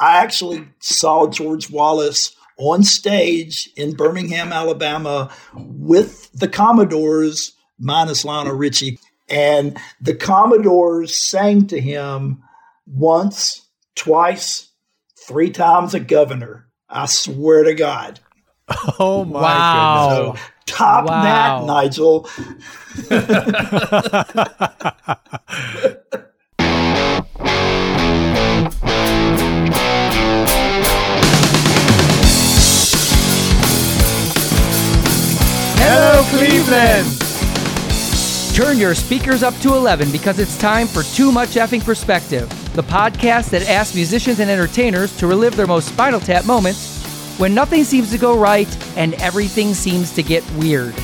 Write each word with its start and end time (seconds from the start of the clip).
I 0.00 0.16
actually 0.22 0.66
saw 0.80 1.26
George 1.28 1.70
Wallace 1.70 2.34
on 2.56 2.82
stage 2.82 3.70
in 3.76 3.94
Birmingham, 3.94 4.52
Alabama 4.52 5.30
with 5.54 6.30
the 6.32 6.48
Commodores, 6.48 7.52
minus 7.78 8.24
Lionel 8.24 8.54
Richie. 8.54 8.98
And 9.28 9.78
the 10.00 10.14
Commodores 10.14 11.14
sang 11.14 11.66
to 11.68 11.80
him 11.80 12.42
once, 12.86 13.68
twice, 13.94 14.68
three 15.26 15.50
times 15.50 15.94
a 15.94 16.00
governor. 16.00 16.66
I 16.88 17.06
swear 17.06 17.64
to 17.64 17.74
God. 17.74 18.20
Oh 19.00 19.24
my 19.24 19.40
wow. 19.40 19.72
goodness. 19.72 20.38
So 20.38 20.50
top 20.66 21.06
Wow. 21.06 21.22
that, 21.22 21.64
Nigel. 21.66 22.28
Hello, 35.82 36.22
Cleveland. 36.28 37.08
Turn 38.54 38.76
your 38.76 38.94
speakers 38.94 39.42
up 39.42 39.56
to 39.60 39.72
11 39.74 40.12
because 40.12 40.38
it's 40.38 40.58
time 40.58 40.86
for 40.86 41.02
Too 41.02 41.32
Much 41.32 41.54
Effing 41.54 41.82
Perspective, 41.82 42.50
the 42.74 42.82
podcast 42.82 43.48
that 43.50 43.66
asks 43.66 43.94
musicians 43.94 44.40
and 44.40 44.50
entertainers 44.50 45.16
to 45.16 45.26
relive 45.26 45.56
their 45.56 45.66
most 45.66 45.88
spinal 45.88 46.20
tap 46.20 46.44
moments 46.44 47.02
when 47.38 47.54
nothing 47.54 47.82
seems 47.84 48.10
to 48.10 48.18
go 48.18 48.38
right 48.38 48.68
and 48.98 49.14
everything 49.22 49.72
seems 49.72 50.12
to 50.12 50.22
get 50.22 50.44
weird. 50.52 50.94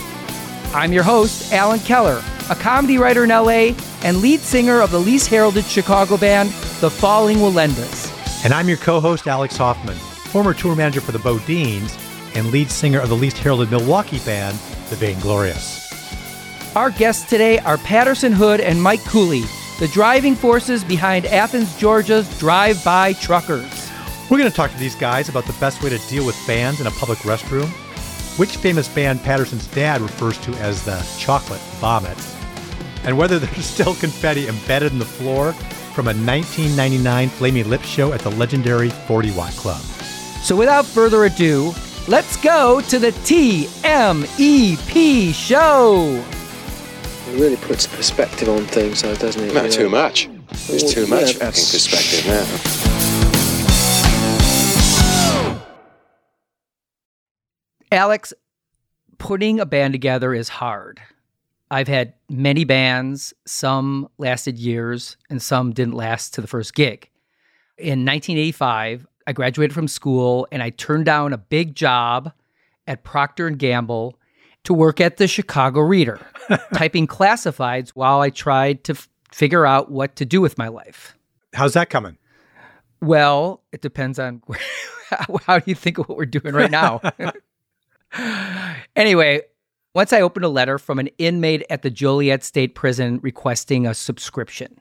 I'm 0.75 0.93
your 0.93 1.05
host, 1.05 1.55
Alan 1.55 1.81
Keller, 1.81 2.23
a 2.51 2.55
comedy 2.55 2.99
writer 2.99 3.25
in 3.25 3.31
LA 3.31 3.73
and 4.03 4.19
lead 4.19 4.41
singer 4.41 4.83
of 4.83 4.91
the 4.91 5.01
least 5.01 5.29
heralded 5.29 5.65
Chicago 5.65 6.19
band, 6.19 6.51
The 6.81 6.91
Falling 6.91 7.39
Wallendas. 7.39 8.13
And 8.45 8.53
I'm 8.53 8.69
your 8.69 8.77
co 8.77 9.01
host, 9.01 9.27
Alex 9.27 9.57
Hoffman, 9.57 9.97
former 9.97 10.53
tour 10.53 10.77
manager 10.77 11.01
for 11.01 11.13
the 11.13 11.19
Bodines 11.19 11.97
and 12.37 12.53
lead 12.53 12.71
singer 12.71 13.01
of 13.01 13.09
the 13.09 13.17
least 13.17 13.39
heralded 13.39 13.71
Milwaukee 13.71 14.19
band, 14.21 14.57
The 14.91 14.97
Vainglorious. 14.97 15.87
Our 16.77 16.91
guests 16.91 17.29
today 17.29 17.59
are 17.61 17.79
Patterson 17.79 18.33
Hood 18.33 18.61
and 18.61 18.81
Mike 18.81 19.03
Cooley, 19.05 19.45
the 19.81 19.89
driving 19.89 20.35
forces 20.35 20.85
behind 20.85 21.25
Athens, 21.25 21.75
Georgia's 21.79 22.39
Drive 22.39 22.85
By 22.85 23.15
Truckers. 23.15 23.91
We're 24.31 24.37
going 24.37 24.51
to 24.51 24.55
talk 24.57 24.71
to 24.71 24.79
these 24.79 24.95
guys 24.95 25.31
about 25.31 25.47
the 25.47 25.55
best 25.55 25.83
way 25.83 25.89
to 25.89 25.99
deal 26.09 26.27
with 26.27 26.37
bands 26.47 26.79
in 26.79 26.87
a 26.87 26.91
public 26.91 27.19
restroom, 27.21 27.69
which 28.39 28.59
famous 28.59 28.87
band 28.87 29.23
Patterson's 29.23 29.67
dad 29.69 30.03
refers 30.03 30.37
to 30.39 30.53
as 30.57 30.85
the 30.85 31.03
chocolate 31.19 31.61
vomit, 31.81 32.19
and 33.05 33.17
whether 33.17 33.39
there's 33.41 33.65
still 33.65 33.95
confetti 33.95 34.47
embedded 34.47 34.93
in 34.93 34.99
the 34.99 35.07
floor 35.07 35.55
from 35.95 36.09
a 36.09 36.13
1999 36.13 37.31
Flaming 37.31 37.71
Lips 37.71 37.87
show 37.87 38.13
at 38.13 38.21
the 38.21 38.31
legendary 38.33 38.91
40 38.91 39.31
Watt 39.31 39.53
Club. 39.53 39.81
So 40.43 40.55
without 40.55 40.85
further 40.85 41.25
ado, 41.25 41.73
let's 42.09 42.37
go 42.39 42.81
to 42.83 42.99
the 42.99 43.11
TMEP 43.13 43.75
show. 45.35 46.25
It 47.29 47.41
really 47.41 47.57
puts 47.57 47.87
perspective 47.87 48.49
on 48.49 48.65
things, 48.67 49.03
though, 49.03 49.15
doesn't 49.17 49.43
it? 49.43 49.53
Not 49.55 49.65
You 49.67 49.71
too 49.73 49.89
much. 49.89 50.29
There's 50.69 50.85
Well, 50.85 50.93
too 50.93 51.07
much 51.07 51.35
that's- 51.35 51.73
fucking 51.73 51.73
perspective 51.73 52.27
now. 52.27 52.47
Alex, 57.93 58.33
putting 59.19 59.61
a 59.61 59.67
band 59.67 59.95
together 59.95 60.35
is 60.35 60.49
hard. 60.49 61.01
I've 61.71 61.89
had 61.89 62.15
many 62.29 62.65
bands, 62.65 63.35
some 63.47 64.09
lasted 64.19 64.59
years 64.59 65.17
and 65.31 65.41
some 65.43 65.73
didn't 65.73 65.95
last 65.95 66.35
to 66.35 66.41
the 66.41 66.47
first 66.47 66.75
gig. 66.75 67.11
In 67.79 68.05
1985, 68.05 69.07
I 69.27 69.33
graduated 69.33 69.75
from 69.75 69.89
school 69.89 70.47
and 70.53 70.63
I 70.63 70.71
turned 70.71 71.05
down 71.05 71.33
a 71.33 71.39
big 71.39 71.75
job 71.75 72.33
at 72.87 73.03
Procter 73.03 73.47
and 73.47 73.59
Gamble 73.59 74.19
to 74.65 74.75
work 74.75 75.01
at 75.01 75.17
the 75.17 75.29
Chicago 75.29 75.81
Reader, 75.81 76.21
typing 76.75 77.07
classifieds 77.07 77.91
while 77.91 78.21
I 78.21 78.31
tried 78.31 78.85
to 78.85 78.93
f- 78.93 79.09
figure 79.33 79.67
out 79.67 79.91
what 79.91 80.17
to 80.17 80.25
do 80.25 80.41
with 80.41 80.59
my 80.59 80.69
life. 80.69 81.17
How's 81.55 81.75
that 81.75 81.91
coming? 81.91 82.19
Well, 83.01 83.63
it 83.73 83.81
depends 83.81 84.19
on 84.19 84.43
how 85.47 85.59
do 85.59 85.65
you 85.67 85.75
think 85.75 85.99
of 85.99 86.09
what 86.09 86.19
we're 86.19 86.27
doing 86.27 86.55
right 86.55 86.71
now. 86.71 87.01
anyway, 88.97 89.43
once 89.95 90.13
I 90.13 90.21
opened 90.21 90.45
a 90.45 90.49
letter 90.49 90.79
from 90.79 90.99
an 90.99 91.09
inmate 91.19 91.65
at 91.71 91.83
the 91.83 91.91
Joliet 91.91 92.45
State 92.45 92.75
Prison 92.75 93.21
requesting 93.23 93.87
a 93.87 93.95
subscription. 93.95 94.81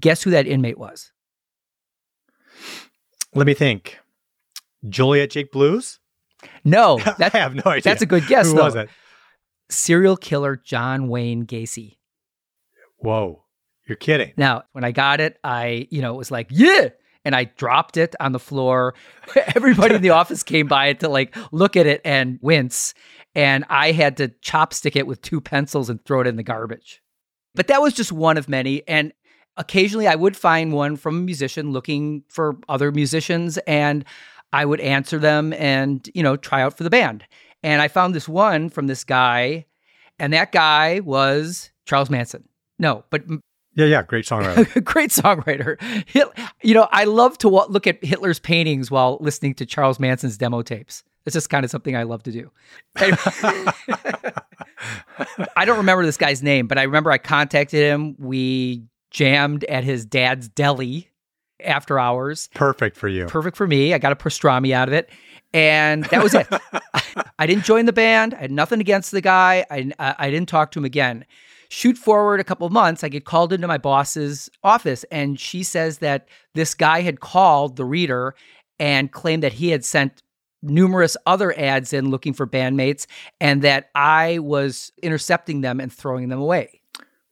Guess 0.00 0.22
who 0.22 0.30
that 0.30 0.46
inmate 0.46 0.78
was? 0.78 1.12
Let 3.34 3.46
me 3.46 3.54
think. 3.54 3.98
Joliet 4.88 5.30
Jake 5.30 5.52
Blues? 5.52 5.98
No, 6.64 6.98
I 7.18 7.30
have 7.32 7.54
no 7.54 7.62
idea. 7.66 7.82
that's 7.82 8.02
a 8.02 8.06
good 8.06 8.26
guess, 8.26 8.48
Who 8.50 8.56
though. 8.56 8.64
was 8.64 8.74
it? 8.74 8.88
serial 9.70 10.16
killer 10.16 10.56
John 10.56 11.08
Wayne 11.08 11.46
Gacy. 11.46 11.96
Whoa. 12.98 13.44
You're 13.88 13.96
kidding. 13.96 14.32
Now, 14.36 14.64
when 14.72 14.84
I 14.84 14.92
got 14.92 15.20
it, 15.20 15.38
I, 15.42 15.88
you 15.90 16.02
know, 16.02 16.14
it 16.14 16.18
was 16.18 16.30
like, 16.30 16.48
yeah. 16.50 16.90
And 17.24 17.34
I 17.34 17.44
dropped 17.44 17.96
it 17.96 18.14
on 18.20 18.32
the 18.32 18.38
floor. 18.38 18.94
Everybody 19.54 19.94
in 19.94 20.02
the 20.02 20.10
office 20.10 20.42
came 20.42 20.66
by 20.66 20.92
to 20.94 21.08
like 21.08 21.34
look 21.52 21.76
at 21.76 21.86
it 21.86 22.00
and 22.04 22.38
wince. 22.42 22.94
And 23.34 23.64
I 23.70 23.92
had 23.92 24.18
to 24.18 24.28
chopstick 24.44 24.94
it 24.96 25.06
with 25.06 25.22
two 25.22 25.40
pencils 25.40 25.88
and 25.88 26.04
throw 26.04 26.20
it 26.20 26.26
in 26.26 26.36
the 26.36 26.42
garbage. 26.42 27.00
But 27.54 27.68
that 27.68 27.80
was 27.80 27.94
just 27.94 28.12
one 28.12 28.36
of 28.36 28.48
many. 28.48 28.86
And 28.86 29.12
occasionally 29.56 30.06
I 30.08 30.14
would 30.14 30.36
find 30.36 30.72
one 30.72 30.96
from 30.96 31.16
a 31.18 31.20
musician 31.20 31.72
looking 31.72 32.24
for 32.28 32.56
other 32.68 32.90
musicians 32.92 33.58
and 33.66 34.04
I 34.52 34.64
would 34.64 34.80
answer 34.80 35.18
them 35.18 35.52
and, 35.54 36.08
you 36.14 36.22
know, 36.22 36.36
try 36.36 36.62
out 36.62 36.76
for 36.76 36.84
the 36.84 36.90
band. 36.90 37.24
And 37.62 37.80
I 37.80 37.88
found 37.88 38.14
this 38.14 38.28
one 38.28 38.68
from 38.68 38.86
this 38.86 39.04
guy, 39.04 39.66
and 40.18 40.32
that 40.32 40.52
guy 40.52 41.00
was 41.00 41.70
Charles 41.86 42.10
Manson. 42.10 42.48
No, 42.78 43.04
but 43.10 43.22
Yeah, 43.74 43.86
yeah. 43.86 44.02
Great 44.02 44.26
songwriter. 44.26 44.84
great 44.84 45.10
songwriter. 45.10 45.80
You 46.62 46.74
know, 46.74 46.88
I 46.90 47.04
love 47.04 47.38
to 47.38 47.48
look 47.48 47.86
at 47.86 48.04
Hitler's 48.04 48.40
paintings 48.40 48.90
while 48.90 49.16
listening 49.20 49.54
to 49.54 49.64
Charles 49.66 49.98
Manson's 50.00 50.36
demo 50.36 50.62
tapes. 50.62 51.04
It's 51.24 51.34
just 51.34 51.50
kind 51.50 51.64
of 51.64 51.70
something 51.70 51.96
I 51.96 52.02
love 52.02 52.24
to 52.24 52.32
do. 52.32 52.50
Anyway- 52.98 53.16
I 55.56 55.64
don't 55.64 55.78
remember 55.78 56.04
this 56.04 56.16
guy's 56.16 56.42
name, 56.42 56.66
but 56.66 56.78
I 56.78 56.82
remember 56.82 57.10
I 57.10 57.18
contacted 57.18 57.80
him. 57.80 58.16
We 58.18 58.82
jammed 59.12 59.64
at 59.64 59.84
his 59.84 60.04
dad's 60.04 60.48
deli 60.48 61.08
after 61.64 61.98
hours. 61.98 62.48
Perfect 62.54 62.96
for 62.96 63.08
you. 63.08 63.26
Perfect 63.26 63.56
for 63.56 63.66
me. 63.66 63.94
I 63.94 63.98
got 63.98 64.12
a 64.12 64.16
pastrami 64.16 64.72
out 64.72 64.88
of 64.88 64.94
it. 64.94 65.10
And 65.54 66.04
that 66.06 66.22
was 66.22 66.34
it. 66.34 66.46
I 67.38 67.46
didn't 67.46 67.64
join 67.64 67.84
the 67.84 67.92
band. 67.92 68.34
I 68.34 68.38
had 68.38 68.50
nothing 68.50 68.80
against 68.80 69.10
the 69.10 69.20
guy. 69.20 69.64
I, 69.70 69.92
I, 69.98 70.30
didn't 70.30 70.48
talk 70.48 70.70
to 70.72 70.78
him 70.78 70.84
again. 70.84 71.26
Shoot 71.68 71.98
forward 71.98 72.40
a 72.40 72.44
couple 72.44 72.66
of 72.66 72.72
months, 72.72 73.02
I 73.02 73.08
get 73.08 73.24
called 73.24 73.52
into 73.52 73.66
my 73.66 73.78
boss's 73.78 74.50
office, 74.62 75.04
and 75.10 75.40
she 75.40 75.62
says 75.62 75.98
that 75.98 76.28
this 76.54 76.74
guy 76.74 77.00
had 77.00 77.20
called 77.20 77.76
the 77.76 77.84
reader 77.84 78.34
and 78.78 79.10
claimed 79.10 79.42
that 79.42 79.54
he 79.54 79.70
had 79.70 79.84
sent 79.84 80.22
numerous 80.62 81.16
other 81.26 81.58
ads 81.58 81.92
in 81.92 82.10
looking 82.10 82.34
for 82.34 82.46
bandmates 82.46 83.06
and 83.40 83.62
that 83.62 83.90
I 83.94 84.38
was 84.38 84.92
intercepting 85.02 85.62
them 85.62 85.80
and 85.80 85.92
throwing 85.92 86.28
them 86.28 86.40
away. 86.40 86.81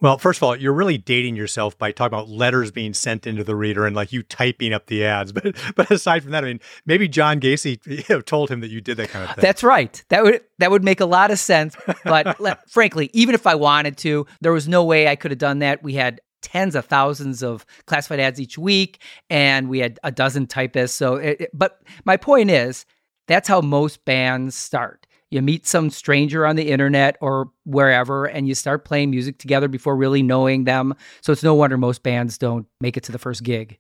Well, 0.00 0.16
first 0.18 0.38
of 0.38 0.42
all, 0.44 0.56
you're 0.56 0.72
really 0.72 0.96
dating 0.98 1.36
yourself 1.36 1.76
by 1.76 1.92
talking 1.92 2.16
about 2.16 2.28
letters 2.28 2.70
being 2.70 2.94
sent 2.94 3.26
into 3.26 3.44
the 3.44 3.54
reader 3.54 3.86
and 3.86 3.94
like 3.94 4.12
you 4.12 4.22
typing 4.22 4.72
up 4.72 4.86
the 4.86 5.04
ads. 5.04 5.32
But 5.40 5.56
but 5.76 5.90
aside 5.90 6.22
from 6.22 6.32
that, 6.32 6.44
I 6.44 6.46
mean, 6.48 6.60
maybe 6.86 7.06
John 7.08 7.40
Gacy 7.40 7.78
you 7.86 8.02
know, 8.08 8.20
told 8.20 8.50
him 8.50 8.60
that 8.60 8.70
you 8.70 8.80
did 8.80 8.96
that 8.96 9.10
kind 9.10 9.24
of 9.28 9.34
thing. 9.36 9.42
That's 9.42 9.62
right. 9.62 10.02
That 10.08 10.22
would 10.24 10.40
that 10.58 10.70
would 10.70 10.84
make 10.84 11.00
a 11.00 11.06
lot 11.06 11.30
of 11.30 11.38
sense. 11.38 11.76
But 12.04 12.40
le- 12.40 12.58
frankly, 12.68 13.10
even 13.12 13.34
if 13.34 13.46
I 13.46 13.54
wanted 13.54 13.96
to, 13.98 14.26
there 14.40 14.52
was 14.52 14.68
no 14.68 14.84
way 14.84 15.08
I 15.08 15.16
could 15.16 15.30
have 15.30 15.38
done 15.38 15.58
that. 15.60 15.82
We 15.82 15.94
had 15.94 16.20
tens 16.42 16.74
of 16.74 16.86
thousands 16.86 17.42
of 17.42 17.66
classified 17.86 18.20
ads 18.20 18.40
each 18.40 18.56
week, 18.56 19.02
and 19.28 19.68
we 19.68 19.78
had 19.80 20.00
a 20.02 20.10
dozen 20.10 20.46
typists. 20.46 20.96
So, 20.96 21.16
it, 21.16 21.40
it- 21.42 21.50
but 21.52 21.80
my 22.06 22.16
point 22.16 22.50
is, 22.50 22.86
that's 23.28 23.46
how 23.48 23.60
most 23.60 24.04
bands 24.06 24.56
start. 24.56 25.06
You 25.30 25.42
meet 25.42 25.66
some 25.66 25.90
stranger 25.90 26.44
on 26.44 26.56
the 26.56 26.70
internet 26.70 27.16
or 27.20 27.50
wherever, 27.64 28.24
and 28.26 28.48
you 28.48 28.54
start 28.54 28.84
playing 28.84 29.10
music 29.10 29.38
together 29.38 29.68
before 29.68 29.96
really 29.96 30.22
knowing 30.22 30.64
them. 30.64 30.94
So 31.20 31.32
it's 31.32 31.42
no 31.44 31.54
wonder 31.54 31.76
most 31.76 32.02
bands 32.02 32.36
don't 32.36 32.66
make 32.80 32.96
it 32.96 33.04
to 33.04 33.12
the 33.12 33.18
first 33.18 33.42
gig. 33.44 33.78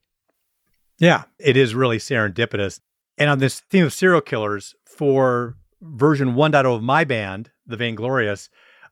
yeah, 0.98 1.24
it 1.38 1.56
is 1.56 1.74
really 1.74 1.98
serendipitous. 1.98 2.80
And 3.18 3.28
on 3.30 3.38
this 3.38 3.60
theme 3.60 3.86
of 3.86 3.92
serial 3.92 4.20
killers, 4.20 4.74
for 4.86 5.56
version 5.80 6.34
1.0 6.34 6.76
of 6.76 6.82
my 6.82 7.04
band, 7.04 7.50
The 7.66 7.76
Vainglorious, 7.76 8.48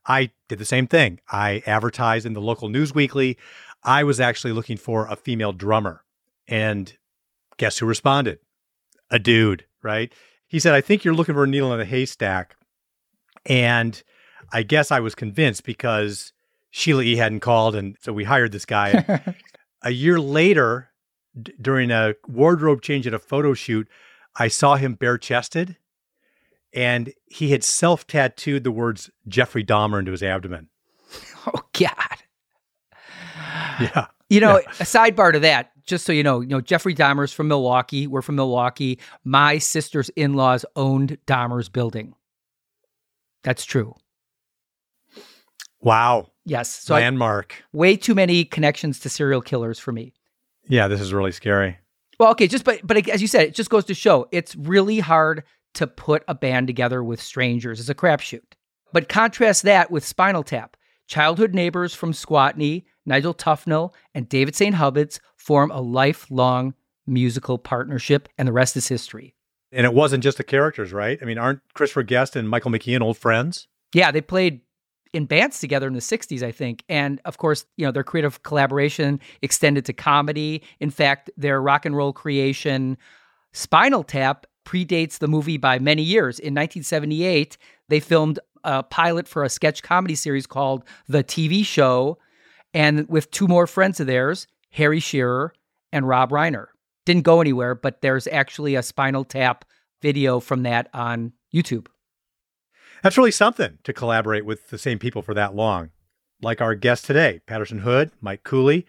I 0.07 0.31
did 0.49 0.59
the 0.59 0.65
same 0.65 0.87
thing. 0.87 1.21
I 1.31 1.63
advertised 1.67 2.25
in 2.27 2.33
the 2.33 2.41
local 2.41 2.69
news 2.69 2.95
weekly. 2.95 3.37
I 3.85 4.05
was 4.05 4.21
actually 4.21 4.53
looking 4.53 4.79
for 4.79 5.07
a 5.07 5.17
female 5.17 5.53
drummer. 5.53 6.03
And 6.49 6.97
guess 7.59 7.79
who 7.79 7.87
responded? 7.87 8.39
A 9.11 9.19
dude, 9.19 9.67
right? 9.83 10.13
He 10.49 10.59
said, 10.59 10.75
I 10.75 10.81
think 10.81 11.05
you're 11.05 11.15
looking 11.15 11.35
for 11.35 11.45
a 11.45 11.47
needle 11.47 11.73
in 11.73 11.81
a 11.81 11.85
haystack. 11.85 12.57
And 13.47 14.03
I 14.53 14.63
guess 14.63 14.91
I 14.91 15.01
was 15.01 15.15
convinced 15.15 15.65
because 15.65 16.33
Sheila 16.71 17.03
E. 17.03 17.17
hadn't 17.17 17.41
called. 17.41 17.77
And 17.77 17.97
so 18.01 18.13
we 18.13 18.25
hired 18.25 18.53
this 18.53 18.65
guy. 18.65 19.35
a 19.83 19.91
year 19.91 20.19
later, 20.19 20.89
d- 21.41 21.53
during 21.61 21.91
a 21.91 22.15
wardrobe 22.27 22.83
change 22.83 23.07
at 23.07 23.15
a 23.15 23.19
photo 23.19 23.55
shoot, 23.55 23.89
I 24.37 24.49
saw 24.49 24.77
him 24.77 24.95
bare 24.95 25.19
chested 25.19 25.77
and 26.73 27.13
he 27.27 27.51
had 27.51 27.65
self 27.65 28.07
tattooed 28.07 28.65
the 28.65 28.71
words 28.71 29.11
Jeffrey 29.27 29.65
Dahmer 29.65 29.99
into 29.99 30.13
his 30.13 30.23
abdomen. 30.23 30.69
Oh 31.47 31.63
God. 31.73 32.19
Yeah. 33.95 34.07
You 34.31 34.41
know, 34.41 34.59
a 34.59 34.85
sidebar 34.85 35.33
to 35.33 35.39
that, 35.39 35.71
just 35.87 36.05
so 36.05 36.13
you 36.13 36.23
know, 36.23 36.41
you 36.43 36.49
know, 36.49 36.61
Jeffrey 36.61 36.95
Dahmer's 36.95 37.33
from 37.33 37.49
Milwaukee. 37.49 38.07
We're 38.07 38.21
from 38.21 38.37
Milwaukee. 38.37 38.99
My 39.25 39.57
sister's 39.57 40.11
in-laws 40.11 40.67
owned 40.77 41.17
Dahmer's 41.27 41.71
building. 41.71 42.15
That's 43.43 43.65
true. 43.65 43.95
Wow. 45.81 46.31
Yes. 46.45 46.69
So 46.69 46.95
I, 46.95 47.01
Landmark. 47.01 47.55
way 47.73 47.97
too 47.97 48.15
many 48.15 48.45
connections 48.45 49.01
to 49.01 49.09
serial 49.09 49.41
killers 49.41 49.79
for 49.79 49.93
me. 49.93 50.13
Yeah, 50.69 50.89
this 50.89 51.01
is 51.01 51.15
really 51.15 51.33
scary. 51.33 51.79
Well, 52.19 52.31
okay, 52.33 52.49
just 52.49 52.65
but 52.65 52.81
but 52.85 53.09
as 53.09 53.23
you 53.23 53.29
said, 53.29 53.43
it 53.43 53.55
just 53.55 53.71
goes 53.71 53.85
to 53.87 53.95
show 53.95 54.27
it's 54.33 54.57
really 54.57 54.99
hard 54.99 55.45
to 55.75 55.87
put 55.87 56.25
a 56.29 56.35
band 56.35 56.67
together 56.67 57.03
with 57.03 57.23
strangers. 57.23 57.81
It's 57.81 57.89
a 57.89 57.95
crapshoot. 57.95 58.43
But 58.93 59.09
contrast 59.09 59.63
that 59.63 59.91
with 59.91 60.05
Spinal 60.05 60.43
Tap. 60.43 60.77
Childhood 61.07 61.55
neighbors 61.55 61.95
from 61.95 62.13
Squatney, 62.13 62.85
Nigel 63.09 63.35
Tufnel, 63.35 63.93
and 64.15 64.29
David 64.29 64.55
St. 64.55 64.75
Hubbins 64.75 65.19
form 65.37 65.71
a 65.71 65.81
lifelong 65.81 66.75
musical 67.07 67.59
partnership, 67.59 68.29
and 68.39 68.47
the 68.47 68.53
rest 68.53 68.77
is 68.77 68.87
history. 68.87 69.35
And 69.73 69.85
it 69.85 69.93
wasn't 69.93 70.23
just 70.23 70.39
the 70.39 70.45
characters, 70.45 70.93
right? 70.93 71.19
I 71.21 71.25
mean, 71.25 71.39
aren't 71.39 71.61
Christopher 71.75 72.03
Guest 72.03 72.37
and 72.37 72.49
Michael 72.49 72.71
McKean 72.71 73.01
old 73.01 73.19
friends? 73.19 73.67
Yeah, 73.93 74.11
they 74.11 74.21
played 74.21 74.61
in 75.13 75.27
bands 75.27 75.59
together 75.59 75.87
in 75.87 75.95
the 75.95 76.01
60s, 76.01 76.43
I 76.43 76.53
think. 76.53 76.85
And 76.89 77.21
of 77.25 77.39
course, 77.39 77.67
you 77.77 77.85
know, 77.85 77.93
their 77.93 78.05
creative 78.05 78.43
collaboration 78.43 79.21
extended 79.43 79.85
to 79.87 79.93
comedy. 79.93 80.63
In 80.81 80.91
fact, 80.91 81.31
their 81.37 81.61
rock 81.61 81.87
and 81.87 81.97
roll 81.97 82.13
creation, 82.13 82.99
Spinal 83.53 84.05
Tap, 84.05 84.47
predates 84.67 85.19
the 85.19 85.29
movie 85.29 85.57
by 85.57 85.79
many 85.79 86.03
years. 86.03 86.39
In 86.39 86.53
1978, 86.53 87.57
they 87.89 88.01
filmed 88.01 88.39
a 88.65 88.83
pilot 88.83 89.27
for 89.27 89.45
a 89.45 89.49
sketch 89.49 89.83
comedy 89.83 90.15
series 90.15 90.47
called 90.47 90.85
The 91.09 91.25
TV 91.25 91.65
Show, 91.65 92.19
and 92.75 93.09
with 93.09 93.31
two 93.31 93.49
more 93.49 93.67
friends 93.67 94.01
of 94.01 94.07
theirs, 94.07 94.47
Harry 94.71 95.01
Shearer 95.01 95.53
and 95.93 96.07
Rob 96.07 96.31
Reiner. 96.31 96.67
Didn't 97.07 97.25
go 97.25 97.41
anywhere, 97.41 97.75
but 97.75 98.03
there's 98.03 98.27
actually 98.27 98.75
a 98.75 98.83
Spinal 98.83 99.25
Tap 99.25 99.65
video 100.03 100.41
from 100.41 100.63
that 100.65 100.89
on 100.93 101.33
YouTube. 101.55 101.87
That's 103.03 103.17
really 103.17 103.31
something 103.31 103.79
to 103.85 103.93
collaborate 103.93 104.45
with 104.45 104.69
the 104.69 104.79
same 104.79 104.99
people 104.99 105.23
for 105.23 105.35
that 105.35 105.55
long. 105.55 105.91
Like 106.43 106.61
our 106.61 106.75
guest 106.75 107.05
today, 107.05 107.41
Patterson 107.47 107.81
Hood, 107.81 108.11
Mike 108.21 108.45
Cooley. 108.45 108.87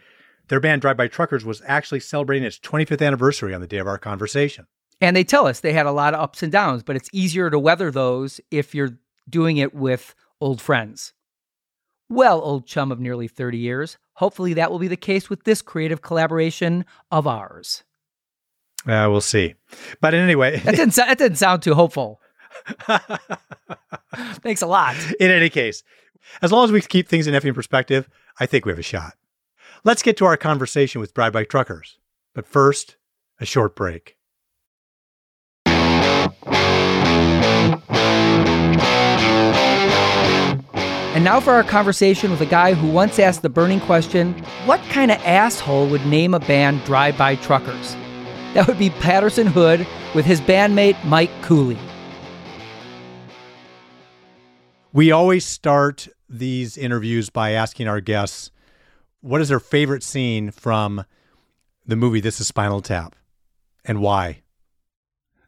Their 0.49 0.59
band 0.59 0.81
Drive 0.81 0.97
By 0.97 1.07
Truckers 1.07 1.45
was 1.45 1.61
actually 1.65 1.99
celebrating 1.99 2.43
its 2.43 2.59
25th 2.59 3.05
anniversary 3.05 3.53
on 3.53 3.61
the 3.61 3.67
day 3.67 3.77
of 3.77 3.87
our 3.87 3.99
conversation. 3.99 4.65
And 4.99 5.15
they 5.15 5.23
tell 5.23 5.47
us 5.47 5.59
they 5.59 5.73
had 5.73 5.85
a 5.85 5.91
lot 5.91 6.13
of 6.13 6.19
ups 6.19 6.43
and 6.43 6.51
downs, 6.51 6.83
but 6.83 6.95
it's 6.95 7.09
easier 7.13 7.49
to 7.49 7.59
weather 7.59 7.91
those 7.91 8.41
if 8.51 8.75
you're 8.75 8.97
doing 9.29 9.57
it 9.57 9.73
with 9.73 10.15
old 10.41 10.59
friends. 10.59 11.13
Well, 12.09 12.41
old 12.41 12.65
chum 12.65 12.91
of 12.91 12.99
nearly 12.99 13.27
30 13.27 13.57
years, 13.57 13.97
hopefully 14.13 14.53
that 14.55 14.71
will 14.71 14.79
be 14.79 14.87
the 14.87 14.97
case 14.97 15.29
with 15.29 15.43
this 15.43 15.61
creative 15.61 16.01
collaboration 16.01 16.85
of 17.11 17.27
ours. 17.27 17.83
Uh, 18.87 19.07
we'll 19.09 19.21
see. 19.21 19.55
But 20.01 20.13
anyway, 20.13 20.59
That 20.59 20.75
didn't, 20.75 20.95
that 20.95 21.17
didn't 21.17 21.37
sound 21.37 21.61
too 21.61 21.75
hopeful. 21.75 22.19
Thanks 24.41 24.61
a 24.61 24.67
lot. 24.67 24.95
in 25.19 25.29
any 25.31 25.49
case, 25.49 25.83
as 26.41 26.51
long 26.51 26.65
as 26.65 26.71
we 26.71 26.81
keep 26.81 27.07
things 27.07 27.27
in 27.27 27.33
effing 27.33 27.53
perspective, 27.53 28.09
I 28.39 28.45
think 28.45 28.65
we 28.65 28.71
have 28.71 28.79
a 28.79 28.83
shot. 28.83 29.13
Let's 29.83 30.01
get 30.01 30.17
to 30.17 30.25
our 30.25 30.37
conversation 30.37 30.99
with 30.99 31.13
Drive 31.13 31.33
By 31.33 31.43
Truckers. 31.43 31.99
But 32.33 32.47
first, 32.47 32.97
a 33.39 33.45
short 33.45 33.75
break. 33.75 34.15
And 41.19 41.25
now 41.25 41.41
for 41.41 41.51
our 41.51 41.65
conversation 41.65 42.31
with 42.31 42.39
a 42.39 42.45
guy 42.45 42.73
who 42.73 42.89
once 42.89 43.19
asked 43.19 43.41
the 43.41 43.49
burning 43.49 43.81
question 43.81 44.31
what 44.65 44.79
kind 44.83 45.11
of 45.11 45.17
asshole 45.25 45.89
would 45.89 46.05
name 46.05 46.33
a 46.33 46.39
band 46.39 46.81
Drive 46.85 47.17
By 47.17 47.35
Truckers? 47.35 47.95
That 48.53 48.67
would 48.67 48.79
be 48.79 48.89
Patterson 48.89 49.45
Hood 49.45 49.85
with 50.15 50.23
his 50.23 50.39
bandmate 50.39 50.95
Mike 51.03 51.29
Cooley. 51.41 51.77
We 54.93 55.11
always 55.11 55.43
start 55.43 56.07
these 56.29 56.77
interviews 56.77 57.29
by 57.29 57.51
asking 57.51 57.89
our 57.89 57.99
guests 57.99 58.49
what 59.19 59.41
is 59.41 59.49
their 59.49 59.59
favorite 59.59 60.03
scene 60.03 60.51
from 60.51 61.03
the 61.85 61.97
movie 61.97 62.21
This 62.21 62.39
is 62.39 62.47
Spinal 62.47 62.81
Tap 62.81 63.17
and 63.83 63.99
why. 63.99 64.39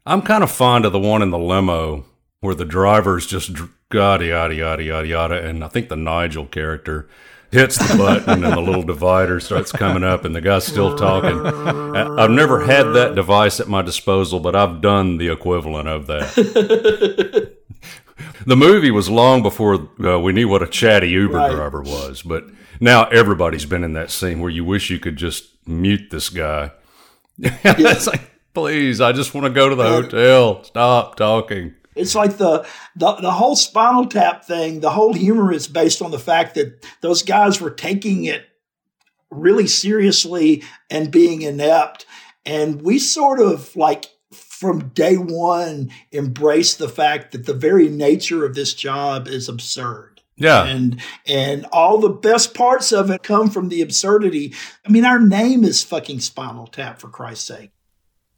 I'm 0.06 0.22
kind 0.22 0.44
of 0.44 0.52
fond 0.52 0.84
of 0.84 0.92
the 0.92 1.00
one 1.00 1.22
in 1.22 1.30
the 1.30 1.40
limo 1.40 2.04
where 2.42 2.56
the 2.56 2.66
driver's 2.66 3.26
just 3.26 3.54
dr- 3.54 3.72
yada 3.94 4.26
yada 4.26 4.54
yada 4.56 4.84
yada 4.84 5.08
yada, 5.08 5.48
and 5.48 5.64
I 5.64 5.68
think 5.68 5.90
the 5.90 5.96
Nigel 5.96 6.46
character 6.46 7.08
hits 7.52 7.78
the 7.78 7.98
button 7.98 8.46
and 8.46 8.54
the 8.54 8.62
little 8.62 8.84
divider 8.84 9.40
starts 9.42 9.72
coming 9.74 10.04
up, 10.04 10.24
and 10.26 10.34
the 10.36 10.40
guy's 10.42 10.66
still 10.66 10.96
talking. 10.98 11.46
I've 11.96 12.32
never 12.32 12.62
had 12.66 12.84
that 12.94 13.14
device 13.16 13.60
at 13.60 13.68
my 13.68 13.82
disposal, 13.82 14.40
but 14.40 14.56
I've 14.56 14.80
done 14.82 15.18
the 15.18 15.30
equivalent 15.30 15.90
of 15.90 16.08
that. 16.08 17.52
the 18.46 18.56
movie 18.56 18.92
was 18.92 19.10
long 19.10 19.42
before 19.44 19.90
uh, 20.04 20.20
we 20.20 20.32
knew 20.32 20.48
what 20.48 20.64
a 20.64 20.68
chatty 20.68 21.10
Uber 21.10 21.34
Right. 21.38 21.52
driver 21.52 21.82
was, 21.82 22.22
but 22.22 22.46
now 22.80 23.06
everybody's 23.06 23.66
been 23.66 23.84
in 23.84 23.94
that 23.94 24.12
scene 24.12 24.40
where 24.40 24.50
you 24.50 24.64
wish 24.64 24.90
you 24.90 25.00
could 25.00 25.18
just 25.18 25.50
mute 25.68 26.10
this 26.10 26.30
guy. 26.30 26.72
it's 27.38 28.08
like, 28.08 28.22
please, 28.54 29.02
I 29.02 29.12
just 29.12 29.34
want 29.34 29.46
to 29.46 29.52
go 29.52 29.68
to 29.70 29.76
the 29.76 29.88
hotel. 29.88 30.64
Stop 30.64 31.16
talking. 31.18 31.74
It's 31.96 32.16
like 32.16 32.38
the, 32.38 32.66
the 32.96 33.16
the 33.16 33.32
whole 33.32 33.56
Spinal 33.56 34.06
Tap 34.06 34.46
thing. 34.46 34.80
The 34.80 34.92
whole 34.92 35.14
humor 35.14 35.52
is 35.52 35.68
based 35.68 36.02
on 36.02 36.12
the 36.12 36.20
fact 36.20 36.56
that 36.56 36.86
those 37.02 37.24
guys 37.24 37.60
were 37.60 37.72
taking 37.72 38.26
it 38.26 38.46
really 39.30 39.68
seriously 39.68 40.64
and 40.90 41.12
being 41.12 41.42
inept, 41.42 42.06
and 42.46 42.82
we 42.82 42.98
sort 43.00 43.40
of 43.40 43.76
like 43.76 44.06
from 44.32 44.90
day 44.90 45.16
one 45.16 45.92
embraced 46.14 46.78
the 46.78 46.90
fact 46.90 47.32
that 47.32 47.46
the 47.46 47.54
very 47.54 47.90
nature 47.90 48.46
of 48.46 48.56
this 48.56 48.74
job 48.74 49.28
is 49.28 49.50
absurd. 49.50 50.22
Yeah. 50.38 50.66
and 50.66 51.00
and 51.28 51.68
all 51.72 52.00
the 52.00 52.10
best 52.10 52.56
parts 52.56 52.92
of 52.92 53.12
it 53.12 53.22
come 53.22 53.50
from 53.50 53.70
the 53.70 53.82
absurdity. 53.82 54.56
I 54.86 54.90
mean, 54.90 55.06
our 55.06 55.20
name 55.20 55.64
is 55.64 55.84
fucking 55.84 56.22
Spinal 56.22 56.68
Tap 56.68 57.00
for 57.00 57.10
Christ's 57.10 57.46
sake. 57.46 57.72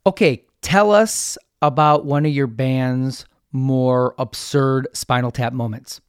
Okay, 0.06 0.44
tell 0.62 0.92
us 0.92 1.38
about 1.62 2.04
one 2.04 2.26
of 2.26 2.34
your 2.34 2.48
band's 2.48 3.26
more 3.54 4.16
absurd 4.18 4.88
Spinal 4.94 5.32
Tap 5.32 5.54
moments. 5.54 6.02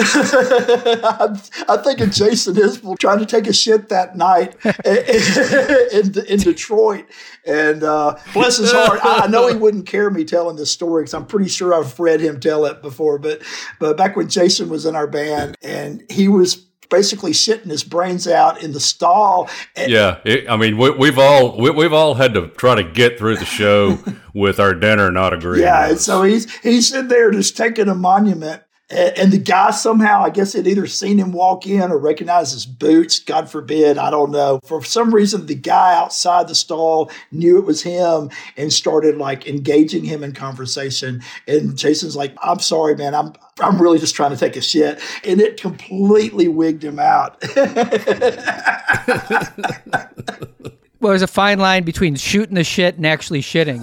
I'm, 0.02 1.36
I'm 1.68 1.82
thinking 1.82 2.10
Jason 2.10 2.54
Isbell 2.54 2.98
trying 2.98 3.18
to 3.18 3.26
take 3.26 3.46
a 3.46 3.52
shit 3.52 3.90
that 3.90 4.16
night 4.16 4.56
in, 4.84 6.24
in 6.26 6.38
Detroit. 6.38 7.06
And 7.46 7.82
uh, 7.82 8.16
bless 8.32 8.56
his 8.58 8.72
heart, 8.72 9.00
I 9.04 9.24
I 9.24 9.26
know 9.26 9.48
he 9.48 9.56
wouldn't 9.56 9.86
care 9.86 10.10
me 10.10 10.24
telling 10.24 10.56
this 10.56 10.70
story 10.70 11.02
because 11.02 11.14
I'm 11.14 11.26
pretty 11.26 11.50
sure 11.50 11.74
I've 11.74 11.98
read 11.98 12.20
him 12.20 12.40
tell 12.40 12.64
it 12.64 12.80
before. 12.80 13.18
But, 13.18 13.42
but 13.78 13.96
back 13.96 14.16
when 14.16 14.28
Jason 14.28 14.68
was 14.68 14.86
in 14.86 14.96
our 14.96 15.06
band 15.06 15.56
and 15.62 16.02
he 16.10 16.28
was 16.28 16.66
basically 16.90 17.30
shitting 17.30 17.70
his 17.70 17.84
brains 17.84 18.28
out 18.28 18.62
in 18.62 18.72
the 18.72 18.80
stall. 18.80 19.48
And, 19.74 19.90
Yeah, 19.90 20.18
it, 20.24 20.50
I 20.50 20.56
mean, 20.56 20.76
we, 20.76 20.90
we've 20.90 21.18
all 21.18 21.56
we, 21.56 21.70
we've 21.70 21.92
all 21.92 22.14
had 22.14 22.34
to 22.34 22.48
try 22.48 22.74
to 22.74 22.84
get 22.84 23.18
through 23.18 23.36
the 23.36 23.46
show 23.46 23.98
with 24.34 24.60
our 24.60 24.74
dinner 24.74 25.10
not 25.10 25.32
agreeing. 25.32 25.62
Yeah, 25.62 25.88
and 25.90 25.98
so 25.98 26.22
he's 26.22 26.52
he's 26.60 26.92
in 26.92 27.08
there 27.08 27.30
just 27.30 27.56
taking 27.56 27.88
a 27.88 27.94
monument, 27.94 28.62
and, 28.90 29.18
and 29.18 29.32
the 29.32 29.38
guy 29.38 29.70
somehow, 29.70 30.22
I 30.22 30.30
guess, 30.30 30.52
had 30.52 30.66
either 30.66 30.86
seen 30.86 31.18
him 31.18 31.32
walk 31.32 31.66
in 31.66 31.90
or 31.90 31.98
recognized 31.98 32.52
his 32.52 32.66
boots. 32.66 33.20
God 33.20 33.50
forbid, 33.50 33.98
I 33.98 34.10
don't 34.10 34.30
know. 34.30 34.60
For 34.64 34.82
some 34.84 35.14
reason, 35.14 35.46
the 35.46 35.54
guy 35.54 35.94
outside 35.94 36.48
the 36.48 36.54
stall 36.54 37.10
knew 37.30 37.58
it 37.58 37.64
was 37.64 37.82
him 37.82 38.30
and 38.56 38.72
started 38.72 39.16
like 39.16 39.46
engaging 39.46 40.04
him 40.04 40.24
in 40.24 40.32
conversation. 40.32 41.22
And 41.46 41.76
Jason's 41.76 42.16
like, 42.16 42.34
"I'm 42.42 42.58
sorry, 42.58 42.96
man. 42.96 43.14
I'm 43.14 43.32
I'm 43.60 43.80
really 43.80 43.98
just 43.98 44.14
trying 44.14 44.32
to 44.32 44.36
take 44.36 44.56
a 44.56 44.60
shit," 44.60 45.00
and 45.24 45.40
it 45.40 45.60
completely 45.60 46.48
wigged 46.48 46.84
him 46.84 46.98
out. 46.98 47.42
Well, 51.00 51.12
there's 51.12 51.22
a 51.22 51.26
fine 51.26 51.58
line 51.58 51.84
between 51.84 52.14
shooting 52.14 52.54
the 52.54 52.62
shit 52.62 52.96
and 52.96 53.06
actually 53.06 53.40
shitting. 53.40 53.80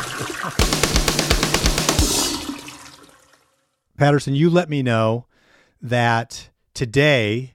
Patterson, 4.00 4.34
you 4.34 4.48
let 4.48 4.70
me 4.70 4.82
know 4.82 5.26
that 5.82 6.48
today 6.72 7.52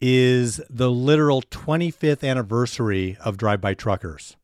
is 0.00 0.58
the 0.70 0.90
literal 0.90 1.42
25th 1.42 2.26
anniversary 2.26 3.18
of 3.22 3.36
Drive 3.36 3.60
By 3.60 3.74
Truckers. 3.74 4.38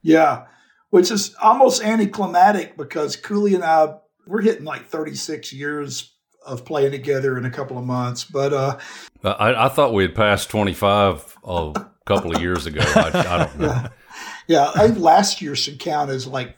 Yeah, 0.00 0.46
which 0.88 1.10
is 1.10 1.34
almost 1.42 1.84
anticlimactic 1.84 2.78
because 2.78 3.16
Cooley 3.16 3.54
and 3.54 3.62
I 3.62 3.96
we're 4.26 4.40
hitting 4.40 4.64
like 4.64 4.86
36 4.88 5.52
years 5.52 6.14
of 6.46 6.64
playing 6.64 6.92
together 6.92 7.36
in 7.36 7.44
a 7.44 7.50
couple 7.50 7.76
of 7.76 7.84
months. 7.84 8.24
But 8.24 8.54
uh, 8.54 8.78
I, 9.22 9.66
I 9.66 9.68
thought 9.68 9.92
we 9.92 10.04
had 10.04 10.14
passed 10.14 10.48
25 10.48 11.36
a 11.44 11.86
couple 12.06 12.34
of 12.34 12.40
years 12.40 12.64
ago. 12.64 12.80
I, 12.82 13.10
I 13.14 13.38
don't 13.44 13.58
know. 13.58 13.88
yeah, 14.46 14.72
I 14.74 14.86
think 14.86 15.00
last 15.00 15.42
year 15.42 15.54
should 15.54 15.78
count 15.78 16.08
as 16.08 16.26
like 16.26 16.56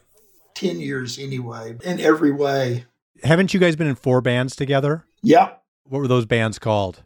10 0.53 0.79
years 0.79 1.19
anyway, 1.19 1.75
in 1.83 1.99
every 1.99 2.31
way. 2.31 2.85
Haven't 3.23 3.53
you 3.53 3.59
guys 3.59 3.75
been 3.75 3.87
in 3.87 3.95
four 3.95 4.21
bands 4.21 4.55
together? 4.55 5.05
Yeah. 5.21 5.53
What 5.85 5.99
were 5.99 6.07
those 6.07 6.25
bands 6.25 6.59
called? 6.59 7.03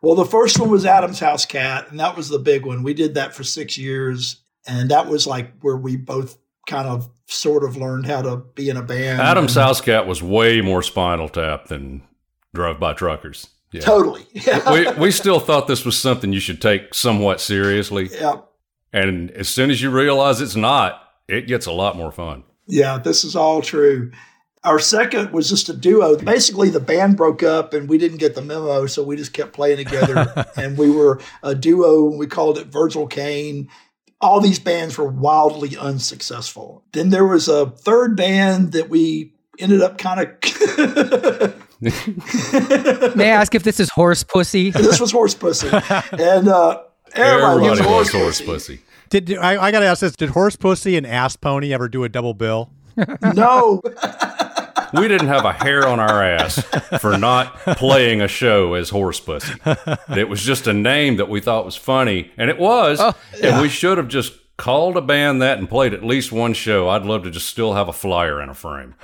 Well, 0.00 0.14
the 0.14 0.24
first 0.24 0.58
one 0.58 0.70
was 0.70 0.84
Adam's 0.84 1.20
House 1.20 1.44
Cat, 1.44 1.90
and 1.90 2.00
that 2.00 2.16
was 2.16 2.28
the 2.28 2.38
big 2.38 2.64
one. 2.66 2.82
We 2.82 2.94
did 2.94 3.14
that 3.14 3.34
for 3.34 3.44
six 3.44 3.78
years, 3.78 4.40
and 4.66 4.90
that 4.90 5.06
was 5.08 5.26
like 5.26 5.60
where 5.60 5.76
we 5.76 5.96
both 5.96 6.38
kind 6.66 6.88
of 6.88 7.08
sort 7.26 7.64
of 7.64 7.76
learned 7.76 8.06
how 8.06 8.22
to 8.22 8.36
be 8.36 8.68
in 8.68 8.76
a 8.76 8.82
band. 8.82 9.20
Adam's 9.20 9.56
and- 9.56 9.64
House 9.64 9.80
Cat 9.80 10.06
was 10.06 10.22
way 10.22 10.60
more 10.60 10.82
Spinal 10.82 11.28
Tap 11.28 11.66
than 11.66 12.02
Drive 12.54 12.78
By 12.80 12.92
Truckers. 12.94 13.48
Yeah. 13.72 13.80
Totally. 13.80 14.26
We, 14.70 14.90
we 14.98 15.10
still 15.10 15.40
thought 15.40 15.66
this 15.66 15.84
was 15.86 15.96
something 15.96 16.32
you 16.32 16.40
should 16.40 16.60
take 16.60 16.94
somewhat 16.94 17.40
seriously. 17.40 18.10
yeah. 18.12 18.40
And 18.92 19.30
as 19.30 19.48
soon 19.48 19.70
as 19.70 19.80
you 19.80 19.90
realize 19.90 20.42
it's 20.42 20.54
not, 20.56 21.02
it 21.26 21.46
gets 21.46 21.64
a 21.64 21.72
lot 21.72 21.96
more 21.96 22.12
fun. 22.12 22.44
Yeah, 22.66 22.98
this 22.98 23.24
is 23.24 23.34
all 23.34 23.62
true. 23.62 24.12
Our 24.64 24.78
second 24.78 25.32
was 25.32 25.48
just 25.48 25.68
a 25.68 25.72
duo. 25.76 26.16
Basically, 26.16 26.70
the 26.70 26.78
band 26.80 27.16
broke 27.16 27.42
up 27.42 27.74
and 27.74 27.88
we 27.88 27.98
didn't 27.98 28.18
get 28.18 28.34
the 28.36 28.42
memo, 28.42 28.86
so 28.86 29.02
we 29.02 29.16
just 29.16 29.32
kept 29.32 29.52
playing 29.52 29.78
together. 29.78 30.46
and 30.56 30.78
we 30.78 30.88
were 30.88 31.20
a 31.42 31.54
duo. 31.54 32.04
We 32.16 32.28
called 32.28 32.58
it 32.58 32.68
Virgil 32.68 33.06
Kane. 33.08 33.68
All 34.20 34.40
these 34.40 34.60
bands 34.60 34.96
were 34.96 35.08
wildly 35.10 35.76
unsuccessful. 35.76 36.84
Then 36.92 37.10
there 37.10 37.26
was 37.26 37.48
a 37.48 37.70
third 37.70 38.16
band 38.16 38.70
that 38.72 38.88
we 38.88 39.34
ended 39.58 39.82
up 39.82 39.98
kind 39.98 40.20
of. 40.20 40.28
May 43.16 43.32
I 43.32 43.34
ask 43.40 43.54
if 43.56 43.64
this 43.64 43.80
is 43.80 43.90
horse 43.90 44.22
pussy? 44.22 44.70
this 44.72 45.00
was 45.00 45.10
Horse 45.10 45.34
Pussy. 45.34 45.66
And 45.68 46.46
uh, 46.48 46.82
everybody, 47.14 47.66
Everybody 47.66 47.68
was 47.70 47.80
loves 47.80 47.80
Horse 47.80 48.12
horse 48.12 48.40
Pussy. 48.40 48.76
pussy. 48.76 48.80
Did 49.10 49.24
did- 49.24 49.38
I, 49.38 49.60
I 49.60 49.70
got 49.72 49.80
to 49.80 49.86
ask 49.86 50.00
this? 50.00 50.14
Did 50.14 50.30
Horse 50.30 50.54
Pussy 50.54 50.96
and 50.96 51.04
Ass 51.04 51.34
Pony 51.34 51.74
ever 51.74 51.88
do 51.88 52.04
a 52.04 52.08
double 52.08 52.34
bill? 52.34 52.70
No, 53.34 53.80
We 54.94 55.08
didn't 55.08 55.28
have 55.28 55.44
a 55.44 55.52
hair 55.52 55.86
on 55.86 56.00
our 56.00 56.22
ass 56.22 56.62
for 57.00 57.16
not 57.18 57.56
playing 57.76 58.20
a 58.20 58.28
show 58.28 58.74
as 58.74 58.90
Horse 58.90 59.20
Pussy. 59.20 59.54
It 60.10 60.28
was 60.28 60.42
just 60.42 60.66
a 60.66 60.72
name 60.72 61.16
that 61.16 61.28
we 61.28 61.40
thought 61.40 61.64
was 61.64 61.76
funny, 61.76 62.30
and 62.36 62.50
it 62.50 62.58
was. 62.58 62.98
Oh, 63.00 63.14
and 63.42 63.60
we 63.62 63.68
should 63.68 63.98
have 63.98 64.08
just 64.08 64.34
called 64.58 64.96
a 64.96 65.00
band 65.00 65.42
that 65.42 65.58
and 65.58 65.68
played 65.68 65.92
at 65.94 66.04
least 66.04 66.30
one 66.30 66.52
show. 66.52 66.88
I'd 66.88 67.04
love 67.04 67.24
to 67.24 67.30
just 67.30 67.48
still 67.48 67.72
have 67.74 67.88
a 67.88 67.92
flyer 67.92 68.40
in 68.40 68.48
a 68.48 68.54
frame. 68.54 68.94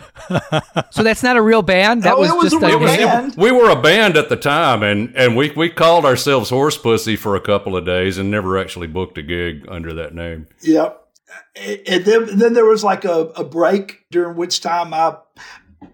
So 0.90 1.02
that's 1.02 1.22
not 1.22 1.36
a 1.36 1.42
real 1.42 1.62
band. 1.62 2.02
That 2.04 2.14
Oh, 2.14 2.20
was 2.20 2.30
it 2.30 2.36
was 2.36 2.52
just 2.52 2.62
a 2.62 2.66
real 2.66 2.78
name? 2.80 2.98
band. 2.98 3.34
We 3.36 3.50
were 3.50 3.70
a 3.70 3.80
band 3.80 4.16
at 4.16 4.28
the 4.28 4.36
time, 4.36 4.82
and, 4.82 5.12
and 5.16 5.36
we, 5.36 5.50
we 5.52 5.70
called 5.70 6.04
ourselves 6.04 6.50
Horse 6.50 6.76
Pussy 6.76 7.16
for 7.16 7.34
a 7.34 7.40
couple 7.40 7.76
of 7.76 7.84
days 7.84 8.18
and 8.18 8.30
never 8.30 8.56
actually 8.58 8.86
booked 8.86 9.18
a 9.18 9.22
gig 9.22 9.64
under 9.68 9.92
that 9.94 10.14
name. 10.14 10.46
Yep. 10.62 11.04
And 11.56 12.04
then, 12.04 12.38
then 12.38 12.52
there 12.52 12.66
was 12.66 12.84
like 12.84 13.04
a, 13.04 13.32
a 13.34 13.42
break 13.44 14.04
during 14.10 14.36
which 14.36 14.60
time 14.60 14.94
I 14.94 15.16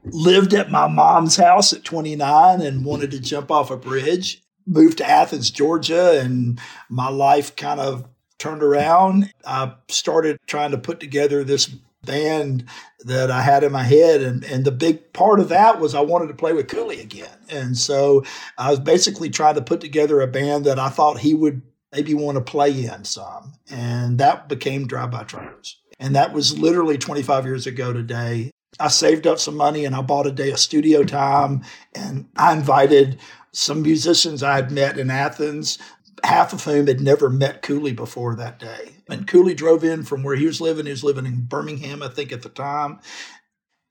lived 0.04 0.54
at 0.54 0.70
my 0.70 0.88
mom's 0.88 1.36
house 1.36 1.72
at 1.72 1.84
29 1.84 2.60
and 2.60 2.84
wanted 2.84 3.10
to 3.12 3.20
jump 3.20 3.50
off 3.50 3.70
a 3.70 3.76
bridge. 3.76 4.42
Moved 4.66 4.98
to 4.98 5.08
Athens, 5.08 5.50
Georgia, 5.50 6.18
and 6.20 6.58
my 6.88 7.08
life 7.08 7.54
kind 7.54 7.80
of 7.80 8.08
turned 8.38 8.62
around. 8.62 9.32
I 9.46 9.74
started 9.88 10.38
trying 10.46 10.70
to 10.70 10.78
put 10.78 11.00
together 11.00 11.44
this 11.44 11.66
band 12.04 12.64
that 13.00 13.30
I 13.30 13.42
had 13.42 13.64
in 13.64 13.72
my 13.72 13.82
head. 13.82 14.22
And, 14.22 14.44
and 14.44 14.64
the 14.64 14.72
big 14.72 15.12
part 15.12 15.40
of 15.40 15.48
that 15.48 15.80
was 15.80 15.94
I 15.94 16.00
wanted 16.00 16.28
to 16.28 16.34
play 16.34 16.52
with 16.52 16.68
Cooley 16.68 17.00
again. 17.00 17.36
And 17.50 17.76
so 17.76 18.24
I 18.58 18.70
was 18.70 18.80
basically 18.80 19.30
trying 19.30 19.54
to 19.56 19.62
put 19.62 19.80
together 19.80 20.20
a 20.20 20.26
band 20.26 20.64
that 20.66 20.78
I 20.78 20.88
thought 20.88 21.18
he 21.18 21.34
would 21.34 21.62
maybe 21.92 22.14
want 22.14 22.36
to 22.36 22.42
play 22.42 22.84
in 22.84 23.04
some. 23.04 23.52
And 23.70 24.18
that 24.18 24.48
became 24.48 24.86
Drive 24.86 25.10
By 25.10 25.24
Truckers. 25.24 25.78
And 25.98 26.16
that 26.16 26.32
was 26.32 26.58
literally 26.58 26.98
25 26.98 27.44
years 27.44 27.66
ago 27.66 27.92
today. 27.92 28.50
I 28.80 28.88
saved 28.88 29.26
up 29.26 29.38
some 29.38 29.56
money 29.56 29.84
and 29.84 29.94
I 29.94 30.02
bought 30.02 30.26
a 30.26 30.32
day 30.32 30.50
of 30.50 30.58
studio 30.58 31.04
time. 31.04 31.62
And 31.94 32.28
I 32.36 32.52
invited 32.52 33.18
some 33.52 33.82
musicians 33.82 34.42
I 34.42 34.56
had 34.56 34.70
met 34.70 34.98
in 34.98 35.10
Athens, 35.10 35.78
half 36.24 36.52
of 36.52 36.64
whom 36.64 36.86
had 36.86 37.00
never 37.00 37.30
met 37.30 37.62
Cooley 37.62 37.92
before 37.92 38.34
that 38.36 38.58
day. 38.58 38.96
And 39.08 39.26
Cooley 39.26 39.54
drove 39.54 39.84
in 39.84 40.02
from 40.02 40.22
where 40.22 40.36
he 40.36 40.46
was 40.46 40.60
living. 40.60 40.86
He 40.86 40.90
was 40.90 41.04
living 41.04 41.26
in 41.26 41.42
Birmingham, 41.42 42.02
I 42.02 42.08
think, 42.08 42.32
at 42.32 42.42
the 42.42 42.48
time. 42.48 43.00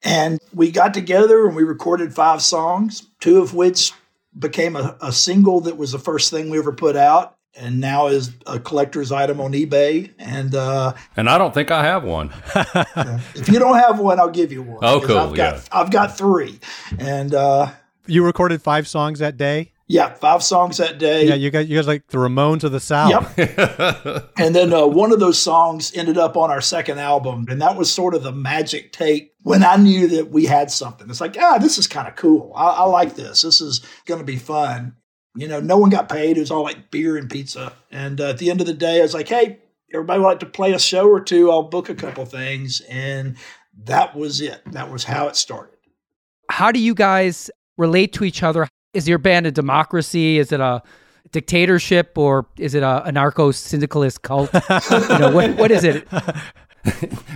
And 0.03 0.39
we 0.53 0.71
got 0.71 0.93
together 0.93 1.47
and 1.47 1.55
we 1.55 1.63
recorded 1.63 2.13
five 2.13 2.41
songs, 2.41 3.07
two 3.21 3.41
of 3.41 3.53
which 3.53 3.93
became 4.37 4.75
a, 4.75 4.97
a 5.01 5.13
single 5.13 5.61
that 5.61 5.77
was 5.77 5.91
the 5.91 5.99
first 5.99 6.29
thing 6.29 6.49
we 6.49 6.57
ever 6.57 6.73
put 6.73 6.95
out 6.95 7.37
and 7.55 7.79
now 7.79 8.07
is 8.07 8.31
a 8.47 8.59
collector's 8.59 9.11
item 9.11 9.39
on 9.41 9.53
eBay. 9.53 10.11
And 10.19 10.55
uh, 10.55 10.93
And 11.15 11.29
I 11.29 11.37
don't 11.37 11.53
think 11.53 11.71
I 11.71 11.83
have 11.83 12.03
one. 12.03 12.33
if 12.55 13.47
you 13.49 13.59
don't 13.59 13.77
have 13.77 13.99
one, 13.99 14.19
I'll 14.19 14.29
give 14.29 14.51
you 14.51 14.61
one. 14.63 14.79
Oh, 14.81 14.99
'cause 14.99 15.07
cool, 15.07 15.17
I've 15.17 15.35
got, 15.35 15.55
yeah. 15.55 15.61
I've 15.71 15.91
got 15.91 16.17
three. 16.17 16.59
And 16.97 17.33
uh, 17.35 17.71
You 18.07 18.25
recorded 18.25 18.61
five 18.61 18.87
songs 18.87 19.19
that 19.19 19.37
day. 19.37 19.71
yeah, 19.87 20.13
five 20.15 20.41
songs 20.41 20.77
that 20.77 20.97
day. 20.97 21.27
Yeah, 21.27 21.35
you 21.35 21.51
guys, 21.51 21.67
you 21.69 21.77
guys 21.77 21.85
like 21.87 22.07
the 22.07 22.17
Ramones 22.17 22.63
of 22.63 22.71
the 22.71 22.79
South. 22.79 23.37
Yep. 23.37 24.31
and 24.37 24.55
then 24.55 24.73
uh, 24.73 24.87
one 24.87 25.11
of 25.11 25.19
those 25.19 25.37
songs 25.39 25.91
ended 25.95 26.17
up 26.17 26.35
on 26.37 26.49
our 26.49 26.61
second 26.61 26.99
album. 26.99 27.45
And 27.49 27.61
that 27.61 27.75
was 27.75 27.91
sort 27.91 28.15
of 28.15 28.23
the 28.23 28.31
magic 28.31 28.91
take 28.93 29.33
when 29.43 29.63
I 29.63 29.75
knew 29.75 30.07
that 30.07 30.31
we 30.31 30.45
had 30.45 30.71
something. 30.71 31.09
It's 31.09 31.21
like, 31.21 31.37
ah, 31.39 31.57
this 31.59 31.77
is 31.77 31.85
kind 31.85 32.07
of 32.07 32.15
cool. 32.15 32.51
I, 32.55 32.69
I 32.69 32.83
like 32.85 33.15
this. 33.15 33.41
This 33.43 33.61
is 33.61 33.81
going 34.05 34.19
to 34.19 34.25
be 34.25 34.37
fun. 34.37 34.95
You 35.35 35.47
know, 35.47 35.59
no 35.59 35.77
one 35.77 35.89
got 35.89 36.09
paid. 36.09 36.37
It 36.37 36.41
was 36.41 36.51
all 36.51 36.63
like 36.63 36.91
beer 36.91 37.17
and 37.17 37.29
pizza. 37.29 37.73
And 37.91 38.21
uh, 38.21 38.29
at 38.29 38.37
the 38.37 38.51
end 38.51 38.61
of 38.61 38.67
the 38.67 38.73
day, 38.73 38.99
I 38.99 39.01
was 39.01 39.13
like, 39.13 39.27
hey, 39.27 39.59
everybody 39.93 40.19
would 40.19 40.25
like 40.25 40.39
to 40.41 40.45
play 40.45 40.73
a 40.73 40.79
show 40.79 41.09
or 41.09 41.19
two. 41.19 41.49
I'll 41.51 41.63
book 41.63 41.89
a 41.89 41.95
couple 41.95 42.25
things. 42.25 42.81
And 42.81 43.37
that 43.85 44.15
was 44.15 44.41
it. 44.41 44.61
That 44.71 44.91
was 44.91 45.03
how 45.03 45.27
it 45.27 45.35
started. 45.35 45.77
How 46.49 46.71
do 46.71 46.79
you 46.79 46.93
guys 46.93 47.49
relate 47.77 48.13
to 48.13 48.23
each 48.23 48.43
other? 48.43 48.67
Is 48.93 49.07
your 49.07 49.17
band 49.17 49.47
a 49.47 49.51
democracy? 49.51 50.37
Is 50.37 50.51
it 50.51 50.59
a 50.59 50.83
dictatorship 51.31 52.15
or 52.15 52.45
is 52.57 52.75
it 52.75 52.83
a 52.83 53.03
anarcho 53.07 53.53
syndicalist 53.55 54.21
cult? 54.21 54.53
you 54.53 55.19
know, 55.19 55.31
what, 55.31 55.55
what 55.57 55.71
is 55.71 55.83
it? 55.83 56.07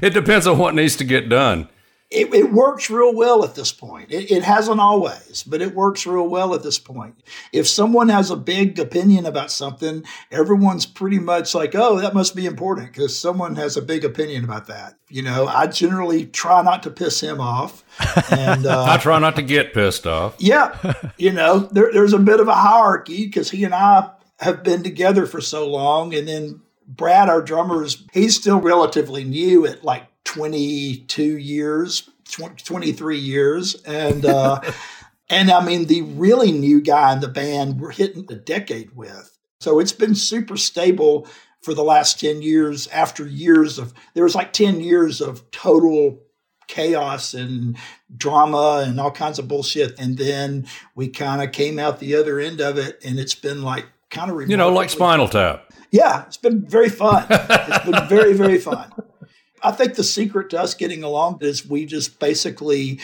It 0.02 0.14
depends 0.14 0.46
on 0.46 0.58
what 0.58 0.76
needs 0.76 0.98
to 0.98 1.06
get 1.06 1.30
done. 1.30 1.70
It, 2.10 2.34
it 2.34 2.54
works 2.54 2.90
real 2.90 3.14
well 3.14 3.44
at 3.44 3.56
this 3.56 3.74
point. 3.74 4.12
It, 4.12 4.32
it 4.32 4.44
hasn't 4.44 4.80
always, 4.80 5.44
but 5.44 5.62
it 5.62 5.76
works 5.76 6.06
real 6.06 6.28
well 6.30 6.54
at 6.54 6.64
this 6.64 6.80
point. 6.80 7.22
If 7.52 7.68
someone 7.68 8.08
has 8.08 8.32
a 8.32 8.38
big 8.38 8.80
opinion 8.80 9.26
about 9.26 9.52
something, 9.52 10.06
everyone's 10.32 10.86
pretty 10.86 11.20
much 11.20 11.54
like, 11.54 11.76
oh, 11.76 12.00
that 12.00 12.14
must 12.14 12.34
be 12.34 12.46
important 12.46 12.94
because 12.94 13.18
someone 13.18 13.58
has 13.58 13.76
a 13.76 13.82
big 13.82 14.06
opinion 14.06 14.46
about 14.46 14.68
that. 14.68 14.96
You 15.10 15.22
know, 15.22 15.48
I 15.48 15.68
generally 15.68 16.26
try 16.26 16.62
not 16.62 16.84
to 16.84 16.92
piss 16.92 17.20
him 17.20 17.42
off. 17.42 17.84
And 18.32 18.66
uh, 18.66 18.86
I 18.86 18.98
try 18.98 19.20
not 19.20 19.36
to 19.36 19.42
get 19.42 19.74
pissed 19.74 20.08
off. 20.08 20.36
yeah, 20.40 20.94
you 21.18 21.34
know, 21.34 21.60
there, 21.60 21.92
there's 21.92 22.14
a 22.14 22.20
bit 22.20 22.40
of 22.40 22.48
a 22.48 22.56
hierarchy 22.56 23.26
because 23.26 23.52
he 23.52 23.66
and 23.66 23.76
I 23.76 24.12
have 24.40 24.64
been 24.64 24.82
together 24.82 25.26
for 25.26 25.42
so 25.42 25.70
long. 25.70 26.14
And 26.14 26.26
then 26.26 26.62
Brad, 26.88 27.28
our 27.28 27.42
drummer, 27.42 27.84
is 27.84 28.06
he's 28.14 28.38
still 28.38 28.62
relatively 28.62 29.26
new 29.26 29.66
at 29.66 29.84
like 29.84 30.04
22 30.28 31.38
years, 31.38 32.10
tw- 32.26 32.58
23 32.58 33.18
years. 33.18 33.76
And, 33.84 34.26
uh, 34.26 34.60
and 35.30 35.50
I 35.50 35.64
mean, 35.66 35.86
the 35.86 36.02
really 36.02 36.52
new 36.52 36.82
guy 36.82 37.14
in 37.14 37.22
the 37.22 37.30
band 37.30 37.80
we're 37.80 37.92
hitting 37.92 38.26
a 38.30 38.36
decade 38.36 38.96
with. 38.96 39.38
So 39.62 39.80
it's 39.80 39.94
been 39.94 40.16
super 40.16 40.58
stable 40.58 41.28
for 41.62 41.74
the 41.74 41.84
last 41.84 42.20
10 42.20 42.42
years 42.42 42.88
after 42.88 43.26
years 43.26 43.80
of, 43.80 43.94
there 44.14 44.26
was 44.26 44.36
like 44.36 44.54
10 44.54 44.82
years 44.82 45.22
of 45.22 45.50
total 45.52 46.20
chaos 46.68 47.34
and 47.34 47.78
drama 48.16 48.84
and 48.86 49.00
all 49.00 49.12
kinds 49.12 49.40
of 49.40 49.48
bullshit. 49.48 49.98
And 49.98 50.18
then 50.18 50.68
we 50.94 51.08
kind 51.08 51.42
of 51.42 51.54
came 51.54 51.80
out 51.80 52.00
the 52.00 52.16
other 52.16 52.40
end 52.40 52.60
of 52.60 52.78
it, 52.78 53.00
and 53.04 53.18
it's 53.18 53.36
been 53.36 53.62
like 53.64 53.86
kind 54.10 54.30
of 54.30 54.50
You 54.50 54.58
know, 54.58 54.72
like 54.72 54.90
Spinal 54.90 55.30
Tap. 55.30 55.72
Yeah, 55.90 56.26
it's 56.26 56.38
been 56.38 56.68
very 56.68 56.90
fun. 56.90 57.26
it's 57.30 57.86
been 57.86 58.08
very 58.10 58.34
very 58.34 58.60
fun. 58.60 58.92
I 59.64 59.72
think 59.72 59.96
the 59.96 60.04
secret 60.04 60.50
to 60.52 60.62
us 60.62 60.74
getting 60.74 61.04
along 61.04 61.40
is 61.42 61.68
we 61.68 61.86
just 61.86 62.20
basically 62.20 63.00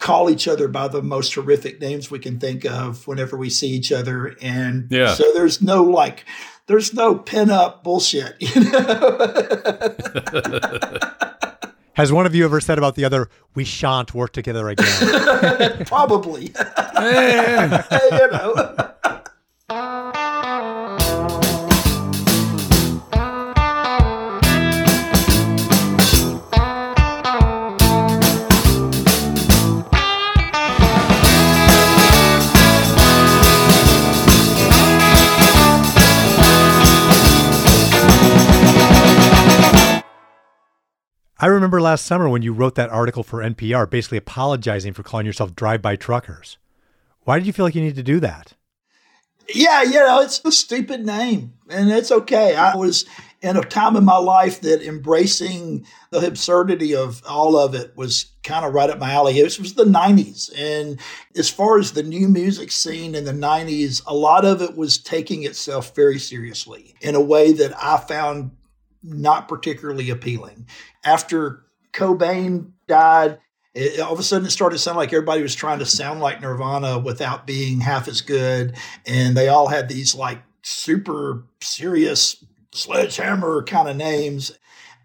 call 0.00 0.28
each 0.28 0.48
other 0.48 0.66
by 0.68 0.88
the 0.88 1.02
most 1.02 1.32
horrific 1.34 1.80
names 1.80 2.10
we 2.10 2.18
can 2.18 2.40
think 2.40 2.64
of 2.64 3.06
whenever 3.06 3.36
we 3.36 3.48
see 3.50 3.68
each 3.68 3.92
other. 3.92 4.34
And 4.42 4.88
Yeah. 4.90 5.14
so 5.14 5.24
there's 5.34 5.62
no 5.62 5.84
like 5.84 6.24
there's 6.66 6.92
no 6.92 7.14
pin 7.14 7.50
up 7.50 7.84
bullshit 7.84 8.34
you 8.40 8.60
know? 8.62 9.18
Has 11.94 12.12
one 12.12 12.26
of 12.26 12.34
you 12.34 12.44
ever 12.44 12.60
said 12.60 12.78
about 12.78 12.94
the 12.94 13.04
other, 13.04 13.28
"We 13.56 13.64
shan't 13.64 14.14
work 14.14 14.32
together 14.32 14.68
again"? 14.68 15.84
probably. 15.86 16.52
You 16.98 18.28
know 18.32 18.87
I 41.40 41.46
remember 41.46 41.80
last 41.80 42.04
summer 42.04 42.28
when 42.28 42.42
you 42.42 42.52
wrote 42.52 42.74
that 42.74 42.90
article 42.90 43.22
for 43.22 43.38
NPR, 43.40 43.88
basically 43.88 44.18
apologizing 44.18 44.92
for 44.92 45.04
calling 45.04 45.24
yourself 45.24 45.54
drive 45.54 45.80
by 45.80 45.94
truckers. 45.94 46.58
Why 47.20 47.38
did 47.38 47.46
you 47.46 47.52
feel 47.52 47.64
like 47.64 47.76
you 47.76 47.82
needed 47.82 47.96
to 47.96 48.02
do 48.02 48.18
that? 48.20 48.54
Yeah, 49.54 49.82
you 49.82 49.94
know, 49.94 50.20
it's 50.20 50.44
a 50.44 50.52
stupid 50.52 51.06
name, 51.06 51.54
and 51.70 51.90
it's 51.90 52.10
okay. 52.10 52.54
I 52.54 52.76
was 52.76 53.06
in 53.40 53.56
a 53.56 53.62
time 53.62 53.96
in 53.96 54.04
my 54.04 54.18
life 54.18 54.60
that 54.62 54.82
embracing 54.82 55.86
the 56.10 56.26
absurdity 56.26 56.94
of 56.94 57.22
all 57.26 57.56
of 57.56 57.74
it 57.74 57.96
was 57.96 58.32
kind 58.42 58.64
of 58.64 58.74
right 58.74 58.90
up 58.90 58.98
my 58.98 59.12
alley. 59.12 59.38
It 59.38 59.44
was, 59.44 59.54
it 59.54 59.62
was 59.62 59.74
the 59.74 59.84
90s. 59.84 60.50
And 60.56 61.00
as 61.36 61.48
far 61.48 61.78
as 61.78 61.92
the 61.92 62.02
new 62.02 62.28
music 62.28 62.72
scene 62.72 63.14
in 63.14 63.24
the 63.24 63.32
90s, 63.32 64.02
a 64.06 64.14
lot 64.14 64.44
of 64.44 64.60
it 64.60 64.76
was 64.76 64.98
taking 64.98 65.44
itself 65.44 65.94
very 65.94 66.18
seriously 66.18 66.94
in 67.00 67.14
a 67.14 67.20
way 67.20 67.52
that 67.52 67.72
I 67.80 67.98
found 67.98 68.50
not 69.02 69.48
particularly 69.48 70.10
appealing. 70.10 70.66
After 71.04 71.64
Cobain 71.92 72.72
died, 72.86 73.38
it, 73.74 74.00
all 74.00 74.12
of 74.12 74.18
a 74.18 74.22
sudden 74.22 74.46
it 74.46 74.50
started 74.50 74.76
to 74.76 74.82
sound 74.82 74.96
like 74.96 75.12
everybody 75.12 75.42
was 75.42 75.54
trying 75.54 75.78
to 75.78 75.86
sound 75.86 76.20
like 76.20 76.40
Nirvana 76.40 76.98
without 76.98 77.46
being 77.46 77.80
half 77.80 78.08
as 78.08 78.20
good. 78.20 78.76
And 79.06 79.36
they 79.36 79.48
all 79.48 79.68
had 79.68 79.88
these 79.88 80.14
like 80.14 80.42
super 80.62 81.44
serious 81.60 82.44
sledgehammer 82.72 83.62
kind 83.62 83.88
of 83.88 83.96
names. 83.96 84.52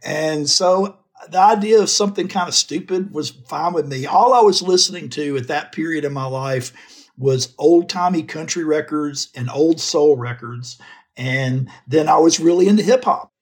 And 0.04 0.50
so 0.50 0.86
uh, 1.22 1.28
the 1.28 1.40
idea 1.40 1.82
of 1.82 1.90
something 1.90 2.28
kind 2.28 2.48
of 2.48 2.56
stupid 2.56 3.14
was 3.14 3.30
fine 3.30 3.74
with 3.74 3.88
me. 3.88 4.06
All 4.06 4.34
I 4.34 4.42
was 4.42 4.62
listening 4.62 5.10
to 5.10 5.38
at 5.38 5.48
that 5.48 5.72
period 5.72 6.04
in 6.06 6.14
my 6.14 6.26
life 6.26 6.74
was 7.18 7.54
old 7.58 7.90
timey 7.90 8.24
country 8.24 8.64
records 8.64 9.30
and 9.36 9.50
old 9.50 9.80
soul 9.80 10.18
records. 10.18 10.80
And 11.16 11.70
then 11.88 12.10
I 12.10 12.18
was 12.18 12.40
really 12.40 12.68
into 12.68 12.84
hip 12.84 13.04
hop. 13.04 13.33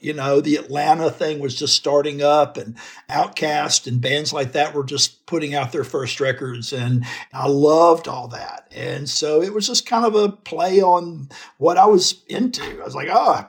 You 0.00 0.14
know, 0.14 0.40
the 0.40 0.56
Atlanta 0.56 1.10
thing 1.10 1.38
was 1.38 1.54
just 1.54 1.76
starting 1.76 2.22
up, 2.22 2.56
and 2.56 2.76
OutKast 3.08 3.86
and 3.86 4.00
bands 4.00 4.32
like 4.32 4.52
that 4.52 4.74
were 4.74 4.84
just 4.84 5.26
putting 5.26 5.54
out 5.54 5.72
their 5.72 5.84
first 5.84 6.20
records. 6.20 6.72
And 6.72 7.04
I 7.32 7.46
loved 7.48 8.08
all 8.08 8.28
that. 8.28 8.66
And 8.74 9.08
so 9.08 9.42
it 9.42 9.52
was 9.52 9.66
just 9.66 9.86
kind 9.86 10.06
of 10.06 10.14
a 10.14 10.30
play 10.30 10.80
on 10.80 11.28
what 11.58 11.76
I 11.76 11.86
was 11.86 12.22
into. 12.28 12.80
I 12.80 12.84
was 12.84 12.94
like, 12.94 13.08
oh, 13.10 13.46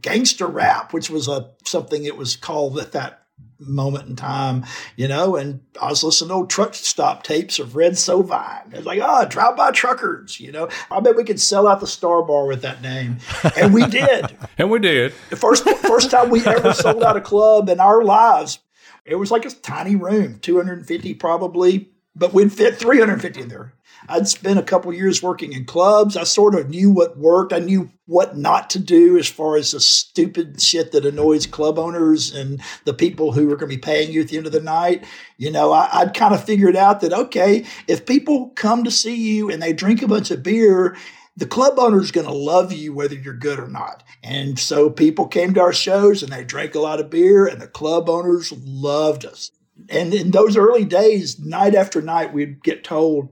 gangster 0.00 0.46
rap, 0.46 0.92
which 0.92 1.10
was 1.10 1.28
a 1.28 1.50
something 1.64 2.04
it 2.04 2.16
was 2.16 2.36
called 2.36 2.78
at 2.78 2.92
that 2.92 3.25
moment 3.58 4.08
in 4.08 4.16
time, 4.16 4.64
you 4.96 5.08
know, 5.08 5.36
and 5.36 5.60
I 5.80 5.88
was 5.88 6.04
listening 6.04 6.28
to 6.28 6.34
old 6.34 6.50
truck 6.50 6.74
stop 6.74 7.22
tapes 7.22 7.58
of 7.58 7.76
Red 7.76 7.92
Sovine. 7.92 8.72
It's 8.72 8.86
like, 8.86 9.00
oh, 9.02 9.26
drive 9.26 9.56
by 9.56 9.70
truckers, 9.70 10.38
you 10.40 10.52
know. 10.52 10.68
I 10.90 11.00
bet 11.00 11.16
we 11.16 11.24
could 11.24 11.40
sell 11.40 11.66
out 11.66 11.80
the 11.80 11.86
Star 11.86 12.22
Bar 12.22 12.46
with 12.46 12.62
that 12.62 12.82
name. 12.82 13.18
And 13.56 13.72
we 13.72 13.86
did. 13.86 14.36
and 14.58 14.70
we 14.70 14.78
did. 14.78 15.12
The 15.30 15.36
first 15.36 15.68
first 15.68 16.10
time 16.10 16.30
we 16.30 16.44
ever 16.46 16.72
sold 16.72 17.02
out 17.02 17.16
a 17.16 17.20
club 17.20 17.68
in 17.68 17.80
our 17.80 18.02
lives. 18.02 18.58
It 19.04 19.14
was 19.14 19.30
like 19.30 19.44
a 19.44 19.50
tiny 19.50 19.94
room, 19.94 20.40
250 20.40 21.14
probably, 21.14 21.90
but 22.16 22.32
we'd 22.32 22.52
fit 22.52 22.76
350 22.76 23.40
in 23.40 23.48
there. 23.48 23.72
I'd 24.08 24.28
spent 24.28 24.58
a 24.58 24.62
couple 24.62 24.92
years 24.92 25.22
working 25.22 25.52
in 25.52 25.64
clubs. 25.64 26.16
I 26.16 26.24
sort 26.24 26.54
of 26.54 26.68
knew 26.68 26.90
what 26.90 27.16
worked. 27.16 27.52
I 27.52 27.58
knew 27.58 27.90
what 28.06 28.36
not 28.36 28.70
to 28.70 28.78
do 28.78 29.18
as 29.18 29.28
far 29.28 29.56
as 29.56 29.72
the 29.72 29.80
stupid 29.80 30.60
shit 30.60 30.92
that 30.92 31.04
annoys 31.04 31.46
club 31.46 31.78
owners 31.78 32.34
and 32.34 32.60
the 32.84 32.94
people 32.94 33.32
who 33.32 33.46
are 33.52 33.56
going 33.56 33.70
to 33.70 33.76
be 33.76 33.78
paying 33.78 34.12
you 34.12 34.20
at 34.20 34.28
the 34.28 34.36
end 34.36 34.46
of 34.46 34.52
the 34.52 34.60
night. 34.60 35.04
You 35.38 35.50
know, 35.50 35.72
I, 35.72 36.04
would 36.04 36.14
kind 36.14 36.34
of 36.34 36.44
figured 36.44 36.76
out 36.76 37.00
that, 37.00 37.12
okay, 37.12 37.64
if 37.88 38.06
people 38.06 38.50
come 38.50 38.84
to 38.84 38.90
see 38.90 39.16
you 39.16 39.50
and 39.50 39.62
they 39.62 39.72
drink 39.72 40.02
a 40.02 40.08
bunch 40.08 40.30
of 40.30 40.42
beer, 40.42 40.96
the 41.36 41.46
club 41.46 41.78
owner 41.78 42.00
is 42.00 42.12
going 42.12 42.26
to 42.26 42.32
love 42.32 42.72
you 42.72 42.94
whether 42.94 43.14
you're 43.14 43.34
good 43.34 43.58
or 43.58 43.68
not. 43.68 44.02
And 44.22 44.58
so 44.58 44.88
people 44.88 45.26
came 45.26 45.52
to 45.54 45.60
our 45.60 45.72
shows 45.72 46.22
and 46.22 46.32
they 46.32 46.44
drank 46.44 46.74
a 46.74 46.80
lot 46.80 47.00
of 47.00 47.10
beer 47.10 47.46
and 47.46 47.60
the 47.60 47.68
club 47.68 48.08
owners 48.08 48.52
loved 48.52 49.26
us. 49.26 49.50
And 49.90 50.14
in 50.14 50.30
those 50.30 50.56
early 50.56 50.84
days, 50.84 51.38
night 51.38 51.74
after 51.74 52.00
night, 52.00 52.32
we'd 52.32 52.62
get 52.62 52.82
told, 52.82 53.28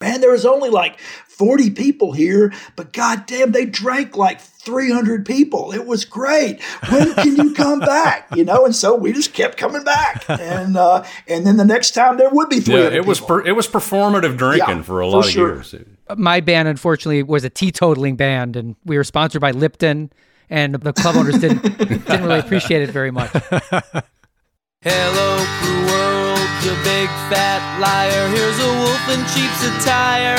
Man, 0.00 0.20
there 0.20 0.32
was 0.32 0.44
only 0.44 0.68
like 0.68 1.00
40 1.00 1.70
people 1.70 2.12
here, 2.12 2.52
but 2.76 2.92
goddamn, 2.92 3.52
they 3.52 3.64
drank 3.64 4.14
like 4.14 4.42
300 4.42 5.24
people. 5.24 5.72
It 5.72 5.86
was 5.86 6.04
great. 6.04 6.62
When 6.90 7.14
can 7.14 7.36
you 7.36 7.54
come 7.54 7.80
back? 7.80 8.28
You 8.34 8.44
know, 8.44 8.66
and 8.66 8.76
so 8.76 8.94
we 8.94 9.14
just 9.14 9.32
kept 9.32 9.56
coming 9.56 9.84
back, 9.84 10.24
and 10.28 10.76
uh, 10.76 11.02
and 11.26 11.46
then 11.46 11.56
the 11.56 11.64
next 11.64 11.92
time 11.92 12.18
there 12.18 12.28
would 12.28 12.50
be 12.50 12.60
300. 12.60 12.92
Yeah, 12.92 12.98
it 12.98 13.06
was 13.06 13.20
per, 13.20 13.40
it 13.46 13.52
was 13.52 13.66
performative 13.68 14.36
drinking 14.36 14.76
yeah, 14.76 14.82
for 14.82 15.00
a 15.00 15.06
lot 15.06 15.22
for 15.22 15.28
of 15.28 15.32
sure. 15.32 15.54
years. 15.54 15.74
My 16.14 16.40
band, 16.40 16.68
unfortunately, 16.68 17.22
was 17.22 17.44
a 17.44 17.50
teetotaling 17.50 18.18
band, 18.18 18.56
and 18.56 18.76
we 18.84 18.98
were 18.98 19.04
sponsored 19.04 19.40
by 19.40 19.52
Lipton, 19.52 20.12
and 20.50 20.74
the 20.74 20.92
club 20.92 21.16
owners 21.16 21.38
didn't 21.38 21.62
didn't 21.78 22.22
really 22.22 22.40
appreciate 22.40 22.82
it 22.82 22.90
very 22.90 23.10
much. 23.10 23.30
Hello, 24.82 25.44
cruel 25.60 25.66
world, 25.66 25.70
you 25.70 25.75
big 26.86 27.08
fat 27.26 27.80
liar. 27.80 28.28
Here's 28.28 28.58
a 28.60 28.72
wolf 28.78 29.08
in 29.10 29.18
cheap 29.34 29.50
attire. 29.74 30.36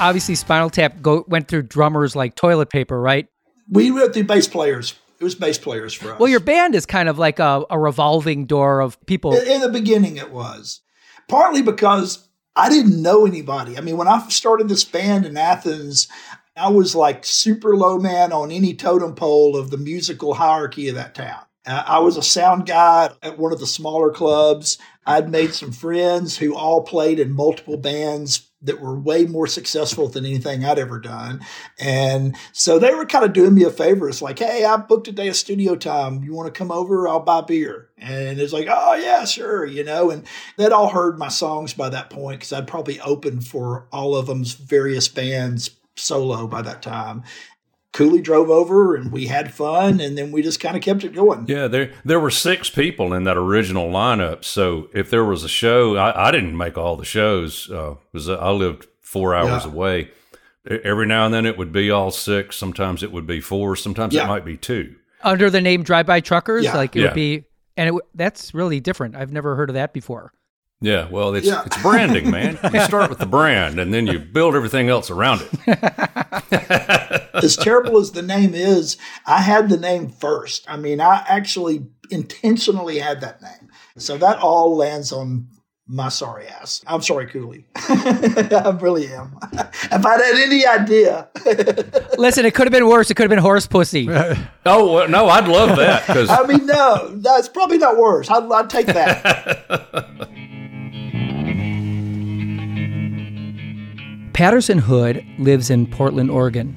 Obviously, 0.00 0.34
Spinal 0.34 0.68
Tap 0.68 1.00
go, 1.00 1.24
went 1.28 1.46
through 1.46 1.62
drummers 1.62 2.16
like 2.16 2.34
toilet 2.34 2.68
paper, 2.68 3.00
right? 3.00 3.28
We 3.70 3.92
went 3.92 4.14
through 4.14 4.24
bass 4.24 4.48
players. 4.48 4.94
It 5.20 5.22
was 5.22 5.36
bass 5.36 5.58
players 5.58 5.94
for 5.94 6.14
us. 6.14 6.18
Well, 6.18 6.28
your 6.28 6.40
band 6.40 6.74
is 6.74 6.86
kind 6.86 7.08
of 7.08 7.20
like 7.20 7.38
a, 7.38 7.64
a 7.70 7.78
revolving 7.78 8.46
door 8.46 8.80
of 8.80 9.00
people. 9.06 9.32
In, 9.32 9.46
in 9.46 9.60
the 9.60 9.68
beginning, 9.68 10.16
it 10.16 10.32
was 10.32 10.80
partly 11.28 11.62
because 11.62 12.26
I 12.56 12.68
didn't 12.68 13.00
know 13.00 13.24
anybody. 13.26 13.78
I 13.78 13.80
mean, 13.80 13.96
when 13.96 14.08
I 14.08 14.26
started 14.26 14.68
this 14.68 14.82
band 14.82 15.24
in 15.24 15.36
Athens, 15.36 16.08
I 16.56 16.68
was 16.68 16.96
like 16.96 17.24
super 17.24 17.76
low 17.76 17.96
man 17.96 18.32
on 18.32 18.50
any 18.50 18.74
totem 18.74 19.14
pole 19.14 19.56
of 19.56 19.70
the 19.70 19.78
musical 19.78 20.34
hierarchy 20.34 20.88
of 20.88 20.96
that 20.96 21.14
town. 21.14 21.42
Uh, 21.66 21.82
I 21.86 21.98
was 22.00 22.16
a 22.16 22.22
sound 22.22 22.66
guy 22.66 23.10
at 23.22 23.38
one 23.38 23.52
of 23.52 23.60
the 23.60 23.66
smaller 23.66 24.10
clubs. 24.10 24.78
I'd 25.06 25.30
made 25.30 25.54
some 25.54 25.72
friends 25.72 26.38
who 26.38 26.56
all 26.56 26.82
played 26.82 27.18
in 27.18 27.32
multiple 27.32 27.76
bands 27.76 28.48
that 28.64 28.80
were 28.80 28.98
way 28.98 29.24
more 29.24 29.48
successful 29.48 30.08
than 30.08 30.24
anything 30.24 30.64
I'd 30.64 30.78
ever 30.78 31.00
done. 31.00 31.40
And 31.80 32.36
so 32.52 32.78
they 32.78 32.94
were 32.94 33.06
kind 33.06 33.24
of 33.24 33.32
doing 33.32 33.54
me 33.54 33.64
a 33.64 33.70
favor. 33.70 34.08
It's 34.08 34.22
like, 34.22 34.38
hey, 34.38 34.64
I 34.64 34.76
booked 34.76 35.08
a 35.08 35.12
day 35.12 35.28
of 35.28 35.36
studio 35.36 35.74
time. 35.74 36.22
You 36.22 36.32
want 36.32 36.52
to 36.52 36.56
come 36.56 36.70
over? 36.70 37.08
I'll 37.08 37.20
buy 37.20 37.40
beer. 37.40 37.88
And 37.98 38.40
it's 38.40 38.52
like, 38.52 38.68
oh, 38.70 38.94
yeah, 38.94 39.24
sure, 39.24 39.64
you 39.64 39.82
know. 39.82 40.10
And 40.10 40.24
they'd 40.56 40.72
all 40.72 40.90
heard 40.90 41.18
my 41.18 41.28
songs 41.28 41.74
by 41.74 41.88
that 41.88 42.10
point 42.10 42.40
because 42.40 42.52
I'd 42.52 42.68
probably 42.68 43.00
opened 43.00 43.46
for 43.46 43.88
all 43.90 44.14
of 44.14 44.26
them's 44.26 44.52
various 44.52 45.08
bands 45.08 45.70
solo 45.96 46.46
by 46.46 46.62
that 46.62 46.82
time. 46.82 47.24
Cooley 47.92 48.22
drove 48.22 48.48
over 48.48 48.94
and 48.94 49.12
we 49.12 49.26
had 49.26 49.52
fun 49.52 50.00
and 50.00 50.16
then 50.16 50.32
we 50.32 50.42
just 50.42 50.60
kind 50.60 50.76
of 50.76 50.82
kept 50.82 51.04
it 51.04 51.14
going. 51.14 51.44
Yeah, 51.46 51.68
there 51.68 51.92
there 52.04 52.18
were 52.18 52.30
six 52.30 52.70
people 52.70 53.12
in 53.12 53.24
that 53.24 53.36
original 53.36 53.90
lineup. 53.90 54.44
So 54.44 54.88
if 54.94 55.10
there 55.10 55.24
was 55.24 55.44
a 55.44 55.48
show, 55.48 55.96
I, 55.96 56.28
I 56.28 56.30
didn't 56.30 56.56
make 56.56 56.78
all 56.78 56.96
the 56.96 57.04
shows 57.04 57.66
because 57.66 58.28
uh, 58.28 58.36
I 58.36 58.50
lived 58.50 58.86
four 59.00 59.34
hours 59.34 59.64
yeah. 59.64 59.70
away. 59.70 60.10
Every 60.64 61.06
now 61.06 61.26
and 61.26 61.34
then 61.34 61.44
it 61.44 61.58
would 61.58 61.72
be 61.72 61.90
all 61.90 62.10
six. 62.10 62.56
Sometimes 62.56 63.02
it 63.02 63.12
would 63.12 63.26
be 63.26 63.40
four. 63.40 63.76
Sometimes 63.76 64.14
yeah. 64.14 64.24
it 64.24 64.28
might 64.28 64.44
be 64.44 64.56
two. 64.56 64.94
Under 65.22 65.50
the 65.50 65.60
name 65.60 65.82
Drive 65.82 66.06
By 66.06 66.20
Truckers, 66.20 66.64
yeah. 66.64 66.76
like 66.76 66.96
it 66.96 67.02
would 67.02 67.14
be, 67.14 67.44
and 67.76 67.94
it, 67.94 68.02
that's 68.14 68.54
really 68.54 68.80
different. 68.80 69.16
I've 69.16 69.32
never 69.32 69.54
heard 69.56 69.70
of 69.70 69.74
that 69.74 69.92
before. 69.92 70.32
Yeah, 70.82 71.08
well, 71.08 71.34
it's 71.34 71.46
yeah. 71.46 71.62
it's 71.64 71.80
branding, 71.80 72.30
man. 72.30 72.58
You 72.72 72.80
start 72.80 73.08
with 73.08 73.20
the 73.20 73.26
brand, 73.26 73.78
and 73.78 73.94
then 73.94 74.06
you 74.06 74.18
build 74.18 74.56
everything 74.56 74.88
else 74.88 75.10
around 75.10 75.42
it. 75.42 75.78
as 77.34 77.56
terrible 77.56 77.98
as 77.98 78.10
the 78.10 78.22
name 78.22 78.54
is, 78.54 78.96
I 79.24 79.42
had 79.42 79.68
the 79.68 79.76
name 79.76 80.08
first. 80.08 80.68
I 80.68 80.76
mean, 80.76 81.00
I 81.00 81.24
actually 81.28 81.86
intentionally 82.10 82.98
had 82.98 83.20
that 83.20 83.40
name, 83.40 83.70
so 83.96 84.18
that 84.18 84.38
all 84.38 84.76
lands 84.76 85.12
on 85.12 85.48
my 85.86 86.08
sorry 86.08 86.46
ass. 86.46 86.82
I'm 86.86 87.02
sorry, 87.02 87.26
Cooley. 87.26 87.66
I 87.76 88.76
really 88.80 89.08
am. 89.08 89.38
if 89.52 90.06
I'd 90.06 90.20
had 90.20 90.36
any 90.36 90.66
idea. 90.66 91.28
Listen, 92.18 92.46
it 92.46 92.54
could 92.54 92.66
have 92.66 92.72
been 92.72 92.86
worse. 92.86 93.10
It 93.10 93.14
could 93.14 93.24
have 93.24 93.30
been 93.30 93.38
horse 93.38 93.66
pussy. 93.66 94.08
oh 94.66 95.06
no, 95.06 95.28
I'd 95.28 95.48
love 95.48 95.76
that. 95.76 96.04
Cause... 96.06 96.28
I 96.28 96.46
mean, 96.46 96.66
no, 96.66 97.08
that's 97.16 97.48
probably 97.48 97.78
not 97.78 97.98
worse. 97.98 98.30
I'd, 98.30 98.50
I'd 98.50 98.70
take 98.70 98.86
that. 98.86 100.28
Patterson 104.42 104.78
Hood 104.78 105.24
lives 105.38 105.70
in 105.70 105.86
Portland, 105.86 106.28
Oregon. 106.28 106.76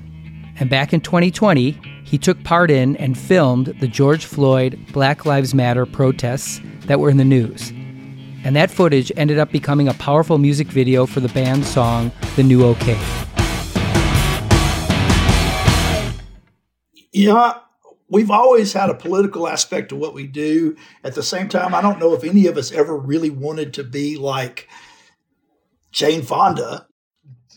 And 0.60 0.70
back 0.70 0.94
in 0.94 1.02
2020, 1.02 1.72
he 2.04 2.16
took 2.16 2.44
part 2.44 2.70
in 2.70 2.96
and 2.98 3.18
filmed 3.18 3.74
the 3.80 3.88
George 3.88 4.26
Floyd 4.26 4.80
Black 4.92 5.26
Lives 5.26 5.56
Matter 5.56 5.88
protests 5.88 6.62
that 6.82 7.00
were 7.00 7.10
in 7.10 7.18
the 7.18 7.26
news. 7.26 7.72
And 8.44 8.56
that 8.56 8.70
footage 8.70 9.12
ended 9.18 9.40
up 9.40 9.52
becoming 9.52 9.88
a 9.88 9.96
powerful 9.96 10.38
music 10.38 10.68
video 10.68 11.08
for 11.08 11.22
the 11.22 11.30
band's 11.30 11.68
song, 11.68 12.12
The 12.36 12.44
New 12.44 12.64
OK. 12.64 12.94
Yeah, 17.12 17.58
we've 18.10 18.30
always 18.30 18.74
had 18.74 18.92
a 18.92 18.94
political 18.94 19.48
aspect 19.48 19.90
to 19.90 19.96
what 19.96 20.14
we 20.14 20.28
do. 20.28 20.78
At 21.04 21.16
the 21.16 21.24
same 21.24 21.50
time, 21.50 21.74
I 21.74 21.82
don't 21.82 21.98
know 21.98 22.14
if 22.14 22.24
any 22.24 22.46
of 22.46 22.58
us 22.58 22.72
ever 22.72 22.96
really 22.96 23.32
wanted 23.32 23.74
to 23.74 23.84
be 23.84 24.18
like 24.18 24.70
Jane 25.92 26.22
Fonda 26.22 26.86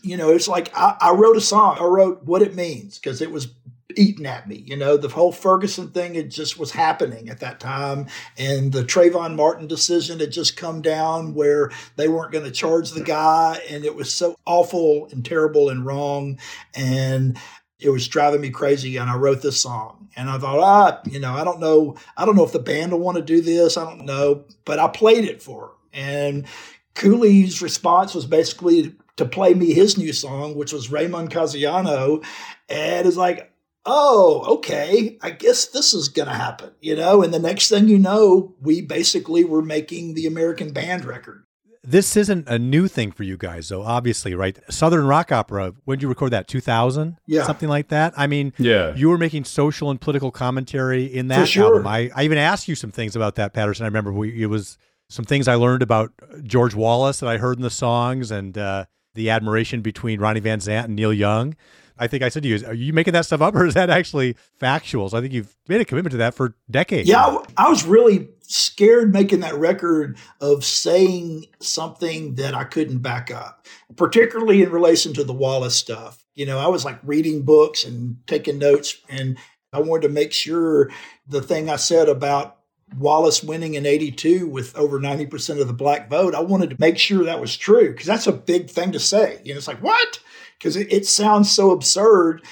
you 0.01 0.17
know, 0.17 0.31
it's 0.31 0.47
like 0.47 0.71
I, 0.75 0.95
I, 1.01 1.11
wrote 1.11 1.37
a 1.37 1.41
song. 1.41 1.77
I 1.79 1.85
wrote 1.85 2.23
what 2.23 2.41
it 2.41 2.55
means 2.55 2.97
because 2.97 3.21
it 3.21 3.31
was 3.31 3.53
eating 3.95 4.25
at 4.25 4.47
me. 4.47 4.63
You 4.65 4.77
know, 4.77 4.97
the 4.97 5.09
whole 5.09 5.31
Ferguson 5.31 5.89
thing, 5.89 6.15
it 6.15 6.29
just 6.29 6.59
was 6.59 6.71
happening 6.71 7.29
at 7.29 7.39
that 7.39 7.59
time. 7.59 8.07
And 8.37 8.71
the 8.71 8.83
Trayvon 8.83 9.35
Martin 9.35 9.67
decision 9.67 10.19
had 10.19 10.31
just 10.31 10.57
come 10.57 10.81
down 10.81 11.33
where 11.33 11.71
they 11.95 12.07
weren't 12.07 12.31
going 12.31 12.45
to 12.45 12.51
charge 12.51 12.91
the 12.91 13.03
guy. 13.03 13.61
And 13.69 13.83
it 13.85 13.95
was 13.95 14.13
so 14.13 14.35
awful 14.45 15.07
and 15.11 15.25
terrible 15.25 15.69
and 15.69 15.85
wrong. 15.85 16.39
And 16.75 17.37
it 17.79 17.89
was 17.89 18.07
driving 18.07 18.41
me 18.41 18.49
crazy. 18.49 18.97
And 18.97 19.09
I 19.09 19.15
wrote 19.15 19.41
this 19.41 19.59
song. 19.59 20.09
And 20.15 20.29
I 20.29 20.37
thought, 20.37 20.59
ah, 20.59 21.01
you 21.09 21.19
know, 21.19 21.33
I 21.33 21.43
don't 21.43 21.59
know. 21.59 21.95
I 22.17 22.25
don't 22.25 22.35
know 22.35 22.45
if 22.45 22.51
the 22.51 22.59
band 22.59 22.91
will 22.91 22.99
want 22.99 23.17
to 23.17 23.23
do 23.23 23.41
this. 23.41 23.77
I 23.77 23.85
don't 23.85 24.05
know. 24.05 24.43
But 24.65 24.79
I 24.79 24.87
played 24.87 25.25
it 25.25 25.41
for 25.41 25.67
her. 25.67 25.71
And 25.93 26.45
Cooley's 26.93 27.61
response 27.61 28.13
was 28.13 28.25
basically 28.25 28.95
to 29.19 29.25
play 29.25 29.53
me 29.53 29.73
his 29.73 29.97
new 29.97 30.11
song, 30.11 30.55
which 30.55 30.73
was 30.73 30.91
Ramon 30.91 31.29
Casiano. 31.29 32.25
And 32.67 33.07
it's 33.07 33.15
like, 33.17 33.51
oh, 33.85 34.43
okay, 34.57 35.17
I 35.21 35.31
guess 35.31 35.67
this 35.67 35.93
is 35.93 36.09
going 36.09 36.27
to 36.27 36.33
happen, 36.35 36.71
you 36.81 36.95
know? 36.95 37.23
And 37.23 37.33
the 37.33 37.39
next 37.39 37.69
thing 37.69 37.87
you 37.87 37.97
know, 37.97 38.53
we 38.61 38.81
basically 38.81 39.43
were 39.43 39.61
making 39.61 40.13
the 40.15 40.25
American 40.27 40.73
band 40.73 41.05
record. 41.05 41.43
This 41.81 42.17
isn't 42.17 42.47
a 42.49 42.59
new 42.59 42.87
thing 42.89 43.11
for 43.13 43.23
you 43.23 43.37
guys, 43.37 43.69
though, 43.69 43.83
obviously, 43.83 44.35
right? 44.35 44.59
Southern 44.69 45.05
Rock 45.07 45.31
Opera, 45.31 45.73
when 45.85 45.97
did 45.97 46.03
you 46.03 46.09
record 46.09 46.31
that? 46.33 46.47
2000? 46.47 47.17
Yeah. 47.25 47.45
Something 47.45 47.69
like 47.69 47.87
that? 47.87 48.13
I 48.17 48.27
mean, 48.27 48.53
Yeah. 48.57 48.93
you 48.95 49.09
were 49.09 49.17
making 49.17 49.45
social 49.45 49.89
and 49.89 49.99
political 49.99 50.29
commentary 50.29 51.05
in 51.05 51.29
that 51.29 51.39
For 51.41 51.45
sure. 51.45 51.65
album. 51.77 51.87
I, 51.87 52.11
I 52.13 52.23
even 52.25 52.37
asked 52.37 52.67
you 52.67 52.75
some 52.75 52.91
things 52.91 53.15
about 53.15 53.35
that, 53.35 53.53
Patterson. 53.53 53.85
I 53.85 53.87
remember 53.87 54.11
we, 54.11 54.43
it 54.43 54.47
was 54.47 54.77
some 55.09 55.23
things 55.25 55.47
I 55.47 55.55
learned 55.55 55.81
about 55.81 56.11
George 56.43 56.75
Wallace 56.75 57.21
that 57.21 57.29
I 57.29 57.37
heard 57.37 57.57
in 57.57 57.63
the 57.63 57.69
songs 57.71 58.29
and 58.29 58.57
uh, 58.57 58.85
the 59.15 59.29
admiration 59.29 59.81
between 59.81 60.19
Ronnie 60.19 60.39
Van 60.39 60.59
Zant 60.59 60.85
and 60.85 60.95
Neil 60.95 61.13
Young. 61.13 61.55
I 61.99 62.07
think 62.07 62.23
I 62.23 62.29
said 62.29 62.43
to 62.43 62.49
you, 62.49 62.65
are 62.65 62.73
you 62.73 62.93
making 62.93 63.13
that 63.13 63.25
stuff 63.25 63.41
up 63.41 63.53
or 63.55 63.65
is 63.65 63.73
that 63.73 63.89
actually 63.89 64.37
factual? 64.57 65.09
So 65.09 65.17
I 65.17 65.21
think 65.21 65.33
you've 65.33 65.55
made 65.67 65.81
a 65.81 65.85
commitment 65.85 66.11
to 66.11 66.17
that 66.17 66.33
for 66.33 66.55
decades. 66.71 67.09
Yeah, 67.09 67.25
I, 67.25 67.65
I 67.65 67.69
was 67.69 67.83
really 67.83 68.29
scared 68.41 69.13
making 69.13 69.41
that 69.41 69.55
record 69.55 70.17
of 70.41 70.63
saying 70.63 71.45
something 71.59 72.35
that 72.35 72.55
I 72.55 72.63
couldn't 72.63 72.99
back 72.99 73.29
up, 73.29 73.67
particularly 73.95 74.63
in 74.63 74.71
relation 74.71 75.13
to 75.13 75.23
the 75.23 75.33
Wallace 75.33 75.75
stuff. 75.75 76.25
You 76.35 76.45
know, 76.45 76.57
I 76.57 76.67
was 76.67 76.85
like 76.85 76.99
reading 77.03 77.43
books 77.43 77.83
and 77.83 78.17
taking 78.27 78.57
notes, 78.57 78.95
and 79.09 79.37
I 79.73 79.81
wanted 79.81 80.07
to 80.07 80.13
make 80.13 80.31
sure 80.31 80.89
the 81.27 81.41
thing 81.41 81.69
I 81.69 81.75
said 81.75 82.07
about 82.07 82.58
Wallace 82.97 83.43
winning 83.43 83.75
in 83.75 83.85
82 83.85 84.47
with 84.47 84.75
over 84.77 84.99
90% 84.99 85.61
of 85.61 85.67
the 85.67 85.73
black 85.73 86.09
vote, 86.09 86.35
I 86.35 86.41
wanted 86.41 86.71
to 86.71 86.75
make 86.79 86.97
sure 86.97 87.23
that 87.23 87.41
was 87.41 87.55
true 87.55 87.91
because 87.91 88.07
that's 88.07 88.27
a 88.27 88.31
big 88.31 88.69
thing 88.69 88.91
to 88.91 88.99
say. 88.99 89.41
You 89.43 89.53
know, 89.53 89.57
it's 89.57 89.67
like, 89.67 89.81
what? 89.81 90.19
Because 90.57 90.75
it, 90.75 90.91
it 90.91 91.05
sounds 91.05 91.51
so 91.51 91.71
absurd 91.71 92.43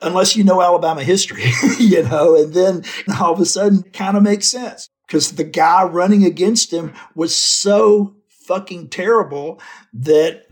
unless 0.00 0.36
you 0.36 0.44
know 0.44 0.62
Alabama 0.62 1.02
history, 1.02 1.44
you 1.78 2.02
know, 2.04 2.36
and 2.36 2.54
then 2.54 2.84
all 3.20 3.32
of 3.32 3.40
a 3.40 3.46
sudden 3.46 3.82
kind 3.92 4.16
of 4.16 4.22
makes 4.22 4.46
sense 4.46 4.88
because 5.06 5.32
the 5.32 5.44
guy 5.44 5.82
running 5.84 6.24
against 6.24 6.72
him 6.72 6.92
was 7.14 7.34
so 7.34 8.14
fucking 8.28 8.88
terrible 8.88 9.60
that 9.92 10.46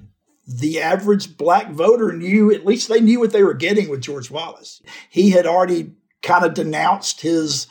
the 0.47 0.81
average 0.81 1.37
black 1.37 1.71
voter 1.73 2.13
knew, 2.13 2.53
at 2.53 2.65
least 2.65 2.89
they 2.89 3.01
knew 3.01 3.19
what 3.19 3.33
they 3.33 3.43
were 3.43 3.55
getting 3.55 3.89
with 3.89 4.01
George 4.01 4.31
Wallace. 4.31 4.81
He 5.11 5.31
had 5.31 5.47
already 5.47 5.93
kind 6.23 6.45
of 6.45 6.55
denounced 6.55 7.21
his 7.21 7.67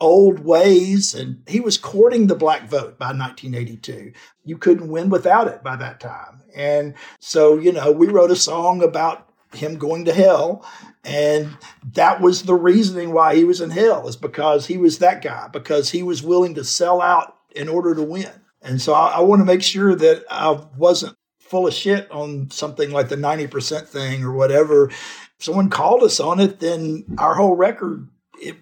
old 0.00 0.40
ways 0.40 1.14
and 1.14 1.42
he 1.48 1.60
was 1.60 1.78
courting 1.78 2.26
the 2.26 2.34
black 2.34 2.68
vote 2.68 2.98
by 2.98 3.06
1982. 3.06 4.12
You 4.44 4.58
couldn't 4.58 4.88
win 4.90 5.08
without 5.08 5.48
it 5.48 5.62
by 5.62 5.76
that 5.76 6.00
time. 6.00 6.42
And 6.54 6.94
so, 7.18 7.58
you 7.58 7.72
know, 7.72 7.92
we 7.92 8.08
wrote 8.08 8.30
a 8.30 8.36
song 8.36 8.82
about 8.82 9.26
him 9.54 9.78
going 9.78 10.04
to 10.04 10.12
hell 10.12 10.64
and 11.04 11.56
that 11.92 12.20
was 12.20 12.42
the 12.42 12.54
reasoning 12.54 13.12
why 13.12 13.34
he 13.34 13.44
was 13.44 13.60
in 13.60 13.70
hell 13.70 14.08
is 14.08 14.16
because 14.16 14.66
he 14.66 14.76
was 14.76 14.98
that 14.98 15.22
guy 15.22 15.48
because 15.48 15.90
he 15.90 16.02
was 16.02 16.22
willing 16.22 16.54
to 16.54 16.64
sell 16.64 17.00
out 17.00 17.36
in 17.54 17.68
order 17.68 17.94
to 17.94 18.02
win 18.02 18.30
and 18.60 18.82
so 18.82 18.92
i, 18.92 19.10
I 19.12 19.20
want 19.20 19.40
to 19.40 19.46
make 19.46 19.62
sure 19.62 19.94
that 19.94 20.24
i 20.30 20.50
wasn't 20.76 21.16
full 21.38 21.66
of 21.66 21.72
shit 21.72 22.10
on 22.10 22.50
something 22.50 22.90
like 22.90 23.08
the 23.08 23.16
90% 23.16 23.86
thing 23.86 24.24
or 24.24 24.32
whatever 24.32 24.88
if 24.88 25.34
someone 25.38 25.70
called 25.70 26.02
us 26.02 26.18
on 26.18 26.40
it 26.40 26.58
then 26.60 27.04
our 27.18 27.34
whole 27.34 27.54
record 27.54 28.08
it 28.40 28.56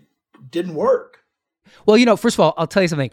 didn't 0.50 0.74
work 0.74 1.23
Well, 1.86 1.96
you 1.96 2.06
know, 2.06 2.16
first 2.16 2.36
of 2.36 2.40
all, 2.40 2.54
I'll 2.56 2.66
tell 2.66 2.82
you 2.82 2.88
something. 2.88 3.10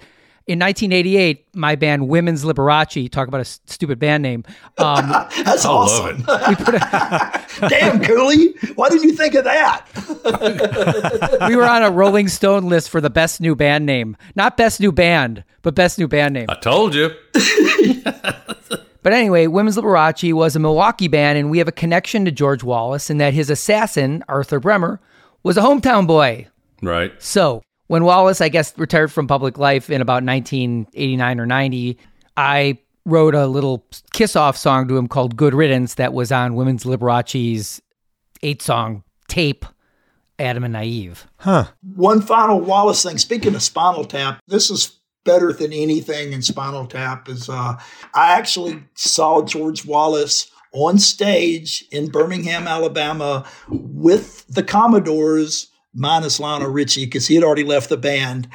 In 0.47 0.57
1988, 0.57 1.55
my 1.55 1.75
band 1.75 2.07
Women's 2.09 2.43
Liberace, 2.43 3.09
talk 3.11 3.27
about 3.27 3.37
a 3.37 3.41
s- 3.41 3.59
stupid 3.67 3.99
band 3.99 4.23
name. 4.23 4.43
Um, 4.79 5.07
that's 5.43 5.63
I 5.65 5.69
love 5.69 5.89
awesome 5.89 6.25
it. 6.27 6.47
we 6.49 6.55
put 6.55 6.73
a, 6.73 7.45
damn 7.69 8.03
cooley 8.03 8.55
why 8.73 8.89
didn't 8.89 9.03
you 9.03 9.15
think 9.15 9.35
of 9.35 9.43
that 9.43 9.85
we 11.47 11.55
were 11.55 11.67
on 11.67 11.83
a 11.83 11.91
Rolling 11.91 12.27
Stone 12.27 12.69
list 12.69 12.89
for 12.89 12.99
the 12.99 13.09
best 13.11 13.39
new 13.39 13.55
band 13.55 13.85
name, 13.85 14.17
not 14.35 14.57
best 14.57 14.79
new 14.79 14.91
band, 14.91 15.43
but 15.61 15.75
best 15.75 15.99
new 15.99 16.07
band 16.07 16.33
name. 16.33 16.47
I 16.49 16.55
told 16.55 16.95
you. 16.95 17.11
But 19.03 19.13
anyway, 19.13 19.47
Women's 19.47 19.77
Liberace 19.77 20.31
was 20.33 20.55
a 20.55 20.59
Milwaukee 20.59 21.07
band, 21.07 21.37
and 21.37 21.49
we 21.49 21.57
have 21.57 21.67
a 21.67 21.71
connection 21.71 22.25
to 22.25 22.31
George 22.31 22.63
Wallace 22.63 23.09
in 23.09 23.17
that 23.17 23.33
his 23.33 23.49
assassin, 23.49 24.23
Arthur 24.27 24.59
Bremer, 24.59 24.99
was 25.43 25.57
a 25.57 25.61
hometown 25.61 26.05
boy. 26.05 26.47
Right. 26.83 27.11
So 27.21 27.63
when 27.91 28.05
Wallace, 28.05 28.39
I 28.39 28.47
guess, 28.47 28.73
retired 28.77 29.11
from 29.11 29.27
public 29.27 29.57
life 29.57 29.89
in 29.89 29.99
about 29.99 30.23
1989 30.23 31.39
or 31.41 31.45
90, 31.45 31.97
I 32.37 32.77
wrote 33.03 33.35
a 33.35 33.47
little 33.47 33.85
kiss 34.13 34.37
off 34.37 34.55
song 34.55 34.87
to 34.87 34.95
him 34.95 35.09
called 35.09 35.35
Good 35.35 35.53
Riddance 35.53 35.95
that 35.95 36.13
was 36.13 36.31
on 36.31 36.55
Women's 36.55 36.85
Liberace's 36.85 37.81
eight 38.43 38.61
song 38.61 39.03
tape, 39.27 39.65
Adam 40.39 40.63
and 40.63 40.71
Naive. 40.71 41.27
Huh. 41.35 41.65
one 41.81 42.21
final 42.21 42.61
Wallace 42.61 43.03
thing. 43.03 43.17
Speaking 43.17 43.55
of 43.55 43.61
Spinal 43.61 44.05
Tap, 44.05 44.39
this 44.47 44.71
is 44.71 44.97
better 45.25 45.51
than 45.51 45.73
anything 45.73 46.31
in 46.31 46.41
Spinal 46.41 46.87
Tap. 46.87 47.27
Is 47.27 47.49
uh, 47.49 47.77
I 48.15 48.31
actually 48.31 48.85
saw 48.95 49.41
George 49.41 49.85
Wallace 49.85 50.49
on 50.71 50.97
stage 50.97 51.83
in 51.91 52.09
Birmingham, 52.09 52.69
Alabama, 52.69 53.45
with 53.67 54.47
the 54.47 54.63
Commodores 54.63 55.70
minus 55.93 56.39
Lionel 56.39 56.69
Richie 56.69 57.05
because 57.05 57.27
he 57.27 57.35
had 57.35 57.43
already 57.43 57.63
left 57.63 57.89
the 57.89 57.97
band, 57.97 58.47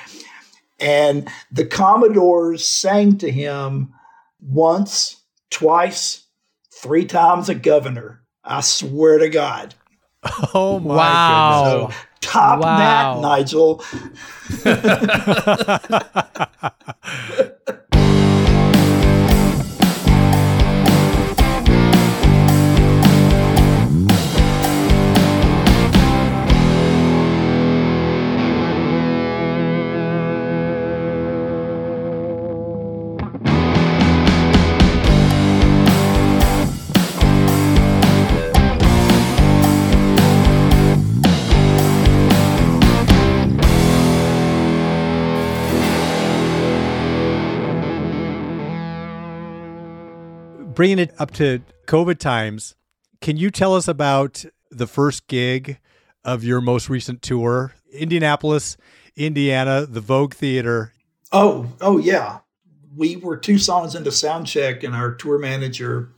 and 0.81 1.29
the 1.51 1.67
Commodores 1.67 2.67
sang 2.67 3.19
to 3.19 3.31
him 3.31 3.93
once, 4.41 5.23
twice, 5.51 6.25
three 6.73 7.05
times 7.05 7.49
a 7.49 7.55
governor. 7.55 8.23
I 8.45 8.61
swear 8.61 9.19
to 9.19 9.29
God. 9.29 9.75
Oh 10.55 10.81
my 10.81 10.97
God! 10.97 10.97
Wow. 10.97 11.79
goodness. 11.87 11.97
Top 12.21 12.59
Wow. 12.61 12.77
that, 12.77 13.21
Nigel. 13.23 13.81
Bringing 50.77 50.99
it 50.99 51.15
up 51.19 51.31
to 51.33 51.63
COVID 51.87 52.19
times, 52.19 52.75
can 53.23 53.39
you 53.39 53.51
tell 53.51 53.75
us 53.75 53.89
about 53.89 54.45
the 54.71 54.87
first 54.87 55.27
gig 55.27 55.79
of 56.23 56.45
your 56.45 56.61
most 56.61 56.91
recent 56.91 57.23
tour? 57.23 57.73
Indianapolis, 57.95 58.77
Indiana, 59.17 59.87
the 59.87 60.03
Vogue 60.03 60.35
Theater. 60.35 60.93
Oh, 61.33 61.73
oh 61.81 61.97
yeah. 61.97 62.41
We 62.95 63.17
were 63.17 63.39
two 63.39 63.57
songs 63.57 63.95
into 63.95 64.13
sound 64.13 64.49
check, 64.49 64.83
and 64.83 64.95
our 64.95 65.15
tour 65.15 65.39
manager 65.39 66.11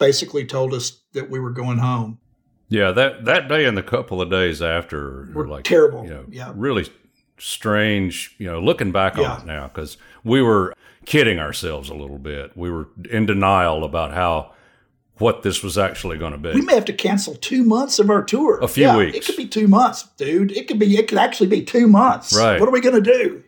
basically 0.00 0.44
told 0.44 0.74
us 0.74 1.02
that 1.12 1.30
we 1.30 1.38
were 1.38 1.52
going 1.52 1.78
home. 1.78 2.18
Yeah, 2.68 2.90
that 2.90 3.26
that 3.26 3.48
day 3.48 3.64
and 3.64 3.78
the 3.78 3.82
couple 3.84 4.20
of 4.20 4.28
days 4.28 4.60
after 4.60 5.28
Were 5.32 5.46
like 5.46 5.62
terrible. 5.62 6.02
You 6.02 6.10
know, 6.10 6.24
Yeah. 6.28 6.52
really 6.56 6.88
strange. 7.38 8.34
You 8.38 8.48
know, 8.48 8.60
looking 8.60 8.90
back 8.90 9.16
Yeah. 9.16 9.34
on 9.34 9.40
it 9.42 9.46
now, 9.46 9.68
because 9.68 9.96
we 10.24 10.42
were 10.42 10.74
kidding 11.06 11.38
ourselves 11.38 11.88
a 11.88 11.94
little 11.94 12.18
bit. 12.18 12.54
We 12.56 12.70
were 12.70 12.88
in 13.10 13.24
denial 13.26 13.82
about 13.84 14.12
how 14.12 14.52
what 15.18 15.42
this 15.42 15.62
was 15.62 15.78
actually 15.78 16.18
going 16.18 16.32
to 16.32 16.38
be. 16.38 16.52
We 16.52 16.60
may 16.60 16.74
have 16.74 16.84
to 16.84 16.92
cancel 16.92 17.34
two 17.36 17.62
months 17.64 17.98
of 17.98 18.10
our 18.10 18.22
tour. 18.22 18.58
A 18.60 18.68
few 18.68 18.84
Yeah, 18.84 18.98
weeks. 18.98 19.16
It 19.16 19.24
could 19.24 19.36
be 19.38 19.46
two 19.48 19.66
months, 19.66 20.02
dude. 20.18 20.52
It 20.52 20.68
could 20.68 20.78
be. 20.78 20.94
It 20.98 21.08
could 21.08 21.16
actually 21.18 21.46
be 21.48 21.62
two 21.62 21.86
months. 21.88 22.36
Right. 22.36 22.60
What 22.60 22.68
are 22.68 22.72
we 22.72 22.82
going 22.82 23.02
to 23.02 23.12
do? 23.12 23.42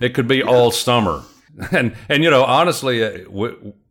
It 0.00 0.14
could 0.14 0.26
be 0.26 0.42
all 0.42 0.70
summer. 0.70 1.22
And 1.70 1.94
and 2.08 2.24
you 2.24 2.30
know, 2.30 2.44
honestly, 2.44 3.04
uh, 3.04 3.28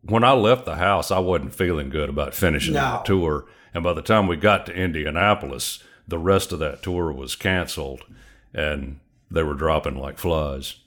when 0.02 0.24
I 0.24 0.32
left 0.32 0.66
the 0.66 0.78
house, 0.78 1.12
I 1.12 1.20
wasn't 1.20 1.54
feeling 1.54 1.90
good 1.92 2.10
about 2.10 2.34
finishing 2.34 2.74
No. 2.74 2.94
the 2.98 3.04
tour. 3.06 3.46
And 3.72 3.84
by 3.84 3.94
the 3.94 4.02
time 4.02 4.26
we 4.26 4.36
got 4.36 4.66
to 4.66 4.74
Indianapolis, 4.74 5.84
the 6.08 6.18
rest 6.18 6.52
of 6.52 6.58
that 6.58 6.82
tour 6.82 7.12
was 7.12 7.36
canceled, 7.36 8.02
and 8.52 9.00
they 9.30 9.44
were 9.44 9.54
dropping 9.54 9.96
like 9.96 10.18
flies. 10.18 10.78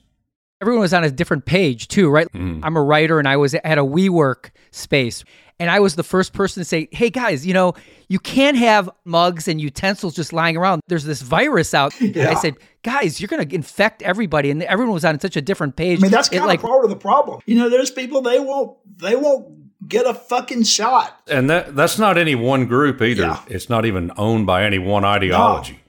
Everyone 0.61 0.81
was 0.81 0.93
on 0.93 1.03
a 1.03 1.11
different 1.11 1.45
page 1.45 1.87
too, 1.87 2.09
right? 2.09 2.31
Mm. 2.31 2.61
I'm 2.63 2.77
a 2.77 2.81
writer 2.81 3.19
and 3.19 3.27
I 3.27 3.37
was 3.37 3.53
at 3.55 3.77
a 3.77 3.83
WeWork 3.83 4.51
space. 4.71 5.23
And 5.57 5.69
I 5.69 5.79
was 5.79 5.95
the 5.95 6.03
first 6.03 6.33
person 6.33 6.61
to 6.61 6.65
say, 6.65 6.89
hey 6.91 7.09
guys, 7.09 7.45
you 7.45 7.53
know, 7.53 7.75
you 8.09 8.19
can't 8.19 8.57
have 8.57 8.89
mugs 9.05 9.47
and 9.47 9.59
utensils 9.59 10.13
just 10.13 10.33
lying 10.33 10.57
around. 10.57 10.81
There's 10.87 11.05
this 11.05 11.21
virus 11.21 11.73
out. 11.73 11.99
And 12.01 12.17
I 12.17 12.33
said, 12.35 12.55
guys, 12.83 13.21
you're 13.21 13.29
going 13.29 13.47
to 13.47 13.55
infect 13.55 14.01
everybody. 14.01 14.51
And 14.51 14.61
everyone 14.63 14.93
was 14.93 15.05
on 15.05 15.17
such 15.19 15.37
a 15.37 15.41
different 15.41 15.77
page. 15.77 15.99
I 15.99 16.01
mean, 16.01 16.11
that's 16.11 16.27
It, 16.29 16.37
kind 16.37 16.47
like, 16.47 16.61
part 16.61 16.83
of 16.83 16.89
the 16.89 16.97
problem. 16.97 17.41
You 17.45 17.55
know, 17.55 17.69
there's 17.69 17.91
people 17.91 18.21
they 18.21 18.39
won't 18.39 18.77
they 18.97 19.15
won't 19.15 19.87
get 19.87 20.05
a 20.05 20.13
fucking 20.13 20.63
shot. 20.63 21.21
And 21.29 21.49
that 21.49 21.75
that's 21.75 21.97
not 21.97 22.17
any 22.17 22.35
one 22.35 22.65
group 22.65 23.01
either. 23.01 23.23
Yeah. 23.23 23.41
It's 23.47 23.69
not 23.69 23.85
even 23.85 24.11
owned 24.17 24.45
by 24.45 24.63
any 24.63 24.79
one 24.79 25.05
ideology. 25.05 25.79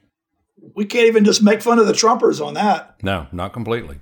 We 0.74 0.84
can't 0.84 1.06
even 1.06 1.24
just 1.24 1.42
make 1.42 1.62
fun 1.62 1.78
of 1.78 1.86
the 1.86 1.92
Trumpers 1.92 2.44
on 2.44 2.54
that. 2.54 3.02
No, 3.02 3.26
not 3.32 3.52
completely. 3.52 4.00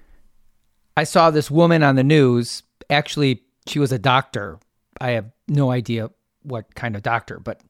I 0.97 1.05
saw 1.05 1.31
this 1.31 1.51
woman 1.51 1.83
on 1.83 1.97
the 1.97 2.05
news. 2.05 2.63
Actually, 2.89 3.43
she 3.67 3.79
was 3.79 3.93
a 3.93 3.99
doctor. 3.99 4.59
I 5.01 5.11
have 5.11 5.31
no 5.49 5.71
idea 5.71 6.11
what 6.43 6.75
kind 6.75 6.95
of 6.95 7.03
doctor, 7.03 7.39
but 7.39 7.61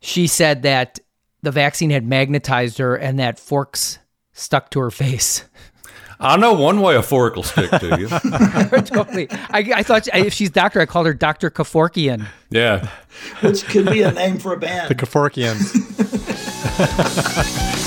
she 0.00 0.26
said 0.26 0.62
that 0.62 1.00
the 1.42 1.50
vaccine 1.50 1.90
had 1.90 2.06
magnetized 2.06 2.78
her 2.78 2.94
and 2.96 3.18
that 3.18 3.38
forks 3.38 3.98
stuck 4.32 4.70
to 4.70 4.80
her 4.80 4.90
face. 4.90 5.44
I 6.20 6.36
know 6.36 6.52
one 6.52 6.80
way 6.80 6.94
a 6.94 7.02
fork 7.02 7.34
will 7.34 7.42
stick 7.42 7.68
to 7.70 7.98
you. 7.98 8.06
totally. 8.82 9.28
I, 9.50 9.72
I 9.74 9.82
thought 9.82 10.06
if 10.14 10.32
she's 10.32 10.50
doctor, 10.50 10.80
I 10.80 10.86
called 10.86 11.06
her 11.06 11.14
Dr. 11.14 11.50
Kaforkian. 11.50 12.26
Yeah. 12.48 12.88
Which 13.40 13.64
could 13.64 13.86
be 13.86 14.02
a 14.02 14.12
name 14.12 14.38
for 14.38 14.52
a 14.52 14.56
band. 14.56 14.88
The 14.88 14.94
band. 14.94 15.58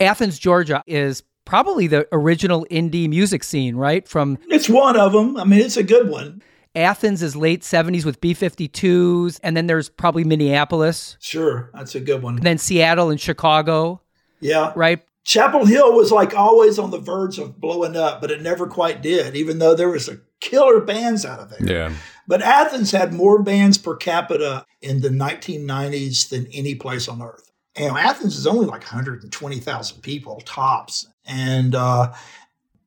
Athens, 0.00 0.38
Georgia 0.38 0.82
is 0.86 1.22
probably 1.44 1.86
the 1.86 2.06
original 2.12 2.66
indie 2.70 3.08
music 3.08 3.44
scene, 3.44 3.76
right? 3.76 4.06
From 4.08 4.38
It's 4.48 4.68
one 4.68 4.96
of 4.96 5.12
them. 5.12 5.36
I 5.36 5.44
mean, 5.44 5.60
it's 5.60 5.76
a 5.76 5.82
good 5.82 6.08
one. 6.08 6.42
Athens 6.74 7.22
is 7.22 7.34
late 7.34 7.62
70s 7.62 8.04
with 8.04 8.20
B 8.20 8.32
52s, 8.32 9.40
and 9.42 9.56
then 9.56 9.66
there's 9.66 9.88
probably 9.88 10.22
Minneapolis, 10.22 11.16
Sure, 11.20 11.70
that's 11.74 11.94
a 11.96 12.00
good 12.00 12.22
one. 12.22 12.36
then 12.36 12.58
Seattle 12.58 13.10
and 13.10 13.20
Chicago, 13.20 14.00
Yeah. 14.40 14.72
right? 14.76 15.02
Chapel 15.24 15.66
Hill 15.66 15.92
was 15.94 16.12
like 16.12 16.34
always 16.34 16.78
on 16.78 16.92
the 16.92 16.98
verge 16.98 17.38
of 17.38 17.60
blowing 17.60 17.96
up, 17.96 18.20
but 18.20 18.30
it 18.30 18.40
never 18.40 18.66
quite 18.68 19.02
did, 19.02 19.34
even 19.36 19.58
though 19.58 19.74
there 19.74 19.90
was 19.90 20.08
a 20.08 20.18
killer 20.40 20.80
bands 20.80 21.26
out 21.26 21.40
of 21.40 21.50
there. 21.50 21.62
Yeah. 21.90 21.92
But 22.28 22.40
Athens 22.40 22.92
had 22.92 23.12
more 23.12 23.42
bands 23.42 23.76
per 23.76 23.96
capita 23.96 24.64
in 24.80 25.00
the 25.00 25.10
1990s 25.10 26.28
than 26.30 26.46
any 26.52 26.74
place 26.76 27.08
on 27.08 27.20
earth. 27.20 27.49
And 27.80 27.96
Athens 27.96 28.36
is 28.36 28.46
only 28.46 28.66
like 28.66 28.82
120,000 28.82 30.00
people 30.02 30.40
tops, 30.44 31.08
and 31.26 31.74
uh, 31.74 32.12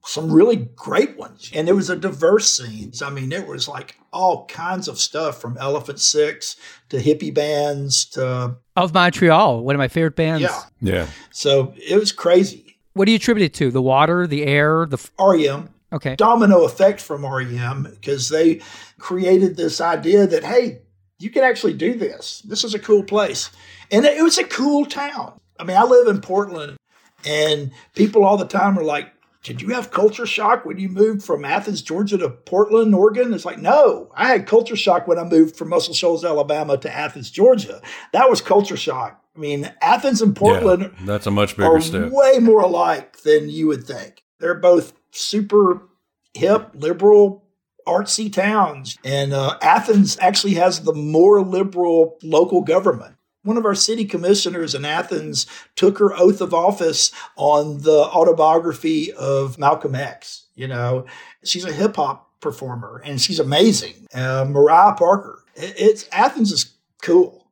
some 0.05 0.31
really 0.31 0.55
great 0.75 1.17
ones. 1.17 1.49
And 1.53 1.67
it 1.67 1.73
was 1.73 1.89
a 1.89 1.95
diverse 1.95 2.49
scene. 2.49 2.91
I 3.01 3.09
mean, 3.09 3.31
it 3.31 3.47
was 3.47 3.67
like 3.67 3.97
all 4.11 4.45
kinds 4.45 4.87
of 4.87 4.99
stuff 4.99 5.41
from 5.41 5.57
Elephant 5.57 5.99
Six 5.99 6.55
to 6.89 6.97
hippie 6.97 7.33
bands 7.33 8.05
to 8.11 8.57
Of 8.75 8.93
Montreal, 8.93 9.63
one 9.63 9.75
of 9.75 9.79
my 9.79 9.87
favorite 9.87 10.15
bands. 10.15 10.43
yeah. 10.43 10.61
Yeah. 10.81 11.07
So 11.31 11.73
it 11.77 11.99
was 11.99 12.11
crazy. 12.11 12.77
What 12.93 13.05
do 13.05 13.11
you 13.11 13.15
attribute 13.15 13.45
it 13.45 13.53
to? 13.55 13.71
The 13.71 13.81
water, 13.81 14.27
the 14.27 14.45
air, 14.45 14.85
the. 14.85 14.97
F- 14.97 15.11
REM 15.19 15.69
okay. 15.93 16.15
domino 16.15 16.63
effect 16.63 16.99
from 16.99 17.25
REM 17.25 17.83
because 17.83 18.29
they 18.29 18.61
created 18.99 19.55
this 19.55 19.79
idea 19.81 20.27
that, 20.27 20.43
hey, 20.43 20.81
you 21.23 21.29
can 21.29 21.43
actually 21.43 21.73
do 21.73 21.95
this. 21.95 22.41
This 22.41 22.63
is 22.63 22.73
a 22.73 22.79
cool 22.79 23.03
place. 23.03 23.49
And 23.91 24.05
it 24.05 24.21
was 24.21 24.37
a 24.37 24.43
cool 24.43 24.85
town. 24.85 25.39
I 25.59 25.63
mean, 25.63 25.77
I 25.77 25.83
live 25.83 26.07
in 26.07 26.19
Portland, 26.19 26.77
and 27.25 27.71
people 27.95 28.25
all 28.25 28.37
the 28.37 28.45
time 28.45 28.77
are 28.77 28.83
like, 28.83 29.11
did 29.43 29.61
you 29.61 29.69
have 29.69 29.91
culture 29.91 30.25
shock 30.25 30.65
when 30.65 30.79
you 30.79 30.87
moved 30.89 31.21
from 31.21 31.43
Athens, 31.43 31.81
Georgia 31.81 32.17
to 32.17 32.29
Portland, 32.29 32.95
Oregon? 32.95 33.33
It's 33.33 33.45
like, 33.45 33.59
no, 33.59 34.09
I 34.15 34.29
had 34.29 34.47
culture 34.47 34.75
shock 34.75 35.07
when 35.07 35.19
I 35.19 35.23
moved 35.23 35.57
from 35.57 35.69
Muscle 35.69 35.93
Shoals, 35.93 36.23
Alabama 36.23 36.77
to 36.77 36.93
Athens, 36.93 37.29
Georgia. 37.29 37.81
That 38.13 38.29
was 38.29 38.39
culture 38.39 38.77
shock. 38.77 39.21
I 39.35 39.39
mean, 39.39 39.71
Athens 39.81 40.21
and 40.21 40.35
Portland 40.35 40.83
Yeah. 40.83 41.05
That's 41.05 41.27
a 41.27 41.31
much 41.31 41.57
bigger 41.57 41.75
are 41.75 41.81
step. 41.81 42.11
way 42.11 42.39
more 42.39 42.61
alike 42.61 43.21
than 43.21 43.49
you 43.49 43.67
would 43.67 43.83
think. 43.85 44.23
They're 44.39 44.55
both 44.55 44.93
super 45.11 45.89
hip, 46.33 46.71
liberal, 46.73 47.42
artsy 47.87 48.31
towns. 48.31 48.97
And 49.03 49.33
uh, 49.33 49.57
Athens 49.61 50.17
actually 50.19 50.55
has 50.55 50.81
the 50.81 50.93
more 50.93 51.41
liberal 51.41 52.17
local 52.23 52.61
government. 52.61 53.15
One 53.43 53.57
of 53.57 53.65
our 53.65 53.75
city 53.75 54.05
commissioners 54.05 54.73
in 54.73 54.85
Athens 54.85 55.45
took 55.75 55.97
her 55.97 56.15
oath 56.15 56.39
of 56.39 56.53
office 56.53 57.11
on 57.35 57.79
the 57.81 58.03
autobiography 58.03 59.11
of 59.11 59.59
Malcolm 59.59 59.95
X. 59.95 60.47
You 60.55 60.67
know, 60.67 61.05
she's 61.43 61.65
a 61.65 61.73
hip 61.73 61.97
hop 61.97 62.29
performer 62.39 63.01
and 63.03 63.19
she's 63.19 63.39
amazing. 63.39 64.07
Uh, 64.13 64.45
Mariah 64.47 64.93
Parker. 64.93 65.43
It's 65.55 66.07
Athens 66.11 66.51
is 66.51 66.73
cool. 67.01 67.47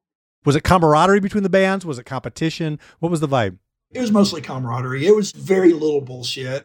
Was 0.46 0.56
it 0.56 0.64
camaraderie 0.64 1.20
between 1.20 1.44
the 1.44 1.50
bands? 1.50 1.86
Was 1.86 2.00
it 2.00 2.06
competition? 2.06 2.80
What 3.00 3.12
was 3.12 3.20
the 3.20 3.28
vibe? 3.28 3.58
It 3.92 4.00
was 4.00 4.12
mostly 4.12 4.42
camaraderie. 4.42 5.06
It 5.06 5.16
was 5.16 5.32
very 5.32 5.74
little 5.74 6.02
bullshit. 6.02 6.64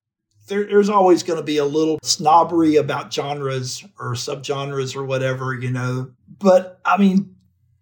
There, 0.49 0.65
there's 0.65 0.89
always 0.89 1.23
going 1.23 1.39
to 1.39 1.45
be 1.45 1.57
a 1.57 1.65
little 1.65 1.99
snobbery 2.03 2.77
about 2.77 3.13
genres 3.13 3.85
or 3.99 4.13
subgenres 4.13 4.95
or 4.95 5.05
whatever, 5.05 5.55
you 5.55 5.71
know. 5.71 6.13
But 6.39 6.81
I 6.85 6.97
mean, 6.97 7.37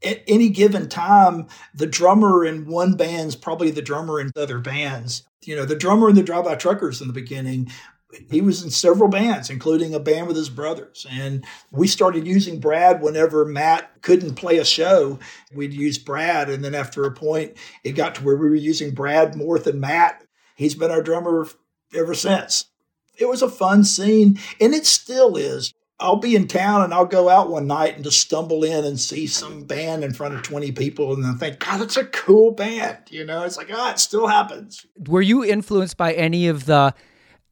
at 0.04 0.22
any 0.26 0.48
given 0.48 0.88
time, 0.88 1.46
the 1.74 1.86
drummer 1.86 2.44
in 2.44 2.66
one 2.66 2.94
band's 2.94 3.36
probably 3.36 3.70
the 3.70 3.82
drummer 3.82 4.20
in 4.20 4.30
other 4.36 4.58
bands. 4.58 5.24
You 5.44 5.56
know, 5.56 5.64
the 5.64 5.76
drummer 5.76 6.08
in 6.08 6.14
the 6.14 6.22
Drive 6.22 6.44
By 6.44 6.54
Truckers 6.54 7.00
in 7.00 7.06
the 7.06 7.12
beginning, 7.12 7.70
he 8.30 8.40
was 8.40 8.62
in 8.62 8.70
several 8.70 9.08
bands, 9.08 9.50
including 9.50 9.94
a 9.94 10.00
band 10.00 10.26
with 10.26 10.36
his 10.36 10.48
brothers. 10.48 11.06
And 11.10 11.44
we 11.70 11.86
started 11.86 12.26
using 12.26 12.60
Brad 12.60 13.02
whenever 13.02 13.44
Matt 13.44 13.90
couldn't 14.02 14.36
play 14.36 14.58
a 14.58 14.64
show. 14.64 15.18
We'd 15.54 15.74
use 15.74 15.98
Brad. 15.98 16.48
And 16.48 16.64
then 16.64 16.74
after 16.74 17.04
a 17.04 17.12
point, 17.12 17.56
it 17.82 17.92
got 17.92 18.14
to 18.16 18.24
where 18.24 18.36
we 18.36 18.48
were 18.48 18.54
using 18.54 18.92
Brad 18.92 19.34
more 19.34 19.58
than 19.58 19.80
Matt. 19.80 20.24
He's 20.56 20.74
been 20.74 20.90
our 20.90 21.02
drummer 21.02 21.48
ever 21.94 22.14
since. 22.14 22.66
It 23.16 23.28
was 23.28 23.42
a 23.42 23.48
fun 23.48 23.84
scene, 23.84 24.38
and 24.60 24.74
it 24.74 24.86
still 24.86 25.36
is. 25.36 25.72
I'll 26.00 26.16
be 26.16 26.34
in 26.34 26.48
town 26.48 26.82
and 26.82 26.92
I'll 26.92 27.06
go 27.06 27.28
out 27.28 27.48
one 27.50 27.68
night 27.68 27.94
and 27.94 28.02
just 28.02 28.20
stumble 28.20 28.64
in 28.64 28.84
and 28.84 28.98
see 28.98 29.28
some 29.28 29.62
band 29.62 30.02
in 30.02 30.12
front 30.12 30.34
of 30.34 30.42
20 30.42 30.72
people 30.72 31.14
and 31.14 31.24
then 31.24 31.38
think, 31.38 31.60
God, 31.60 31.80
that's 31.80 31.96
a 31.96 32.04
cool 32.06 32.50
band. 32.50 32.98
You 33.10 33.24
know, 33.24 33.44
it's 33.44 33.56
like, 33.56 33.70
ah, 33.72 33.92
it 33.92 34.00
still 34.00 34.26
happens. 34.26 34.84
Were 35.08 35.22
you 35.22 35.44
influenced 35.44 35.96
by 35.96 36.12
any 36.14 36.48
of 36.48 36.66
the 36.66 36.92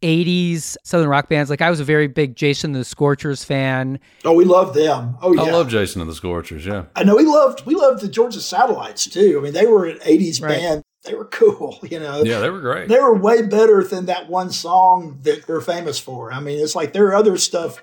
80s 0.03 0.77
Southern 0.83 1.09
rock 1.09 1.29
bands? 1.29 1.51
Like, 1.51 1.63
I 1.63 1.71
was 1.71 1.79
a 1.79 1.85
very 1.85 2.09
big 2.09 2.35
Jason 2.35 2.73
the 2.73 2.85
Scorchers 2.85 3.45
fan. 3.45 4.01
Oh, 4.25 4.33
we 4.33 4.45
love 4.45 4.75
them. 4.75 5.17
Oh, 5.23 5.33
yeah. 5.33 5.43
I 5.43 5.51
love 5.53 5.69
Jason 5.69 6.01
and 6.01 6.11
the 6.11 6.15
Scorchers. 6.15 6.67
Yeah. 6.67 6.87
I 6.97 7.05
know 7.05 7.17
we 7.17 7.25
loved 7.25 7.65
we 7.65 7.77
loved 7.77 8.03
the 8.03 8.09
Georgia 8.09 8.41
Satellites 8.41 9.09
too. 9.09 9.39
I 9.39 9.43
mean, 9.43 9.53
they 9.53 9.67
were 9.67 9.87
an 9.87 9.99
80s 10.01 10.43
Right. 10.43 10.59
band. 10.59 10.82
They 11.05 11.15
were 11.15 11.25
cool, 11.27 11.79
you 11.91 11.99
know. 11.99 12.23
Yeah, 12.23 12.39
they 12.41 12.51
were 12.51 12.61
great. 12.61 12.89
They 12.89 12.99
were 13.01 13.15
way 13.15 13.43
better 13.43 13.83
than 13.83 14.07
that 14.07 14.29
one 14.29 14.51
song 14.51 15.19
that 15.23 15.47
they're 15.47 15.61
famous 15.61 15.99
for. 15.99 16.33
I 16.33 16.41
mean, 16.41 16.63
it's 16.63 16.75
like 16.77 16.93
there 16.93 17.07
are 17.09 17.15
other 17.15 17.37
stuff. 17.37 17.83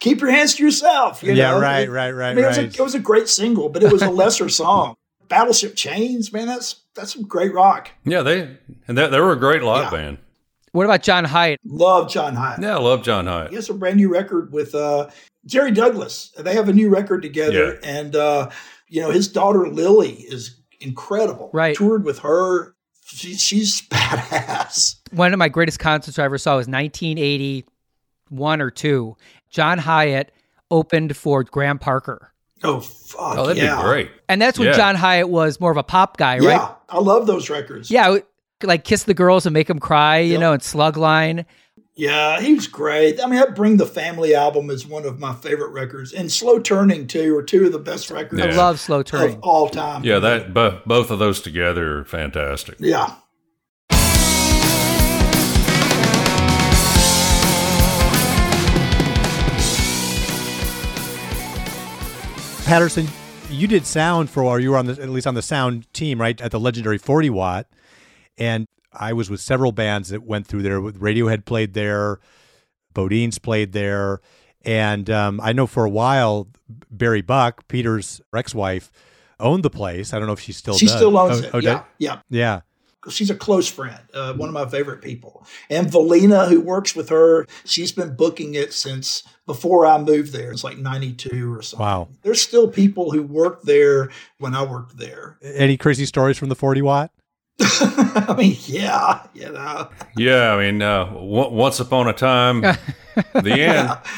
Keep 0.00 0.20
your 0.20 0.30
hands 0.30 0.54
to 0.56 0.64
yourself. 0.64 1.22
You 1.22 1.32
Yeah, 1.32 1.52
know? 1.52 1.60
right, 1.60 1.88
right, 1.88 2.10
right, 2.10 2.30
I 2.30 2.34
mean, 2.34 2.44
it 2.44 2.48
was, 2.48 2.58
a, 2.58 2.64
it 2.64 2.80
was 2.80 2.94
a 2.94 2.98
great 3.00 3.28
single, 3.28 3.68
but 3.70 3.82
it 3.82 3.90
was 3.92 4.02
a 4.02 4.10
lesser 4.10 4.48
song. 4.62 4.94
Battleship 5.28 5.74
Chains, 5.74 6.32
man, 6.32 6.46
that's 6.46 6.76
that's 6.94 7.12
some 7.12 7.22
great 7.22 7.52
rock. 7.52 7.90
yeah, 8.04 8.22
they 8.22 8.56
and 8.86 8.96
they, 8.96 9.08
they 9.08 9.18
were 9.20 9.32
a 9.32 9.38
great 9.38 9.62
live 9.62 9.84
Yeah. 9.92 9.98
band. 9.98 10.18
What 10.72 10.84
about 10.84 11.02
John 11.02 11.24
Hiatt? 11.24 11.58
Love 11.64 12.10
John 12.10 12.34
Hiatt. 12.36 12.60
Yeah, 12.60 12.76
I 12.76 12.80
love 12.80 13.02
John 13.02 13.24
Hiatt. 13.26 13.48
He 13.48 13.54
has 13.56 13.70
a 13.70 13.74
brand 13.74 13.96
new 13.96 14.08
record 14.10 14.52
with 14.52 14.74
uh, 14.74 15.08
Jerry 15.46 15.70
Douglas. 15.72 16.32
They 16.38 16.54
have 16.54 16.68
a 16.68 16.72
new 16.72 16.90
record 16.90 17.22
together, 17.22 17.80
and 17.82 18.14
uh, 18.14 18.50
you 18.88 19.00
know 19.00 19.10
his 19.10 19.26
daughter 19.28 19.66
Lily 19.68 20.12
is 20.12 20.60
incredible. 20.80 21.50
Right. 21.52 21.76
toured 21.76 22.04
with 22.04 22.20
her. 22.20 22.74
She, 23.06 23.34
she's 23.34 23.82
badass. 23.88 24.96
One 25.12 25.32
of 25.32 25.38
my 25.38 25.48
greatest 25.48 25.78
concerts 25.78 26.18
I 26.18 26.24
ever 26.24 26.38
saw 26.38 26.56
was 26.56 26.66
1981 26.68 28.60
or 28.60 28.70
two. 28.70 29.16
John 29.50 29.78
Hiatt 29.78 30.30
opened 30.70 31.16
for 31.16 31.44
Graham 31.44 31.78
Parker. 31.78 32.32
Oh 32.64 32.80
fuck! 32.80 33.36
Oh, 33.38 33.46
that'd 33.46 33.62
yeah. 33.62 33.76
be 33.76 33.82
great. 33.82 34.10
And 34.28 34.40
that's 34.40 34.58
when 34.58 34.68
Yeah. 34.68 34.76
John 34.76 34.96
Hiatt 34.96 35.28
was 35.28 35.60
more 35.60 35.70
of 35.70 35.76
a 35.76 35.82
pop 35.82 36.16
guy, 36.16 36.38
Yeah, 36.40 36.48
right? 36.58 36.70
I 36.88 36.98
love 37.00 37.26
those 37.26 37.50
records. 37.50 37.90
Yeah, 37.90 38.16
like 38.62 38.84
Kiss 38.84 39.02
the 39.04 39.12
Girls 39.14 39.44
and 39.46 39.52
Make 39.52 39.66
Them 39.68 39.78
Cry, 39.78 40.18
you 40.20 40.32
Yep. 40.32 40.40
know, 40.40 40.52
and 40.54 40.62
Slugline. 40.62 41.44
Yeah, 41.98 42.42
he 42.42 42.52
was 42.52 42.66
great. 42.66 43.18
I 43.22 43.26
mean, 43.26 43.40
I 43.40 43.46
Bring 43.46 43.78
the 43.78 43.86
Family 43.86 44.34
album 44.34 44.68
is 44.68 44.86
one 44.86 45.06
of 45.06 45.18
my 45.18 45.32
favorite 45.32 45.70
records, 45.70 46.12
and 46.12 46.30
Slow 46.30 46.58
Turning 46.58 47.06
too 47.06 47.34
are 47.38 47.42
two 47.42 47.64
of 47.64 47.72
the 47.72 47.78
best 47.78 48.10
records. 48.10 48.42
Yeah. 48.42 48.50
I 48.50 48.54
love 48.54 48.78
Slow 48.78 49.02
Turning 49.02 49.36
of 49.36 49.40
all 49.42 49.70
time. 49.70 50.04
Yeah, 50.04 50.18
that 50.18 50.52
bo- 50.52 50.82
both 50.84 51.10
of 51.10 51.18
those 51.18 51.40
together 51.40 52.00
are 52.00 52.04
fantastic. 52.04 52.76
Yeah. 52.80 53.14
Patterson, 62.66 63.06
you 63.48 63.66
did 63.66 63.86
sound 63.86 64.28
for 64.28 64.42
a 64.42 64.44
while. 64.44 64.58
You 64.58 64.72
were 64.72 64.76
on 64.76 64.84
the, 64.84 65.00
at 65.00 65.08
least 65.08 65.26
on 65.26 65.34
the 65.34 65.40
sound 65.40 65.90
team, 65.94 66.20
right, 66.20 66.38
at 66.42 66.50
the 66.50 66.60
legendary 66.60 66.98
Forty 66.98 67.30
Watt, 67.30 67.68
and 68.36 68.66
I 68.98 69.12
was 69.12 69.30
with 69.30 69.40
several 69.40 69.72
bands 69.72 70.08
that 70.10 70.22
went 70.22 70.46
through 70.46 70.62
there. 70.62 70.80
Radiohead 70.80 71.44
played 71.44 71.74
there, 71.74 72.18
Bodine's 72.94 73.38
played 73.38 73.72
there, 73.72 74.20
and 74.64 75.08
um, 75.10 75.40
I 75.42 75.52
know 75.52 75.66
for 75.66 75.84
a 75.84 75.90
while 75.90 76.48
Barrie 76.90 77.22
Buck, 77.22 77.68
Peter's 77.68 78.20
ex-wife, 78.34 78.90
owned 79.38 79.62
the 79.62 79.70
place. 79.70 80.12
I 80.12 80.18
don't 80.18 80.26
know 80.26 80.32
if 80.32 80.40
she 80.40 80.52
still 80.52 80.74
She 80.78 80.86
does. 80.86 80.96
still 80.96 81.16
owns 81.18 81.42
Oh, 81.42 81.44
it. 81.44 81.50
oh, 81.54 81.58
yeah, 81.58 81.84
yeah. 81.98 82.20
yeah. 82.30 82.60
She's 83.08 83.30
a 83.30 83.36
close 83.36 83.68
friend, 83.68 84.00
uh, 84.14 84.32
one 84.34 84.48
of 84.48 84.52
my 84.52 84.66
favorite 84.66 85.00
people. 85.00 85.46
And 85.70 85.88
Velena, 85.88 86.46
who 86.46 86.60
works 86.60 86.96
with 86.96 87.08
her, 87.10 87.46
she's 87.64 87.92
been 87.92 88.16
booking 88.16 88.54
it 88.54 88.72
since 88.72 89.22
before 89.46 89.86
I 89.86 89.96
moved 89.98 90.32
there. 90.32 90.50
It's 90.50 90.64
like 90.64 90.76
92 90.78 91.54
or 91.54 91.62
something. 91.62 91.86
Wow. 91.86 92.08
There's 92.22 92.40
still 92.42 92.66
people 92.66 93.12
who 93.12 93.22
worked 93.22 93.64
there 93.64 94.10
when 94.38 94.56
I 94.56 94.64
worked 94.64 94.96
there. 94.98 95.38
Any 95.40 95.76
crazy 95.76 96.04
stories 96.04 96.36
from 96.36 96.48
the 96.48 96.56
40 96.56 96.82
watt? 96.82 97.12
I 97.60 98.34
mean, 98.36 98.56
yeah, 98.64 99.26
you 99.34 99.50
know. 99.50 99.88
Yeah, 100.16 100.52
I 100.52 100.58
mean, 100.70 100.82
uh, 100.82 101.06
w- 101.06 101.50
once 101.50 101.80
upon 101.80 102.08
a 102.08 102.12
time, 102.12 102.60
the 103.32 103.60
end. 103.60 103.98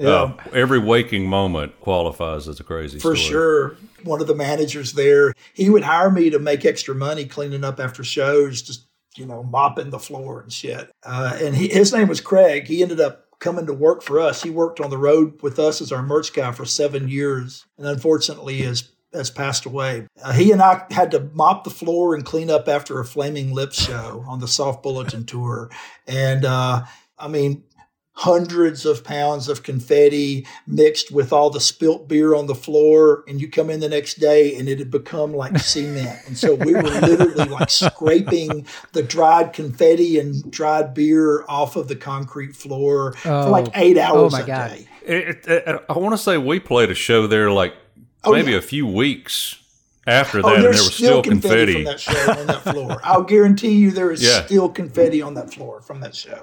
Yeah. 0.00 0.10
Uh, 0.10 0.36
every 0.52 0.78
waking 0.78 1.26
moment 1.26 1.80
qualifies 1.80 2.46
as 2.46 2.60
a 2.60 2.62
crazy 2.62 3.00
story. 3.00 3.16
For 3.16 3.20
story. 3.20 3.32
sure. 3.32 3.76
One 4.04 4.20
of 4.20 4.28
the 4.28 4.34
managers 4.36 4.92
there, 4.92 5.34
he 5.54 5.70
would 5.70 5.82
hire 5.82 6.08
me 6.08 6.30
to 6.30 6.38
make 6.38 6.64
extra 6.64 6.94
money 6.94 7.24
cleaning 7.24 7.64
up 7.64 7.80
after 7.80 8.04
shows, 8.04 8.62
just, 8.62 8.86
you 9.16 9.26
know, 9.26 9.42
mopping 9.42 9.90
the 9.90 9.98
floor 9.98 10.40
and 10.42 10.52
shit. 10.52 10.88
Uh, 11.02 11.36
and 11.42 11.56
he, 11.56 11.66
his 11.66 11.92
name 11.92 12.06
was 12.06 12.20
Craig. 12.20 12.68
He 12.68 12.80
ended 12.80 13.00
up 13.00 13.24
coming 13.40 13.66
to 13.66 13.72
work 13.74 14.04
for 14.04 14.20
us. 14.20 14.40
He 14.40 14.50
worked 14.50 14.78
on 14.78 14.90
the 14.90 14.98
road 14.98 15.42
with 15.42 15.58
us 15.58 15.80
as 15.80 15.90
our 15.90 16.02
merch 16.02 16.32
guy 16.32 16.52
for 16.52 16.64
seven 16.64 17.08
years 17.08 17.66
and 17.76 17.88
unfortunately 17.88 18.58
has, 18.62 18.88
has 19.12 19.30
passed 19.30 19.64
away. 19.66 20.06
Uh, 20.22 20.32
he 20.32 20.52
and 20.52 20.60
I 20.62 20.84
had 20.90 21.10
to 21.12 21.30
mop 21.32 21.64
the 21.64 21.70
floor 21.70 22.14
and 22.14 22.24
clean 22.24 22.50
up 22.50 22.68
after 22.68 23.00
a 23.00 23.04
Flaming 23.04 23.52
Lips 23.52 23.82
show 23.82 24.24
on 24.28 24.40
the 24.40 24.48
Soft 24.48 24.82
Bulletin 24.82 25.24
tour. 25.24 25.70
And, 26.06 26.44
uh, 26.44 26.84
I 27.18 27.28
mean, 27.28 27.64
hundreds 28.12 28.84
of 28.84 29.04
pounds 29.04 29.48
of 29.48 29.62
confetti 29.62 30.44
mixed 30.66 31.12
with 31.12 31.32
all 31.32 31.50
the 31.50 31.60
spilt 31.60 32.08
beer 32.08 32.34
on 32.34 32.48
the 32.48 32.54
floor 32.54 33.22
and 33.28 33.40
you 33.40 33.48
come 33.48 33.70
in 33.70 33.78
the 33.78 33.88
next 33.88 34.14
day 34.14 34.56
and 34.56 34.68
it 34.68 34.80
had 34.80 34.90
become 34.90 35.32
like 35.32 35.56
cement 35.60 36.18
and 36.26 36.36
so 36.36 36.52
we 36.56 36.74
were 36.74 36.82
literally 36.82 37.44
like 37.48 37.70
scraping 37.70 38.66
the 38.92 39.04
dried 39.04 39.52
confetti 39.52 40.18
and 40.18 40.50
dried 40.50 40.94
beer 40.94 41.44
off 41.48 41.76
of 41.76 41.86
the 41.86 41.94
concrete 41.94 42.56
floor 42.56 43.12
for 43.22 43.50
like 43.50 43.68
eight 43.76 43.96
hours 43.96 44.32
my 44.32 44.40
a 44.40 44.46
God. 44.46 44.70
day 44.72 44.88
It, 45.06 45.28
it, 45.46 45.68
it- 45.68 45.84
I 45.88 45.92
want 45.96 46.12
to 46.14 46.18
say 46.18 46.38
we 46.38 46.58
played 46.58 46.90
a 46.90 46.94
show 46.96 47.28
there 47.28 47.52
like 47.52 47.72
Oh, 48.28 48.32
maybe 48.32 48.52
yeah. 48.52 48.58
a 48.58 48.62
few 48.62 48.86
weeks 48.86 49.56
after 50.06 50.40
that, 50.42 50.48
Oh, 50.48 50.54
and 50.54 50.62
there 50.64 50.70
was 50.70 50.94
still 50.94 51.22
still 51.22 51.22
confetti, 51.22 51.72
confetti. 51.72 51.74
from 51.74 51.84
that 51.84 52.00
show 52.00 52.40
on 52.40 52.46
that 52.46 52.62
floor. 52.62 53.00
I'll 53.04 53.22
guarantee 53.24 53.72
you 53.72 53.90
there 53.90 54.10
is 54.10 54.22
Yeah. 54.22 54.44
still 54.46 54.68
confetti 54.68 55.20
on 55.22 55.34
that 55.34 55.52
floor 55.52 55.80
from 55.82 56.00
that 56.00 56.14
show. 56.14 56.42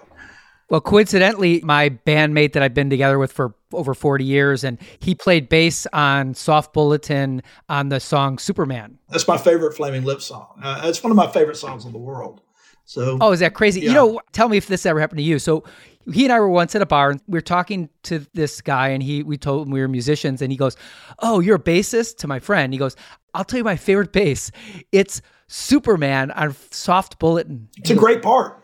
Well, 0.70 0.82
coincidentally, 0.82 1.62
my 1.64 1.90
bandmate 2.08 2.54
that 2.54 2.64
I've 2.64 2.74
been 2.74 2.90
together 2.90 3.20
with 3.20 3.32
for 3.32 3.54
over 3.72 3.94
40 3.94 4.24
years, 4.24 4.64
and 4.64 4.80
he 5.00 5.14
played 5.14 5.48
bass 5.48 5.86
on 5.94 6.34
Soft 6.34 6.74
Bulletin 6.74 7.44
on 7.70 7.90
the 7.90 8.00
song 8.00 8.40
Superman. 8.40 8.98
That's 9.10 9.28
my 9.28 9.38
favorite 9.38 9.74
Flaming 9.76 10.04
Lips 10.06 10.26
song. 10.26 10.60
Uh, 10.64 10.82
it's 10.86 11.04
one 11.04 11.12
of 11.12 11.18
my 11.18 11.28
favorite 11.28 11.58
songs 11.58 11.86
in 11.86 11.92
the 11.92 12.00
world. 12.00 12.42
So 12.86 13.18
Oh, 13.22 13.32
is 13.32 13.40
that 13.42 13.54
crazy? 13.54 13.82
You 13.82 13.94
know, 13.94 14.20
tell 14.32 14.50
me 14.50 14.58
if 14.58 14.66
this 14.68 14.86
ever 14.88 15.00
happened 15.00 15.18
to 15.20 15.24
you. 15.24 15.38
So 15.40 15.64
he 16.12 16.26
and 16.26 16.34
I 16.34 16.40
were 16.40 16.50
once 16.50 16.76
at 16.76 16.82
a 16.82 16.86
bar 16.86 17.12
and 17.12 17.22
we 17.28 17.38
were 17.38 17.42
talking 17.42 17.90
to 18.04 18.26
this 18.34 18.62
guy 18.62 18.90
and 18.90 19.02
he 19.02 19.24
we 19.24 19.38
told 19.38 19.68
him 19.68 19.74
we 19.74 19.82
were 19.82 19.88
musicians 19.88 20.42
and 20.42 20.52
he 20.52 20.58
goes, 20.58 20.76
"Oh, 21.20 21.40
you're 21.40 21.56
a 21.56 21.60
bassist?" 21.60 22.18
to 22.18 22.28
my 22.28 22.40
friend. 22.40 22.74
He 22.74 22.80
goes, 22.80 22.96
"I'll 23.34 23.44
tell 23.44 23.58
you 23.58 23.64
my 23.64 23.76
favorite 23.76 24.12
bass. 24.12 24.52
It's 24.92 25.22
Superman 25.48 26.32
on 26.32 26.56
Soft 26.72 27.20
Bulletin." 27.20 27.70
it's 27.78 27.90
a 27.90 27.96
great 27.96 28.22
part. 28.22 28.64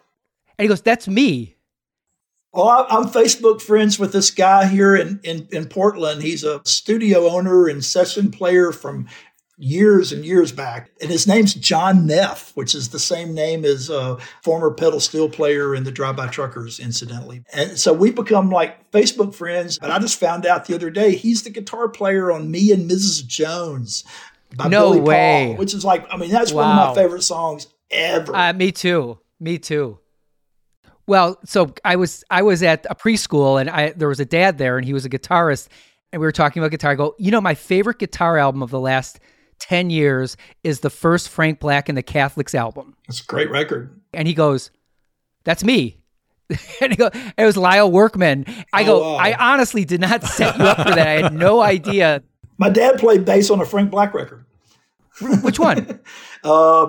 And 0.57 0.65
he 0.65 0.67
goes, 0.67 0.81
"That's 0.81 1.07
me." 1.07 1.55
Well, 2.53 2.85
I'm 2.89 3.05
Facebook 3.05 3.61
friends 3.61 3.97
with 3.97 4.11
this 4.11 4.29
guy 4.29 4.67
here 4.67 4.93
in, 4.93 5.21
in, 5.23 5.47
in 5.53 5.69
Portland. 5.69 6.21
He's 6.21 6.43
a 6.43 6.59
studio 6.65 7.29
owner 7.29 7.67
and 7.67 7.83
session 7.83 8.29
player 8.29 8.73
from 8.73 9.07
years 9.61 10.11
and 10.11 10.25
years 10.25 10.51
back. 10.51 10.89
And 11.01 11.11
his 11.11 11.27
name's 11.27 11.53
John 11.53 12.07
Neff, 12.07 12.51
which 12.55 12.73
is 12.73 12.89
the 12.89 12.99
same 12.99 13.33
name 13.33 13.63
as 13.63 13.89
a 13.89 14.17
former 14.43 14.71
pedal 14.71 14.99
steel 14.99 15.29
player 15.29 15.75
in 15.75 15.83
the 15.83 15.91
Drive 15.91 16.15
By 16.15 16.27
Truckers, 16.27 16.79
incidentally. 16.79 17.43
And 17.53 17.77
so 17.77 17.93
we 17.93 18.11
become 18.11 18.49
like 18.49 18.91
Facebook 18.91 19.35
friends. 19.35 19.77
But 19.77 19.91
I 19.91 19.99
just 19.99 20.19
found 20.19 20.45
out 20.45 20.65
the 20.65 20.75
other 20.75 20.89
day 20.89 21.15
he's 21.15 21.43
the 21.43 21.51
guitar 21.51 21.87
player 21.89 22.31
on 22.31 22.49
Me 22.49 22.71
and 22.71 22.89
Mrs. 22.89 23.25
Jones 23.25 24.03
by 24.55 24.67
No 24.67 24.91
Billy 24.91 25.01
way. 25.01 25.45
Paul, 25.49 25.57
which 25.57 25.73
is 25.73 25.85
like, 25.85 26.05
I 26.11 26.17
mean, 26.17 26.31
that's 26.31 26.51
one 26.51 26.67
of 26.67 26.75
my 26.75 26.95
favorite 26.95 27.23
songs 27.23 27.67
ever. 27.91 28.35
Uh, 28.35 28.53
me 28.53 28.71
too. 28.71 29.19
Me 29.39 29.59
too. 29.59 29.99
Well, 31.05 31.37
so 31.45 31.73
I 31.85 31.97
was 31.97 32.23
I 32.29 32.41
was 32.41 32.63
at 32.63 32.85
a 32.89 32.95
preschool 32.95 33.59
and 33.59 33.69
I 33.69 33.91
there 33.91 34.07
was 34.07 34.19
a 34.19 34.25
dad 34.25 34.57
there 34.57 34.77
and 34.77 34.85
he 34.85 34.93
was 34.93 35.03
a 35.03 35.09
guitarist 35.09 35.67
and 36.11 36.19
we 36.19 36.25
were 36.25 36.31
talking 36.31 36.61
about 36.61 36.71
guitar. 36.71 36.91
I 36.91 36.95
go, 36.95 37.15
you 37.17 37.31
know, 37.31 37.41
my 37.41 37.55
favorite 37.55 37.99
guitar 37.99 38.37
album 38.37 38.63
of 38.63 38.69
the 38.69 38.79
last 38.79 39.19
ten 39.61 39.89
years 39.89 40.35
is 40.63 40.81
the 40.81 40.89
first 40.89 41.29
Frank 41.29 41.59
Black 41.59 41.87
and 41.89 41.97
the 41.97 42.03
Catholics 42.03 42.53
album. 42.53 42.95
it's 43.07 43.21
a 43.21 43.25
great 43.25 43.49
record. 43.49 43.97
And 44.13 44.27
he 44.27 44.33
goes, 44.33 44.71
That's 45.45 45.63
me. 45.63 45.97
and 46.81 46.91
he 46.91 46.97
go, 46.97 47.09
it 47.37 47.45
was 47.45 47.55
Lyle 47.55 47.89
Workman. 47.89 48.43
I 48.73 48.83
Oh, 48.83 48.85
go, 48.85 48.99
wow. 49.01 49.15
I 49.15 49.33
honestly 49.53 49.85
did 49.85 50.01
not 50.01 50.21
set 50.23 50.57
you 50.57 50.65
up 50.65 50.85
for 50.85 50.93
that. 50.95 51.07
I 51.07 51.21
had 51.21 51.33
no 51.33 51.61
idea. 51.75 52.21
My 52.57 52.67
dad 52.69 52.99
played 52.99 53.23
bass 53.23 53.49
on 53.49 53.61
a 53.61 53.65
Frank 53.65 53.89
Black 53.89 54.13
record. 54.13 54.43
Which 55.43 55.59
one? 55.59 56.01
Uh, 56.43 56.87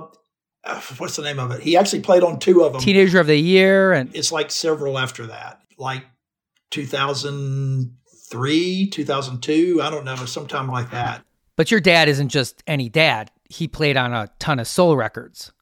what's 0.98 1.14
the 1.16 1.22
name 1.22 1.38
of 1.38 1.52
it? 1.52 1.61
He 1.61 1.76
actually 1.76 2.00
played 2.00 2.24
on 2.24 2.40
two 2.40 2.64
of 2.64 2.72
them. 2.72 2.82
Teenager 2.82 3.20
of 3.20 3.28
the 3.28 3.37
Year 3.37 3.92
and 3.92 4.12
It's 4.16 4.32
like 4.32 4.50
several 4.50 4.98
after 4.98 5.26
that, 5.28 5.61
like 5.78 6.02
2003, 6.70 8.87
2002. 8.88 9.80
I 9.82 9.90
don't 9.90 10.04
know, 10.04 10.16
sometime 10.16 10.66
like 10.68 10.90
that. 10.90 11.24
But 11.56 11.70
your 11.70 11.80
dad 11.80 12.08
isn't 12.08 12.28
just 12.28 12.62
any 12.66 12.88
dad. 12.88 13.30
He 13.48 13.68
played 13.68 13.96
on 13.96 14.12
a 14.12 14.28
ton 14.38 14.58
of 14.58 14.66
soul 14.66 14.96
records. 14.96 15.52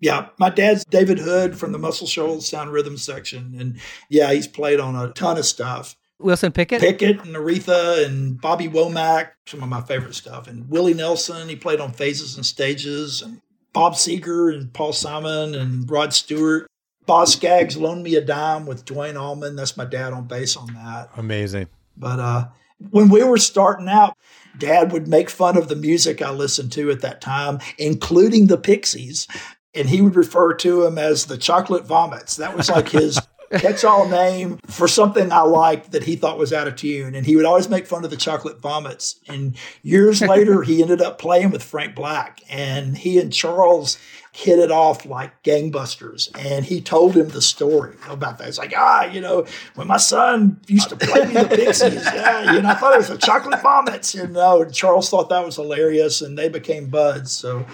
Yeah, 0.00 0.28
my 0.38 0.50
dad's 0.50 0.84
David 0.84 1.18
Hood 1.18 1.56
from 1.56 1.72
the 1.72 1.78
Muscle 1.78 2.06
Shoals 2.08 2.48
Sound 2.48 2.72
Rhythm 2.72 2.96
section, 2.96 3.54
and 3.58 3.78
yeah, 4.08 4.32
he's 4.32 4.48
played 4.48 4.80
on 4.80 4.96
a 4.96 5.12
ton 5.12 5.38
of 5.38 5.44
stuff. 5.44 5.96
Wilson 6.18 6.52
Pickett? 6.52 6.80
Pickett 6.80 7.24
and 7.24 7.36
Aretha 7.36 8.04
and 8.04 8.40
Bobby 8.40 8.68
Womack, 8.68 9.30
some 9.46 9.62
of 9.62 9.68
my 9.68 9.80
favorite 9.80 10.14
stuff. 10.14 10.46
And 10.48 10.68
Willie 10.68 10.94
Nelson, 10.94 11.48
he 11.48 11.56
played 11.56 11.80
on 11.80 11.92
Phases 11.92 12.36
and 12.36 12.46
Stages, 12.46 13.22
and 13.22 13.40
Bob 13.72 13.94
Seger 13.94 14.54
and 14.54 14.72
Paul 14.72 14.92
Simon 14.92 15.54
and 15.54 15.90
Rod 15.90 16.12
Stewart. 16.12 16.66
Boz 17.06 17.32
Scaggs 17.32 17.76
loaned 17.76 18.04
me 18.04 18.14
a 18.14 18.20
dime 18.20 18.66
with 18.66 18.84
Duane 18.84 19.16
Allman. 19.16 19.56
That's 19.56 19.76
my 19.76 19.84
dad 19.84 20.12
on 20.12 20.26
bass 20.26 20.56
on 20.56 20.68
that. 20.74 21.10
Amazing. 21.16 21.68
But 21.96 22.20
uh, 22.20 22.44
when 22.90 23.08
we 23.08 23.22
were 23.22 23.38
starting 23.38 23.88
out, 23.88 24.16
Dad 24.58 24.92
would 24.92 25.08
make 25.08 25.30
fun 25.30 25.56
of 25.56 25.68
the 25.68 25.76
music 25.76 26.20
I 26.20 26.30
listened 26.30 26.72
to 26.72 26.90
at 26.90 27.00
that 27.00 27.20
time, 27.20 27.58
including 27.78 28.46
the 28.46 28.58
Pixies, 28.58 29.26
and 29.74 29.88
he 29.88 30.02
would 30.02 30.16
refer 30.16 30.52
to 30.54 30.82
them 30.82 30.98
as 30.98 31.26
the 31.26 31.38
Chocolate 31.38 31.86
Vomits. 31.86 32.36
That 32.36 32.56
was 32.56 32.68
like 32.68 32.90
his 32.90 33.18
catch-all 33.58 34.08
name 34.08 34.58
for 34.66 34.88
something 34.88 35.30
I 35.32 35.42
liked 35.42 35.92
that 35.92 36.04
he 36.04 36.16
thought 36.16 36.38
was 36.38 36.52
out 36.52 36.68
of 36.68 36.76
tune, 36.76 37.14
and 37.14 37.26
he 37.26 37.36
would 37.36 37.44
always 37.44 37.68
make 37.68 37.86
fun 37.86 38.04
of 38.04 38.10
the 38.10 38.16
Chocolate 38.16 38.60
Vomits. 38.60 39.20
And 39.28 39.56
years 39.82 40.20
later, 40.22 40.62
he 40.62 40.82
ended 40.82 41.00
up 41.00 41.18
playing 41.18 41.50
with 41.50 41.62
Frank 41.62 41.94
Black, 41.94 42.40
and 42.48 42.96
he 42.96 43.18
and 43.18 43.32
Charles 43.32 43.98
hit 44.32 44.58
it 44.58 44.70
off 44.70 45.04
like 45.04 45.42
gangbusters. 45.42 46.30
And 46.38 46.64
he 46.64 46.80
told 46.80 47.14
him 47.14 47.28
the 47.28 47.42
story 47.42 47.96
about 48.08 48.38
that. 48.38 48.48
It's 48.48 48.58
like, 48.58 48.72
ah, 48.74 49.04
you 49.04 49.20
know, 49.20 49.46
when 49.74 49.86
my 49.86 49.98
son 49.98 50.58
used 50.66 50.88
to 50.88 50.96
play 50.96 51.26
me 51.26 51.34
the 51.34 51.48
Pixies, 51.48 52.04
yeah, 52.14 52.54
you 52.54 52.62
know, 52.62 52.70
I 52.70 52.74
thought 52.74 52.94
it 52.94 52.98
was 52.98 53.08
the 53.08 53.18
chocolate 53.18 53.60
vomits. 53.62 54.14
You 54.14 54.26
know, 54.26 54.62
and 54.62 54.74
Charles 54.74 55.10
thought 55.10 55.28
that 55.28 55.44
was 55.44 55.56
hilarious, 55.56 56.22
and 56.22 56.36
they 56.38 56.48
became 56.48 56.88
buds. 56.88 57.32
So, 57.32 57.66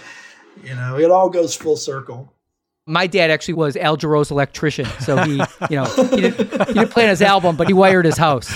you 0.62 0.74
know, 0.74 0.98
it 0.98 1.10
all 1.10 1.30
goes 1.30 1.54
full 1.54 1.76
circle. 1.76 2.32
My 2.88 3.06
dad 3.06 3.30
actually 3.30 3.52
was 3.54 3.76
Al 3.76 3.98
Jarreau's 3.98 4.30
electrician, 4.30 4.86
so 5.00 5.18
he, 5.18 5.32
you 5.68 5.76
know, 5.76 5.84
he 5.84 6.22
didn't, 6.22 6.68
he 6.68 6.72
didn't 6.72 6.88
play 6.90 7.02
on 7.02 7.10
his 7.10 7.20
album, 7.20 7.54
but 7.54 7.66
he 7.66 7.74
wired 7.74 8.06
his 8.06 8.16
house. 8.16 8.48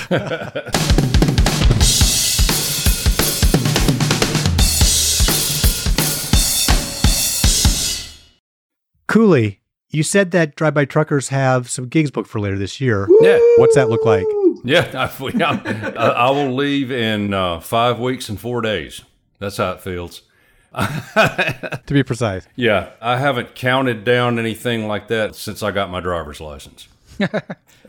Cooley, 9.06 9.60
you 9.90 10.02
said 10.02 10.30
that 10.30 10.56
Drive 10.56 10.72
By 10.72 10.86
Truckers 10.86 11.28
have 11.28 11.68
some 11.68 11.88
gigs 11.88 12.10
booked 12.10 12.30
for 12.30 12.40
later 12.40 12.56
this 12.56 12.80
year. 12.80 13.06
Yeah, 13.20 13.38
What's 13.58 13.74
that 13.74 13.90
look 13.90 14.06
like? 14.06 14.24
yeah. 14.64 14.90
I, 15.14 15.92
I, 15.94 16.08
I 16.08 16.30
will 16.30 16.54
leave 16.54 16.90
in 16.90 17.34
uh, 17.34 17.60
five 17.60 17.98
weeks 17.98 18.30
and 18.30 18.40
four 18.40 18.62
days. 18.62 19.02
That's 19.38 19.58
how 19.58 19.72
it 19.72 19.82
feels. 19.82 20.22
To 21.86 21.94
be 21.94 22.02
precise. 22.02 22.46
Yeah, 22.56 22.90
I 23.00 23.18
haven't 23.18 23.54
counted 23.54 24.04
down 24.04 24.38
anything 24.38 24.86
like 24.88 25.08
that 25.08 25.34
since 25.34 25.62
I 25.62 25.70
got 25.70 25.90
my 25.90 26.00
driver's 26.00 26.40
license. 26.40 26.88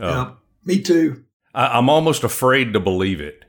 yeah, 0.00 0.30
me 0.64 0.80
too. 0.82 1.24
I, 1.54 1.78
I'm 1.78 1.88
almost 1.88 2.24
afraid 2.24 2.72
to 2.72 2.80
believe 2.80 3.20
it. 3.20 3.44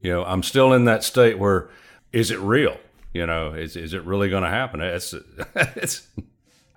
You 0.00 0.10
know, 0.10 0.24
I'm 0.24 0.42
still 0.42 0.72
in 0.72 0.86
that 0.86 1.04
state 1.04 1.38
where 1.38 1.68
is 2.12 2.30
it 2.30 2.38
real? 2.38 2.78
You 3.12 3.26
know, 3.26 3.52
is 3.52 3.76
is 3.76 3.92
it 3.92 4.02
really 4.04 4.30
going 4.30 4.42
to 4.42 4.48
happen? 4.48 4.80
It's 4.80 5.12
it's. 5.54 6.08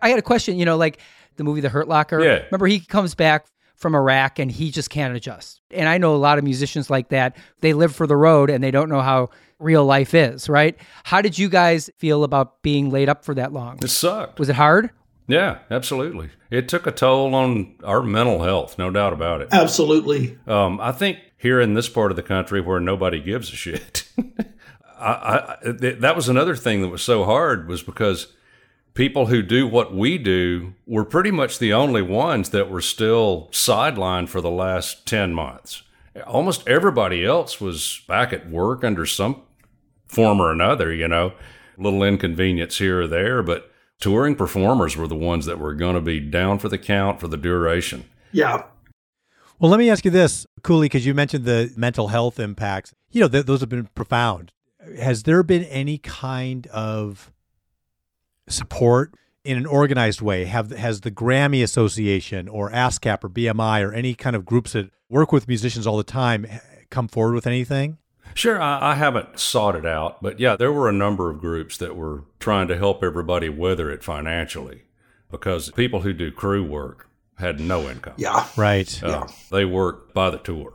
I 0.02 0.10
had 0.10 0.20
a 0.20 0.22
question. 0.22 0.58
You 0.58 0.66
know, 0.66 0.76
like 0.76 1.00
the 1.38 1.46
movie 1.46 1.62
The 1.62 1.70
Hurt 1.70 1.88
Locker. 1.88 2.22
Yeah. 2.22 2.44
Remember, 2.52 2.68
he 2.68 2.82
comes 2.82 3.16
back 3.16 3.46
from 3.80 3.96
Iraq 3.96 4.40
and 4.40 4.52
he 4.52 4.72
just 4.72 4.90
can't 4.90 5.16
adjust. 5.16 5.62
And 5.72 5.90
I 5.90 5.98
know 5.98 6.16
a 6.16 6.18
lot 6.18 6.38
of 6.38 6.44
musicians 6.44 6.90
like 6.90 7.10
that. 7.10 7.36
They 7.62 7.74
live 7.74 7.96
for 7.96 8.06
the 8.06 8.18
road 8.18 8.50
and 8.50 8.64
they 8.64 8.72
don't 8.72 8.90
know 8.90 9.02
how 9.02 9.30
real 9.58 9.86
life 9.86 10.14
is, 10.14 10.50
right? 10.50 10.78
How 11.04 11.22
did 11.22 11.38
you 11.38 11.50
guys 11.50 11.90
feel 11.98 12.24
about 12.24 12.62
being 12.62 12.90
laid 12.90 13.10
up 13.10 13.26
for 13.26 13.34
that 13.36 13.54
long? 13.54 13.80
It 13.82 13.90
sucked. 13.90 14.40
Was 14.40 14.50
it 14.50 14.56
hard? 14.56 14.92
Yeah, 15.28 15.60
absolutely. 15.70 16.30
It 16.50 16.68
took 16.68 16.88
a 16.88 16.92
toll 16.92 17.36
on 17.36 17.76
our 17.84 18.02
mental 18.02 18.42
health, 18.44 18.78
no 18.78 18.90
doubt 18.90 19.14
about 19.14 19.42
it. 19.42 19.50
Absolutely. 19.52 20.38
Um, 20.48 20.82
I 20.82 20.92
think 20.92 21.20
here 21.38 21.62
in 21.62 21.76
this 21.76 21.88
part 21.88 22.12
of 22.12 22.16
the 22.16 22.24
country 22.24 22.62
where 22.62 22.80
nobody 22.80 23.20
gives 23.22 23.54
a 23.54 23.56
shit, 23.56 24.10
I, 25.00 25.56
I, 25.64 25.72
th- 25.72 26.00
that 26.00 26.16
was 26.16 26.30
another 26.30 26.56
thing 26.56 26.82
that 26.82 26.90
was 26.90 27.04
so 27.04 27.26
hard 27.26 27.68
was 27.68 27.84
because 27.84 28.34
people 29.00 29.28
who 29.28 29.42
do 29.42 29.66
what 29.66 29.96
we 29.96 30.18
do 30.18 30.74
were 30.86 31.06
pretty 31.06 31.32
much 31.32 31.58
the 31.58 31.72
only 31.72 32.02
ones 32.02 32.50
that 32.50 32.70
were 32.70 32.82
still 32.82 33.48
sidelined 33.50 34.28
for 34.28 34.42
the 34.42 34.52
last 34.52 35.06
10 35.08 35.34
months. 35.34 35.84
Almost 36.28 36.68
everybody 36.68 37.24
else 37.24 37.62
was 37.62 38.02
back 38.10 38.34
at 38.34 38.50
work 38.50 38.84
under 38.84 39.06
some 39.06 39.44
form 40.06 40.42
or 40.42 40.52
another, 40.52 40.92
you 40.92 41.08
know, 41.08 41.32
little 41.78 42.04
inconvenience 42.04 42.80
here 42.80 43.04
or 43.04 43.08
there, 43.08 43.42
but 43.42 43.72
touring 44.02 44.36
performers 44.36 44.98
were 44.98 45.08
the 45.08 45.16
ones 45.16 45.46
that 45.46 45.60
were 45.60 45.74
going 45.74 45.96
to 45.96 46.02
be 46.02 46.20
down 46.20 46.60
for 46.60 46.68
the 46.68 46.78
count 46.78 47.22
for 47.22 47.30
the 47.30 47.38
duration. 47.38 48.04
Yeah. 48.34 48.66
Well, 49.60 49.72
let 49.72 49.78
me 49.80 49.90
ask 49.90 50.04
you 50.04 50.12
this, 50.12 50.46
Cooley, 50.62 50.90
because 50.90 51.06
you 51.06 51.14
mentioned 51.14 51.46
the 51.46 51.72
mental 51.78 52.10
health 52.10 52.38
impacts. 52.38 52.94
You 53.12 53.22
know, 53.22 53.30
th- 53.30 53.46
those 53.46 53.62
have 53.62 53.70
been 53.70 53.88
profound. 53.96 54.52
Has 55.00 55.24
there 55.24 55.42
been 55.42 55.64
any 55.64 56.00
kind 56.00 56.68
of 56.68 57.32
support 58.50 59.14
in 59.44 59.58
an 59.58 59.66
organized 59.66 60.22
way? 60.22 60.46
Have 60.46 60.72
has 60.72 61.02
the 61.02 61.12
Grammy 61.12 61.64
Association 61.64 62.48
or 62.48 62.70
ASCAP 62.72 63.24
or 63.24 63.30
BMI 63.30 63.88
or 63.88 63.94
any 63.94 64.14
kind 64.14 64.36
of 64.36 64.46
groups 64.46 64.74
that 64.74 64.92
work 65.10 65.32
with 65.32 65.48
musicians 65.48 65.88
all 65.88 65.98
the 65.98 66.04
time 66.04 66.46
come 66.90 67.08
forward 67.08 67.36
with 67.36 67.48
anything? 67.48 67.98
Sure, 68.36 68.62
I, 68.62 68.92
I, 68.92 68.96
haven't 68.96 69.40
sought 69.40 69.76
it 69.76 69.86
out, 69.86 70.22
but 70.22 70.40
yeah, 70.40 70.56
there 70.56 70.72
were 70.72 70.88
a 70.88 70.94
number 70.94 71.32
of 71.32 71.40
groups 71.40 71.78
that 71.78 71.96
were 71.96 72.26
trying 72.40 72.68
to 72.68 72.78
help 72.78 73.04
everybody 73.04 73.50
weather 73.50 73.90
it 73.90 74.04
financially 74.04 74.84
because 75.32 75.72
people 75.72 76.02
who 76.02 76.14
do 76.14 76.32
crew 76.32 76.64
work 76.64 77.10
had 77.38 77.60
no 77.60 77.90
income. 77.90 78.14
Yeah. 78.18 78.48
Right. 78.56 79.02
Uh, 79.04 79.08
Yeah. 79.08 79.28
They 79.52 79.66
work 79.66 80.14
by 80.14 80.30
the 80.30 80.38
tour. 80.38 80.74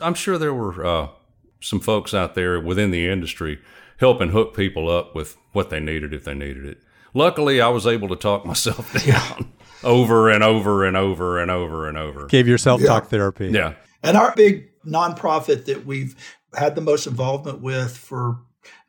I'm 0.00 0.14
sure 0.14 0.38
there 0.38 0.54
were 0.54 0.84
uh, 0.84 1.08
some 1.60 1.80
folks 1.80 2.14
out 2.14 2.34
there 2.34 2.60
within 2.60 2.90
the 2.90 3.08
industry 3.08 3.58
helping 3.98 4.30
hook 4.30 4.54
people 4.54 4.88
up 4.88 5.14
with 5.14 5.36
what 5.52 5.70
they 5.70 5.80
needed 5.80 6.14
if 6.14 6.24
they 6.24 6.34
needed 6.34 6.64
it. 6.64 6.80
Luckily, 7.14 7.60
I 7.60 7.68
was 7.68 7.86
able 7.86 8.08
to 8.08 8.16
talk 8.16 8.44
myself 8.44 8.92
down 9.06 9.52
over 9.82 10.28
and 10.30 10.42
over 10.42 10.84
and 10.84 10.96
over 10.96 11.38
and 11.38 11.50
over 11.50 11.88
and 11.88 11.96
over. 11.96 12.26
Gave 12.26 12.48
yourself 12.48 12.82
talk 12.82 13.08
therapy. 13.08 13.48
Yeah. 13.48 13.74
And 14.02 14.16
our 14.16 14.34
big 14.34 14.70
nonprofit 14.84 15.64
that 15.66 15.84
we've 15.84 16.14
had 16.56 16.74
the 16.74 16.80
most 16.80 17.06
involvement 17.06 17.60
with 17.60 17.96
for 17.96 18.38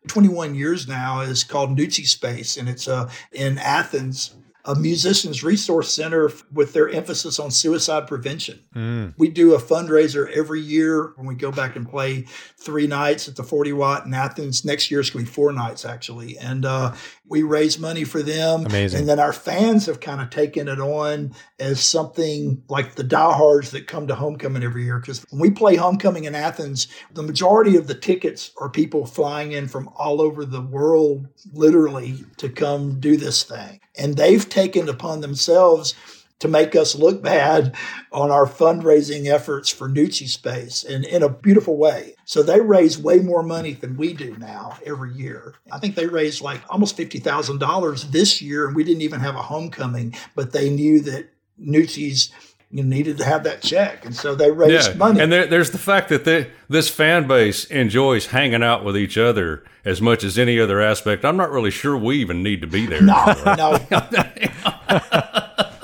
21 0.08 0.56
years 0.56 0.88
now 0.88 1.22
is 1.22 1.44
called 1.44 1.78
Nuçi's 1.78 2.12
Space, 2.12 2.58
and 2.58 2.70
it's 2.70 2.88
uh, 2.88 3.10
in 3.32 3.58
Athens, 3.58 4.36
a 4.70 4.76
musicians 4.76 5.44
resource 5.44 5.92
center 5.92 6.32
with 6.54 6.74
their 6.74 6.88
emphasis 6.90 7.40
on 7.40 7.50
suicide 7.50 8.06
prevention. 8.06 8.60
Mm. 8.76 9.16
We 9.18 9.28
do 9.30 9.56
a 9.56 9.58
fundraiser 9.58 10.32
every 10.32 10.62
year 10.62 11.14
when 11.16 11.26
we 11.26 11.34
go 11.34 11.52
back 11.52 11.76
and 11.76 11.90
play 11.90 12.26
three 12.56 12.86
nights 12.86 13.28
at 13.28 13.36
the 13.36 13.44
40 13.44 13.74
Watt 13.74 14.06
in 14.06 14.14
Athens. 14.14 14.64
Next 14.64 14.92
year 14.92 15.00
it's 15.00 15.10
going 15.10 15.26
to 15.26 15.32
be 15.32 15.34
four 15.34 15.52
nights 15.52 15.86
actually, 15.86 16.38
and 16.38 16.66
uh, 16.66 16.94
we 17.28 17.42
raise 17.42 17.80
money 17.80 18.04
for 18.04 18.22
them. 18.22 18.68
Amazing. 18.68 19.00
And 19.00 19.10
then 19.10 19.20
our 19.20 19.34
fans 19.34 19.88
have 19.88 20.02
kind 20.02 20.22
of 20.22 20.30
taken 20.30 20.68
it 20.68 20.80
on 20.80 21.34
as 21.60 21.82
something 21.82 22.62
like 22.70 22.94
the 22.94 23.04
diehards 23.04 23.72
that 23.72 23.88
come 23.88 24.06
to 24.06 24.16
homecoming 24.16 24.62
every 24.62 24.84
year. 24.84 25.00
Because 25.00 25.26
when 25.32 25.42
we 25.42 25.50
play 25.50 25.78
homecoming 25.78 26.26
in 26.26 26.36
Athens, 26.36 26.88
the 27.12 27.24
majority 27.24 27.76
of 27.76 27.88
the 27.88 27.96
tickets 27.96 28.52
are 28.62 28.70
people 28.70 29.08
flying 29.08 29.52
in 29.52 29.68
from 29.68 29.90
all 29.96 30.22
over 30.22 30.46
the 30.46 30.62
world, 30.62 31.28
literally, 31.54 32.24
to 32.38 32.50
come 32.50 33.00
do 33.00 33.18
this 33.18 33.42
thing. 33.42 33.80
And 33.98 34.16
they've 34.16 34.48
taken 34.48 34.59
upon 34.90 35.22
themselves 35.22 35.96
to 36.40 36.48
make 36.48 36.76
us 36.76 36.96
look 36.96 37.22
bad 37.22 37.76
on 38.12 38.32
our 38.32 38.46
fundraising 38.46 39.28
efforts 39.28 39.70
for 39.70 39.90
Nuçi's 39.90 40.34
Space 40.34 40.84
and 40.84 41.06
in 41.06 41.22
a 41.22 41.30
beautiful 41.30 41.78
way. 41.78 42.16
So 42.26 42.42
they 42.42 42.62
raise 42.62 42.98
way 42.98 43.20
more 43.20 43.44
money 43.44 43.74
than 43.74 43.98
we 43.98 44.14
do 44.14 44.38
now 44.38 44.78
every 44.86 45.14
year. 45.14 45.56
I 45.72 45.80
think 45.80 45.96
they 45.96 46.08
raised 46.08 46.42
like 46.42 46.62
almost 46.70 46.98
$50,000 46.98 48.12
this 48.12 48.42
year, 48.42 48.68
and 48.68 48.76
we 48.76 48.86
didn't 48.86 49.02
even 49.02 49.20
have 49.20 49.36
a 49.36 49.42
homecoming, 49.42 50.16
but 50.36 50.54
they 50.54 50.70
knew 50.70 51.02
that 51.02 51.30
Nuçi's 51.62 52.32
you 52.72 52.84
needed 52.84 53.18
to 53.18 53.26
have 53.26 53.44
that 53.46 53.62
check. 53.62 54.06
And 54.06 54.16
so 54.16 54.36
they 54.36 54.52
raised 54.52 54.90
Yeah, 54.92 54.94
money. 54.96 55.20
and 55.22 55.32
there, 55.32 55.48
there's 55.48 55.72
the 55.72 55.78
fact 55.80 56.10
that 56.10 56.24
they, 56.24 56.52
this 56.68 56.88
fan 56.90 57.28
base 57.28 57.66
enjoys 57.66 58.28
hanging 58.28 58.62
out 58.62 58.84
with 58.86 58.96
each 58.96 59.18
other 59.18 59.64
as 59.86 60.02
much 60.02 60.24
as 60.24 60.38
any 60.38 60.60
other 60.60 60.80
aspect. 60.80 61.26
I'm 61.26 61.38
not 61.38 61.50
really 61.52 61.72
sure 61.72 61.98
we 61.98 62.18
even 62.18 62.44
need 62.44 62.62
to 62.62 62.68
be 62.68 62.86
there. 62.86 63.02
no, 63.02 63.16
anymore. 63.26 63.56
no. 63.92 65.00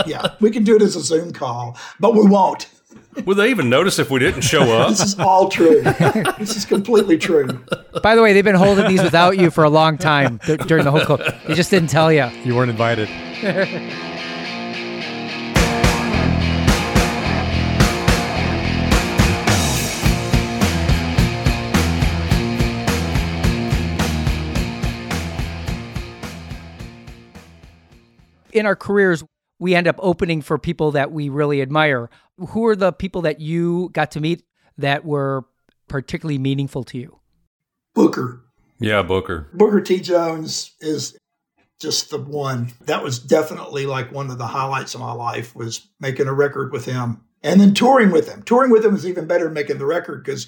yeah, 0.05 0.35
we 0.39 0.51
can 0.51 0.63
do 0.63 0.75
it 0.75 0.81
as 0.81 0.95
a 0.95 1.01
Zoom 1.01 1.33
call, 1.33 1.77
but 1.99 2.13
we 2.13 2.25
won't. 2.27 2.67
Would 3.25 3.37
they 3.37 3.49
even 3.49 3.69
notice 3.69 3.97
if 3.97 4.11
we 4.11 4.19
didn't 4.19 4.41
show 4.41 4.77
up? 4.77 4.89
This 4.89 5.01
is 5.01 5.17
all 5.19 5.47
true. 5.47 5.81
this 6.37 6.57
is 6.57 6.65
completely 6.65 7.17
true. 7.17 7.47
By 8.03 8.13
the 8.13 8.21
way, 8.21 8.33
they've 8.33 8.43
been 8.43 8.55
holding 8.55 8.87
these 8.89 9.01
without 9.01 9.37
you 9.37 9.49
for 9.49 9.63
a 9.63 9.69
long 9.69 9.97
time 9.97 10.37
dur- 10.45 10.57
during 10.57 10.83
the 10.83 10.91
whole 10.91 10.99
co 11.05 11.17
They 11.47 11.53
just 11.55 11.71
didn't 11.71 11.89
tell 11.89 12.11
you. 12.11 12.25
You 12.43 12.55
weren't 12.55 12.69
invited. 12.71 13.07
In 28.55 28.65
our 28.65 28.75
careers, 28.75 29.21
we 29.59 29.75
end 29.75 29.85
up 29.85 29.97
opening 29.99 30.41
for 30.41 30.57
people 30.57 30.91
that 30.91 31.11
we 31.11 31.27
really 31.27 31.61
admire. 31.61 32.09
Who 32.37 32.65
are 32.65 32.75
the 32.75 32.93
people 32.93 33.21
that 33.23 33.41
you 33.41 33.89
got 33.91 34.11
to 34.11 34.21
meet 34.21 34.43
that 34.77 35.03
were 35.03 35.43
particularly 35.89 36.37
meaningful 36.37 36.85
to 36.85 36.97
you? 36.97 37.19
Booker. 37.93 38.41
yeah, 38.79 39.01
Booker. 39.01 39.49
Booker 39.53 39.81
T. 39.81 39.99
Jones 39.99 40.71
is 40.79 41.17
just 41.81 42.09
the 42.09 42.17
one. 42.17 42.71
That 42.85 43.03
was 43.03 43.19
definitely 43.19 43.85
like 43.85 44.13
one 44.13 44.29
of 44.29 44.37
the 44.37 44.47
highlights 44.47 44.95
of 44.95 45.01
my 45.01 45.11
life 45.11 45.53
was 45.53 45.85
making 45.99 46.27
a 46.27 46.33
record 46.33 46.71
with 46.71 46.85
him. 46.85 47.21
And 47.43 47.59
then 47.59 47.73
touring 47.73 48.11
with 48.11 48.29
him. 48.29 48.41
Touring 48.43 48.71
with 48.71 48.85
him 48.85 48.95
is 48.95 49.05
even 49.05 49.27
better 49.27 49.43
than 49.45 49.53
making 49.53 49.79
the 49.79 49.85
record 49.85 50.23
because 50.23 50.47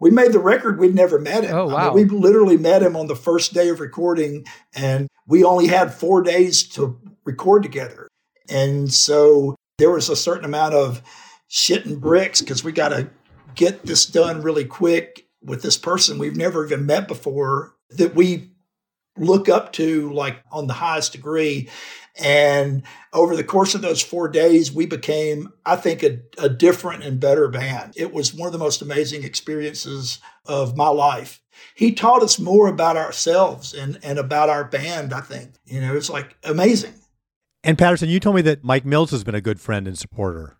we 0.00 0.10
made 0.10 0.32
the 0.32 0.38
record, 0.38 0.78
we'd 0.78 0.94
never 0.94 1.18
met 1.18 1.44
him. 1.44 1.54
Oh, 1.54 1.64
I 1.64 1.64
mean, 1.64 1.72
wow. 1.72 1.92
we 1.92 2.04
literally 2.04 2.56
met 2.56 2.82
him 2.82 2.96
on 2.96 3.08
the 3.08 3.16
first 3.16 3.52
day 3.52 3.68
of 3.68 3.80
recording, 3.80 4.46
and 4.74 5.08
we 5.28 5.44
only 5.44 5.68
had 5.68 5.94
four 5.94 6.22
days 6.22 6.64
to 6.70 6.98
record 7.24 7.62
together. 7.62 8.08
And 8.48 8.92
so 8.92 9.54
there 9.76 9.90
was 9.90 10.08
a 10.08 10.16
certain 10.16 10.46
amount 10.46 10.74
of 10.74 11.02
shit 11.46 11.86
and 11.86 12.00
bricks 12.00 12.40
because 12.40 12.64
we 12.64 12.72
got 12.72 12.88
to 12.88 13.10
get 13.54 13.84
this 13.84 14.06
done 14.06 14.42
really 14.42 14.64
quick 14.64 15.26
with 15.42 15.62
this 15.62 15.76
person 15.76 16.18
we've 16.18 16.36
never 16.36 16.64
even 16.66 16.86
met 16.86 17.06
before 17.06 17.74
that 17.90 18.14
we 18.14 18.50
look 19.16 19.48
up 19.48 19.72
to 19.72 20.12
like 20.12 20.42
on 20.50 20.66
the 20.66 20.74
highest 20.74 21.12
degree. 21.12 21.68
And 22.16 22.82
over 23.12 23.36
the 23.36 23.44
course 23.44 23.74
of 23.74 23.82
those 23.82 24.02
four 24.02 24.28
days, 24.28 24.72
we 24.72 24.86
became, 24.86 25.52
I 25.64 25.76
think, 25.76 26.02
a, 26.02 26.20
a 26.38 26.48
different 26.48 27.04
and 27.04 27.20
better 27.20 27.48
band. 27.48 27.94
It 27.96 28.12
was 28.12 28.34
one 28.34 28.46
of 28.46 28.52
the 28.52 28.58
most 28.58 28.82
amazing 28.82 29.24
experiences 29.24 30.18
of 30.46 30.76
my 30.76 30.88
life. 30.88 31.40
He 31.74 31.92
taught 31.92 32.22
us 32.22 32.38
more 32.38 32.68
about 32.68 32.96
ourselves 32.96 33.74
and, 33.74 33.98
and 34.02 34.18
about 34.18 34.48
our 34.48 34.64
band, 34.64 35.12
I 35.12 35.20
think. 35.20 35.52
You 35.64 35.80
know, 35.80 35.96
it's 35.96 36.10
like 36.10 36.36
amazing. 36.44 36.94
And 37.64 37.76
Patterson, 37.76 38.08
you 38.08 38.20
told 38.20 38.36
me 38.36 38.42
that 38.42 38.64
Mike 38.64 38.84
Mills 38.84 39.10
has 39.10 39.24
been 39.24 39.34
a 39.34 39.40
good 39.40 39.60
friend 39.60 39.86
and 39.86 39.98
supporter. 39.98 40.56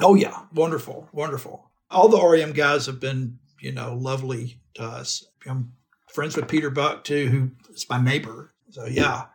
Oh, 0.00 0.14
yeah. 0.14 0.42
Wonderful. 0.54 1.08
Wonderful. 1.12 1.70
All 1.90 2.08
the 2.08 2.22
REM 2.22 2.52
guys 2.52 2.86
have 2.86 3.00
been, 3.00 3.38
you 3.60 3.72
know, 3.72 3.94
lovely 3.94 4.60
to 4.74 4.82
us. 4.82 5.26
I'm 5.46 5.72
friends 6.08 6.36
with 6.36 6.48
Peter 6.48 6.70
Buck, 6.70 7.04
too, 7.04 7.28
who 7.28 7.50
is 7.72 7.86
my 7.88 8.00
neighbor. 8.00 8.54
So, 8.70 8.86
yeah. 8.86 9.26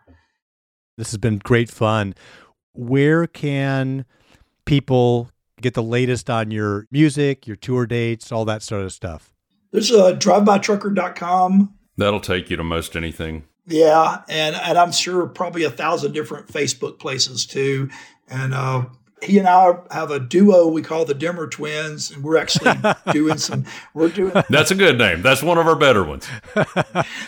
This 0.98 1.12
has 1.12 1.18
been 1.18 1.40
great 1.40 1.70
fun. 1.70 2.14
Where 2.74 3.28
can 3.28 4.06
people 4.66 5.30
get 5.62 5.74
the 5.74 5.84
latest 5.84 6.30
on 6.30 6.52
your 6.52 6.88
music, 6.92 7.48
your 7.48 7.56
tour 7.56 7.86
dates, 7.86 8.32
all 8.32 8.46
that 8.46 8.62
sort 8.62 8.84
of 8.84 8.94
stuff? 8.94 9.33
There's 9.74 9.92
a 9.92 10.14
drivebytrucker.com. 10.16 11.74
That'll 11.98 12.20
take 12.22 12.50
you 12.50 12.58
to 12.58 12.64
most 12.64 12.96
anything. 12.96 13.44
Yeah. 13.68 14.22
And, 14.30 14.56
and 14.56 14.78
I'm 14.78 14.92
sure 14.92 15.28
probably 15.28 15.64
a 15.64 15.70
thousand 15.70 16.14
different 16.14 16.48
Facebook 16.48 17.00
places, 17.00 17.46
too. 17.46 17.90
And 18.30 18.54
uh, 18.54 18.86
he 19.22 19.40
and 19.40 19.48
I 19.48 19.74
have 19.92 20.12
a 20.12 20.20
duo 20.20 20.68
we 20.68 20.82
call 20.82 21.06
the 21.06 21.14
Dimmer 21.14 21.48
Twins, 21.48 22.12
and 22.12 22.24
we're 22.24 22.38
actually 22.38 22.74
doing 23.12 23.38
some. 23.38 23.66
We're 23.94 24.10
doing 24.10 24.34
That's 24.50 24.72
a 24.72 24.76
good 24.76 24.98
name. 24.98 25.22
That's 25.22 25.42
one 25.44 25.58
of 25.58 25.68
our 25.68 25.76
better 25.76 26.04
ones. 26.04 26.28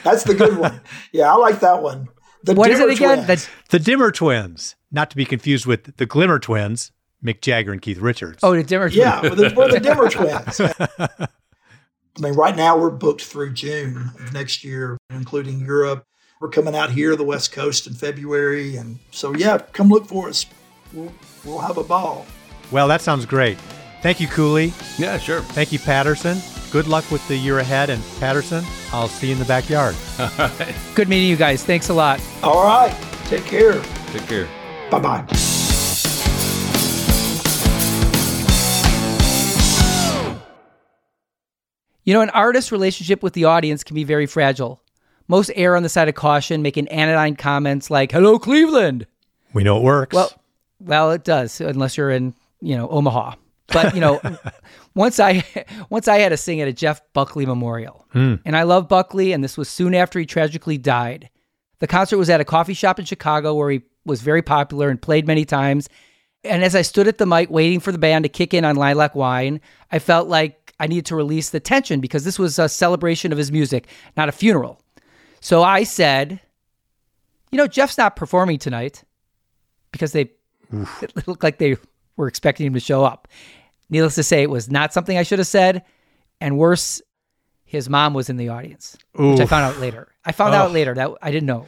that's 0.03 0.23
the 0.23 0.35
good 0.37 0.57
one. 0.57 0.81
Yeah, 1.11 1.31
I 1.33 1.35
like 1.37 1.59
that 1.61 1.81
one. 1.81 2.09
The 2.43 2.53
What 2.53 2.69
is 2.69 2.77
Dimmer 2.79 2.91
it 2.91 2.95
again? 2.97 3.15
Twins. 3.17 3.27
That's 3.27 3.49
The 3.69 3.79
Dimmer 3.79 4.11
Twins, 4.11 4.75
not 4.91 5.09
to 5.09 5.15
be 5.15 5.25
confused 5.25 5.65
with 5.65 5.97
the 5.97 6.05
Glimmer 6.05 6.37
Twins, 6.39 6.91
Mick 7.23 7.41
Jagger 7.41 7.71
and 7.71 7.81
Keith 7.81 7.97
Richards. 7.97 8.39
oh, 8.43 8.55
the 8.55 8.63
Dimmer. 8.63 8.89
Twins. 8.89 8.97
Yeah, 8.97 9.21
we're 9.21 9.29
the, 9.35 9.53
we're 9.55 9.71
the 9.71 9.79
Dimmer 9.79 10.09
Twins. 10.09 10.61
I 12.17 12.21
mean, 12.21 12.33
right 12.33 12.55
now 12.55 12.77
we're 12.77 12.91
booked 12.91 13.23
through 13.23 13.53
June 13.53 14.11
of 14.19 14.33
next 14.33 14.63
year, 14.63 14.97
including 15.09 15.59
Europe. 15.59 16.05
We're 16.39 16.49
coming 16.49 16.75
out 16.75 16.91
here, 16.91 17.15
the 17.15 17.23
West 17.23 17.51
Coast, 17.51 17.87
in 17.87 17.93
February, 17.93 18.77
and 18.77 18.99
so 19.11 19.33
yeah, 19.35 19.57
come 19.57 19.89
look 19.89 20.05
for 20.05 20.29
us. 20.29 20.45
We'll, 20.93 21.11
we'll 21.43 21.59
have 21.59 21.77
a 21.77 21.83
ball. 21.83 22.25
Well, 22.71 22.87
that 22.87 23.01
sounds 23.01 23.25
great. 23.25 23.57
Thank 24.01 24.19
you, 24.19 24.27
Cooley. 24.27 24.73
Yeah, 24.97 25.17
sure. 25.17 25.41
Thank 25.41 25.71
you, 25.71 25.79
Patterson. 25.79 26.37
Good 26.71 26.87
luck 26.87 27.09
with 27.09 27.25
the 27.27 27.35
year 27.35 27.59
ahead. 27.59 27.89
And 27.89 28.03
Patterson, 28.19 28.63
I'll 28.91 29.07
see 29.07 29.27
you 29.27 29.33
in 29.33 29.39
the 29.39 29.45
backyard. 29.45 29.95
Good 30.95 31.09
meeting 31.09 31.29
you 31.29 31.37
guys. 31.37 31.63
Thanks 31.63 31.89
a 31.89 31.93
lot. 31.93 32.21
All 32.43 32.63
right, 32.63 32.95
take 33.25 33.45
care. 33.45 33.81
Take 34.11 34.27
care. 34.27 34.47
Bye 34.91 34.99
bye. 34.99 35.54
You 42.05 42.13
know, 42.13 42.21
an 42.21 42.29
artist's 42.29 42.71
relationship 42.71 43.21
with 43.23 43.33
the 43.33 43.45
audience 43.45 43.83
can 43.83 43.95
be 43.95 44.03
very 44.03 44.27
fragile. 44.27 44.81
Most 45.27 45.51
err 45.55 45.75
on 45.75 45.83
the 45.83 45.89
side 45.89 46.07
of 46.07 46.15
caution, 46.15 46.61
making 46.61 46.87
anodyne 46.87 47.35
comments 47.35 47.89
like 47.89 48.11
"Hello, 48.11 48.37
Cleveland." 48.37 49.07
We 49.53 49.63
know 49.63 49.77
it 49.77 49.83
works. 49.83 50.13
Well, 50.13 50.31
well, 50.79 51.11
it 51.11 51.23
does, 51.23 51.59
unless 51.61 51.97
you're 51.97 52.11
in, 52.11 52.35
you 52.61 52.77
know, 52.77 52.87
Omaha. 52.89 53.35
But 53.67 53.95
you 53.95 54.01
know, 54.01 54.21
once 54.95 55.19
I 55.19 55.43
once 55.89 56.07
I 56.07 56.19
had 56.19 56.29
to 56.29 56.37
sing 56.37 56.61
at 56.61 56.67
a 56.67 56.73
Jeff 56.73 57.01
Buckley 57.13 57.45
memorial, 57.45 58.05
hmm. 58.11 58.35
and 58.45 58.55
I 58.55 58.63
love 58.63 58.87
Buckley, 58.87 59.33
and 59.33 59.43
this 59.43 59.57
was 59.57 59.67
soon 59.67 59.95
after 59.95 60.19
he 60.19 60.25
tragically 60.25 60.77
died. 60.77 61.29
The 61.79 61.87
concert 61.87 62.17
was 62.17 62.29
at 62.29 62.41
a 62.41 62.45
coffee 62.45 62.73
shop 62.73 62.99
in 62.99 63.05
Chicago 63.05 63.53
where 63.55 63.71
he 63.71 63.81
was 64.05 64.21
very 64.21 64.41
popular 64.41 64.89
and 64.89 65.01
played 65.01 65.27
many 65.27 65.45
times. 65.45 65.89
And 66.43 66.63
as 66.63 66.75
I 66.75 66.83
stood 66.83 67.07
at 67.07 67.17
the 67.17 67.25
mic 67.25 67.49
waiting 67.49 67.79
for 67.79 67.91
the 67.91 67.97
band 67.97 68.23
to 68.23 68.29
kick 68.29 68.53
in 68.53 68.63
on 68.63 68.75
Lilac 68.75 69.15
Wine, 69.15 69.59
I 69.91 69.99
felt 69.99 70.27
like 70.27 70.64
I 70.79 70.87
needed 70.87 71.05
to 71.07 71.15
release 71.15 71.49
the 71.49 71.59
tension 71.59 71.99
because 72.01 72.23
this 72.23 72.37
was 72.37 72.59
a 72.59 72.67
celebration 72.67 73.31
of 73.31 73.37
his 73.37 73.51
music, 73.51 73.87
not 74.17 74.29
a 74.29 74.33
funeral. 74.33 74.81
So 75.39 75.63
I 75.63 75.83
said, 75.83 76.39
you 77.51 77.57
know, 77.57 77.67
Jeff's 77.67 77.97
not 77.97 78.15
performing 78.15 78.57
tonight 78.57 79.03
because 79.91 80.11
they 80.11 80.31
it 81.01 81.27
looked 81.27 81.43
like 81.43 81.57
they 81.57 81.77
were 82.17 82.27
expecting 82.27 82.65
him 82.65 82.73
to 82.73 82.79
show 82.79 83.03
up. 83.03 83.27
Needless 83.89 84.15
to 84.15 84.23
say, 84.23 84.41
it 84.41 84.49
was 84.49 84.69
not 84.69 84.93
something 84.93 85.17
I 85.17 85.23
should 85.23 85.39
have 85.39 85.47
said. 85.47 85.83
And 86.41 86.57
worse, 86.57 87.01
his 87.63 87.89
mom 87.89 88.13
was 88.13 88.29
in 88.29 88.37
the 88.37 88.49
audience, 88.49 88.97
which 89.13 89.39
I 89.39 89.45
found 89.45 89.65
out 89.65 89.79
later. 89.79 90.09
I 90.25 90.31
found 90.31 90.53
out 90.53 90.71
later 90.71 90.93
that 90.95 91.11
I 91.21 91.31
didn't 91.31 91.45
know. 91.47 91.67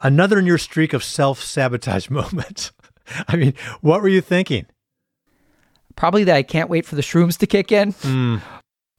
Another 0.00 0.38
in 0.38 0.46
your 0.46 0.58
streak 0.58 0.92
of 0.92 1.04
self 1.04 1.42
sabotage 1.42 2.10
moments. 2.10 2.72
I 3.26 3.36
mean, 3.36 3.54
what 3.80 4.02
were 4.02 4.08
you 4.08 4.20
thinking? 4.20 4.66
Probably 5.98 6.22
that 6.24 6.36
I 6.36 6.44
can't 6.44 6.70
wait 6.70 6.86
for 6.86 6.94
the 6.94 7.02
shrooms 7.02 7.36
to 7.38 7.46
kick 7.48 7.72
in. 7.72 7.90
Hmm. 7.90 8.36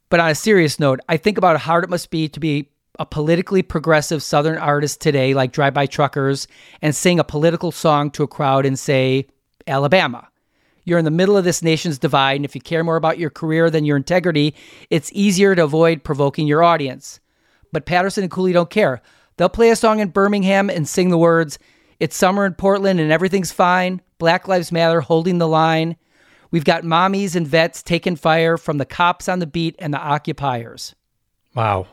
But 0.09 0.19
on 0.19 0.31
a 0.31 0.35
serious 0.35 0.81
note, 0.81 0.99
I 1.07 1.15
think 1.15 1.37
about 1.37 1.55
how 1.55 1.71
hard 1.71 1.85
it 1.85 1.89
must 1.89 2.09
be 2.09 2.27
to 2.27 2.41
be 2.41 2.67
a 2.99 3.05
politically 3.05 3.61
progressive 3.61 4.21
Southern 4.21 4.57
artist 4.57 4.99
today, 4.99 5.33
like 5.33 5.53
Drive 5.53 5.73
By 5.73 5.85
Truckers, 5.85 6.45
and 6.81 6.93
sing 6.93 7.17
a 7.17 7.23
political 7.23 7.71
song 7.71 8.11
to 8.11 8.23
a 8.23 8.27
crowd 8.27 8.65
in, 8.65 8.75
say, 8.75 9.27
Alabama. 9.65 10.27
You're 10.83 10.99
in 10.99 11.05
the 11.05 11.11
middle 11.11 11.37
of 11.37 11.45
this 11.45 11.61
nation's 11.61 11.99
divide, 11.99 12.35
and 12.35 12.43
if 12.43 12.53
you 12.53 12.59
care 12.59 12.83
more 12.83 12.97
about 12.97 13.17
your 13.17 13.29
career 13.29 13.69
than 13.69 13.85
your 13.85 13.95
integrity, 13.95 14.53
it's 14.89 15.09
easier 15.13 15.55
to 15.55 15.63
avoid 15.63 16.03
provoking 16.03 16.47
your 16.47 16.63
audience. 16.63 17.21
But 17.71 17.85
Patterson 17.85 18.23
and 18.23 18.31
Cooley 18.31 18.51
don't 18.51 18.69
care. 18.69 19.01
They'll 19.37 19.47
play 19.47 19.69
a 19.69 19.77
song 19.77 20.01
in 20.01 20.09
Birmingham 20.09 20.69
and 20.69 20.85
sing 20.85 21.11
the 21.11 21.17
words, 21.17 21.59
It's 21.97 22.17
summer 22.17 22.45
in 22.45 22.55
Portland 22.55 22.99
and 22.99 23.09
everything's 23.09 23.53
fine. 23.53 24.01
Black 24.17 24.49
Lives 24.49 24.69
Matter 24.69 24.99
holding 24.99 25.37
the 25.37 25.47
line. 25.47 25.95
We've 26.51 26.65
got 26.65 26.83
mommies 26.83 27.35
and 27.35 27.47
vets 27.47 27.83
taking 27.83 28.15
fire 28.15 28.57
from 28.57 28.77
the 28.77 28.85
cops 28.85 29.29
on 29.29 29.39
the 29.39 29.47
beat 29.47 29.75
and 29.79 29.93
the 29.93 29.99
occupiers. 29.99 30.95
Wow. 31.55 31.87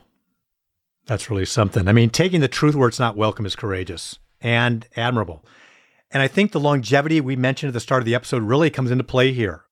That's 1.06 1.30
really 1.30 1.44
something. 1.44 1.86
I 1.86 1.92
mean, 1.92 2.10
taking 2.10 2.40
the 2.40 2.48
truth 2.48 2.74
where 2.74 2.88
it's 2.88 2.98
not 2.98 3.16
welcome 3.16 3.46
is 3.46 3.54
courageous 3.54 4.18
and 4.40 4.86
admirable. 4.96 5.44
And 6.10 6.22
I 6.22 6.28
think 6.28 6.52
the 6.52 6.60
longevity 6.60 7.20
we 7.20 7.36
mentioned 7.36 7.68
at 7.68 7.74
the 7.74 7.80
start 7.80 8.02
of 8.02 8.06
the 8.06 8.14
episode 8.14 8.42
really 8.42 8.70
comes 8.70 8.90
into 8.90 9.04
play 9.04 9.32
here. 9.32 9.64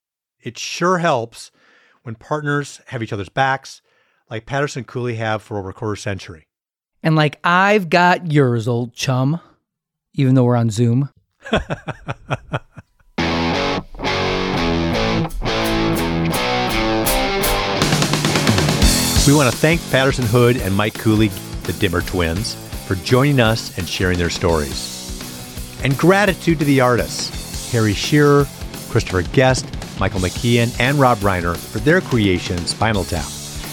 It 0.43 0.59
sure 0.59 0.99
helps 0.99 1.51
when 2.03 2.15
partners 2.15 2.81
have 2.89 3.03
each 3.03 3.13
other's 3.13 3.29
backs, 3.29 3.81
like 4.31 4.47
Patterson 4.47 4.85
Cooley 4.85 5.17
have 5.17 5.43
for 5.43 5.59
over 5.59 5.71
a 5.71 5.75
quarter 5.75 5.97
century. 5.97 6.47
And 7.03 7.17
like, 7.17 7.41
I've 7.43 7.89
got 7.89 8.31
yours, 8.31 8.69
old 8.69 8.95
chum, 8.95 9.41
even 10.15 10.35
though 10.35 10.45
we're 10.45 10.57
on 10.57 10.71
Zoom. 10.71 11.11
We 19.27 19.33
want 19.33 19.51
to 19.51 19.57
thank 19.57 19.81
Patterson 19.91 20.27
Hood 20.27 20.59
and 20.59 20.77
Mike 20.77 20.93
Cooley, 20.93 21.29
the 21.63 21.73
Dimmer 21.73 22.03
twins, 22.03 22.57
for 22.87 22.95
joining 22.97 23.41
us 23.41 23.79
and 23.79 23.89
sharing 23.89 24.19
their 24.19 24.29
stories. 24.29 25.81
And 25.83 25.97
gratitude 25.97 26.59
to 26.59 26.67
the 26.67 26.83
artists, 26.83 27.73
Harry 27.73 27.95
Shearer, 27.95 28.47
Christopher 28.91 29.23
Guest, 29.23 29.65
Michael 29.99 30.21
McKean, 30.21 30.79
and 30.79 30.99
Rob 30.99 31.17
Reiner 31.19 31.57
for 31.57 31.79
their 31.79 32.03
creation, 32.03 32.59
Spinal 32.67 33.05
Tap, 33.05 33.25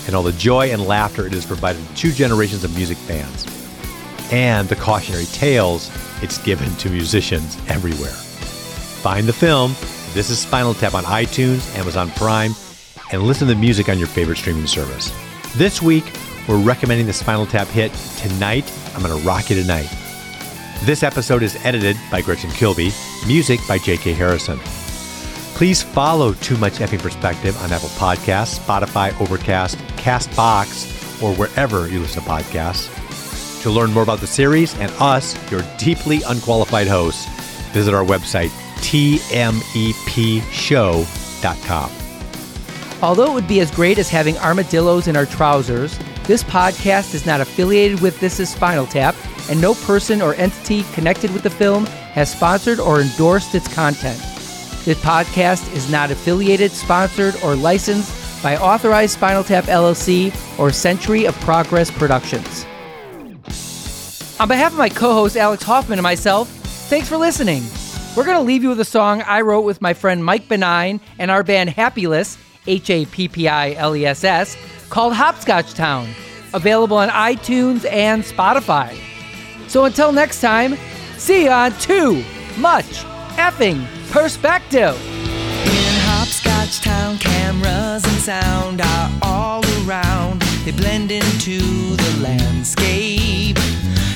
and 0.08 0.16
all 0.16 0.24
the 0.24 0.32
joy 0.32 0.72
and 0.72 0.88
laughter 0.88 1.28
it 1.28 1.34
has 1.34 1.46
provided 1.46 1.86
to 1.86 1.96
two 1.96 2.14
generations 2.14 2.64
of 2.64 2.74
music 2.74 2.98
fans, 3.00 3.46
and 4.32 4.70
the 4.70 4.78
cautionary 4.78 5.26
tales 5.26 5.92
it's 6.22 6.38
given 6.38 6.74
to 6.76 6.90
musicians 6.90 7.58
everywhere. 7.68 8.16
Find 9.04 9.28
the 9.28 9.34
film, 9.34 9.74
This 10.14 10.30
is 10.30 10.40
Spinal 10.40 10.76
Tap 10.76 10.94
on 10.94 11.04
iTunes, 11.04 11.78
Amazon 11.78 12.10
Prime, 12.12 12.54
and 13.12 13.24
listen 13.24 13.50
to 13.50 13.54
the 13.54 13.60
music 13.60 13.90
on 13.90 14.00
your 14.00 14.08
favorite 14.08 14.38
streaming 14.38 14.66
service. 14.66 15.12
This 15.56 15.82
week, 15.82 16.06
we're 16.48 16.62
recommending 16.62 17.08
the 17.08 17.14
Spinal 17.14 17.46
Tap 17.46 17.68
hit 17.68 17.92
Tonight, 18.18 18.72
I'm 18.96 19.02
Gonna 19.02 19.18
Rock 19.18 19.50
You 19.50 19.62
Tonight. 19.62 19.90
This 20.84 21.04
episode 21.04 21.44
is 21.44 21.58
edited 21.66 21.98
by 22.10 22.22
Gretchen 22.22 22.52
Kilby, 22.52 22.92
music 23.28 23.60
by 23.68 23.78
J.K. 23.78 24.14
Harrison. 24.14 24.58
Please 25.56 25.84
follow 25.84 26.34
Too 26.36 26.56
Much 26.56 26.76
Effing 26.76 27.02
Perspective 27.02 27.62
on 27.62 27.74
Apple 27.74 27.90
Podcasts, 27.90 28.60
Spotify, 28.60 29.12
Overcast, 29.20 29.78
Castbox, 29.98 31.22
or 31.22 31.36
wherever 31.36 31.90
you 31.90 32.00
listen 32.00 32.24
to 32.24 32.30
podcasts. 32.30 32.88
To 33.64 33.70
learn 33.70 33.92
more 33.92 34.04
about 34.04 34.22
the 34.22 34.28
series 34.28 34.74
and 34.80 34.90
us, 35.00 35.36
your 35.52 35.64
deeply 35.78 36.22
unqualified 36.30 36.88
hosts, 36.88 37.26
visit 37.74 37.94
our 37.94 38.06
website, 38.06 38.52
tmepshow.com. 38.78 39.52
Although 43.02 43.32
it 43.32 43.34
would 43.34 43.48
be 43.48 43.62
as 43.62 43.72
great 43.72 43.98
as 43.98 44.10
having 44.10 44.38
armadillos 44.38 45.08
in 45.08 45.16
our 45.16 45.26
trousers, 45.26 45.98
this 46.26 46.44
podcast 46.44 47.16
is 47.16 47.26
not 47.26 47.42
affiliated 47.42 48.00
with 48.00 48.20
This 48.20 48.40
is 48.40 48.50
Spinal 48.50 48.86
Tap, 48.86 49.16
and 49.50 49.60
no 49.60 49.74
person 49.74 50.22
or 50.22 50.36
entity 50.36 50.84
connected 50.94 51.32
with 51.32 51.42
the 51.42 51.50
film 51.50 51.88
has 51.88 52.32
sponsored 52.32 52.80
or 52.80 53.02
endorsed 53.02 53.56
its 53.56 53.74
content. 53.74 54.20
This 54.86 55.00
podcast 55.02 55.74
is 55.74 55.92
not 55.92 56.12
affiliated, 56.12 56.72
sponsored, 56.72 57.36
or 57.44 57.56
licensed 57.56 58.44
by 58.44 58.56
Authorized 58.58 59.14
Spinal 59.14 59.44
Tap 59.44 59.66
LLC 59.66 60.32
or 60.60 60.72
Century 60.72 61.26
of 61.26 61.36
Progress 61.42 61.90
Productions. 61.90 62.66
On 64.40 64.48
behalf 64.48 64.74
of 64.74 64.78
my 64.78 64.90
co 64.90 65.14
host 65.14 65.36
Alex 65.38 65.64
Hoffman 65.64 65.98
and 65.98 66.04
myself, 66.04 66.50
thanks 66.90 67.10
for 67.10 67.18
listening. 67.18 67.64
We're 68.16 68.26
going 68.26 68.38
to 68.38 68.44
leave 68.44 68.62
you 68.62 68.70
with 68.70 68.80
a 68.80 68.86
song 68.86 69.22
I 69.24 69.42
wrote 69.42 69.62
with 69.62 69.82
my 69.82 69.94
friend 69.94 70.24
Mike 70.24 70.48
Benign 70.48 71.00
and 71.18 71.32
our 71.32 71.44
band 71.44 71.70
Happiless, 71.72 72.38
H 72.68 72.90
A 72.90 73.06
P 73.06 73.28
P 73.28 73.48
I 73.48 73.74
L 73.74 73.96
E 73.96 74.06
S 74.06 74.24
S, 74.24 74.58
called 74.90 75.14
Hopscotch 75.14 75.74
Town, 75.74 76.08
available 76.54 76.98
on 76.98 77.10
iTunes 77.10 77.90
and 77.90 78.24
Spotify. 78.24 78.98
So 79.68 79.86
until 79.86 80.12
next 80.12 80.42
time, 80.42 80.78
see 81.18 81.46
you 81.46 81.50
on 81.50 81.72
Too 81.80 82.24
Much 82.58 83.04
Effing 83.38 83.86
Perspective. 84.12 84.96
In 85.64 85.94
Hopscotch 86.10 86.82
Town, 86.82 87.18
cameras 87.18 88.04
and 88.04 88.22
sound 88.22 88.82
are 88.82 89.12
all 89.22 89.64
around. 89.86 90.42
They 90.66 90.72
blend 90.72 91.12
into 91.12 91.60
the 91.60 92.20
landscape. 92.22 93.58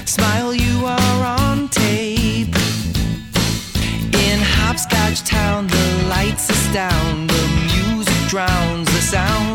Smile, 0.06 0.54
you 0.54 0.86
are 0.86 1.26
on 1.40 1.70
tape. 1.70 2.56
In 4.14 4.40
Hopscotch 4.42 5.24
Town, 5.24 5.68
the 5.68 6.06
lights 6.10 6.50
astound. 6.50 7.30
The 7.30 7.55
drowns 8.36 8.86
the 8.88 9.02
sounds 9.02 9.55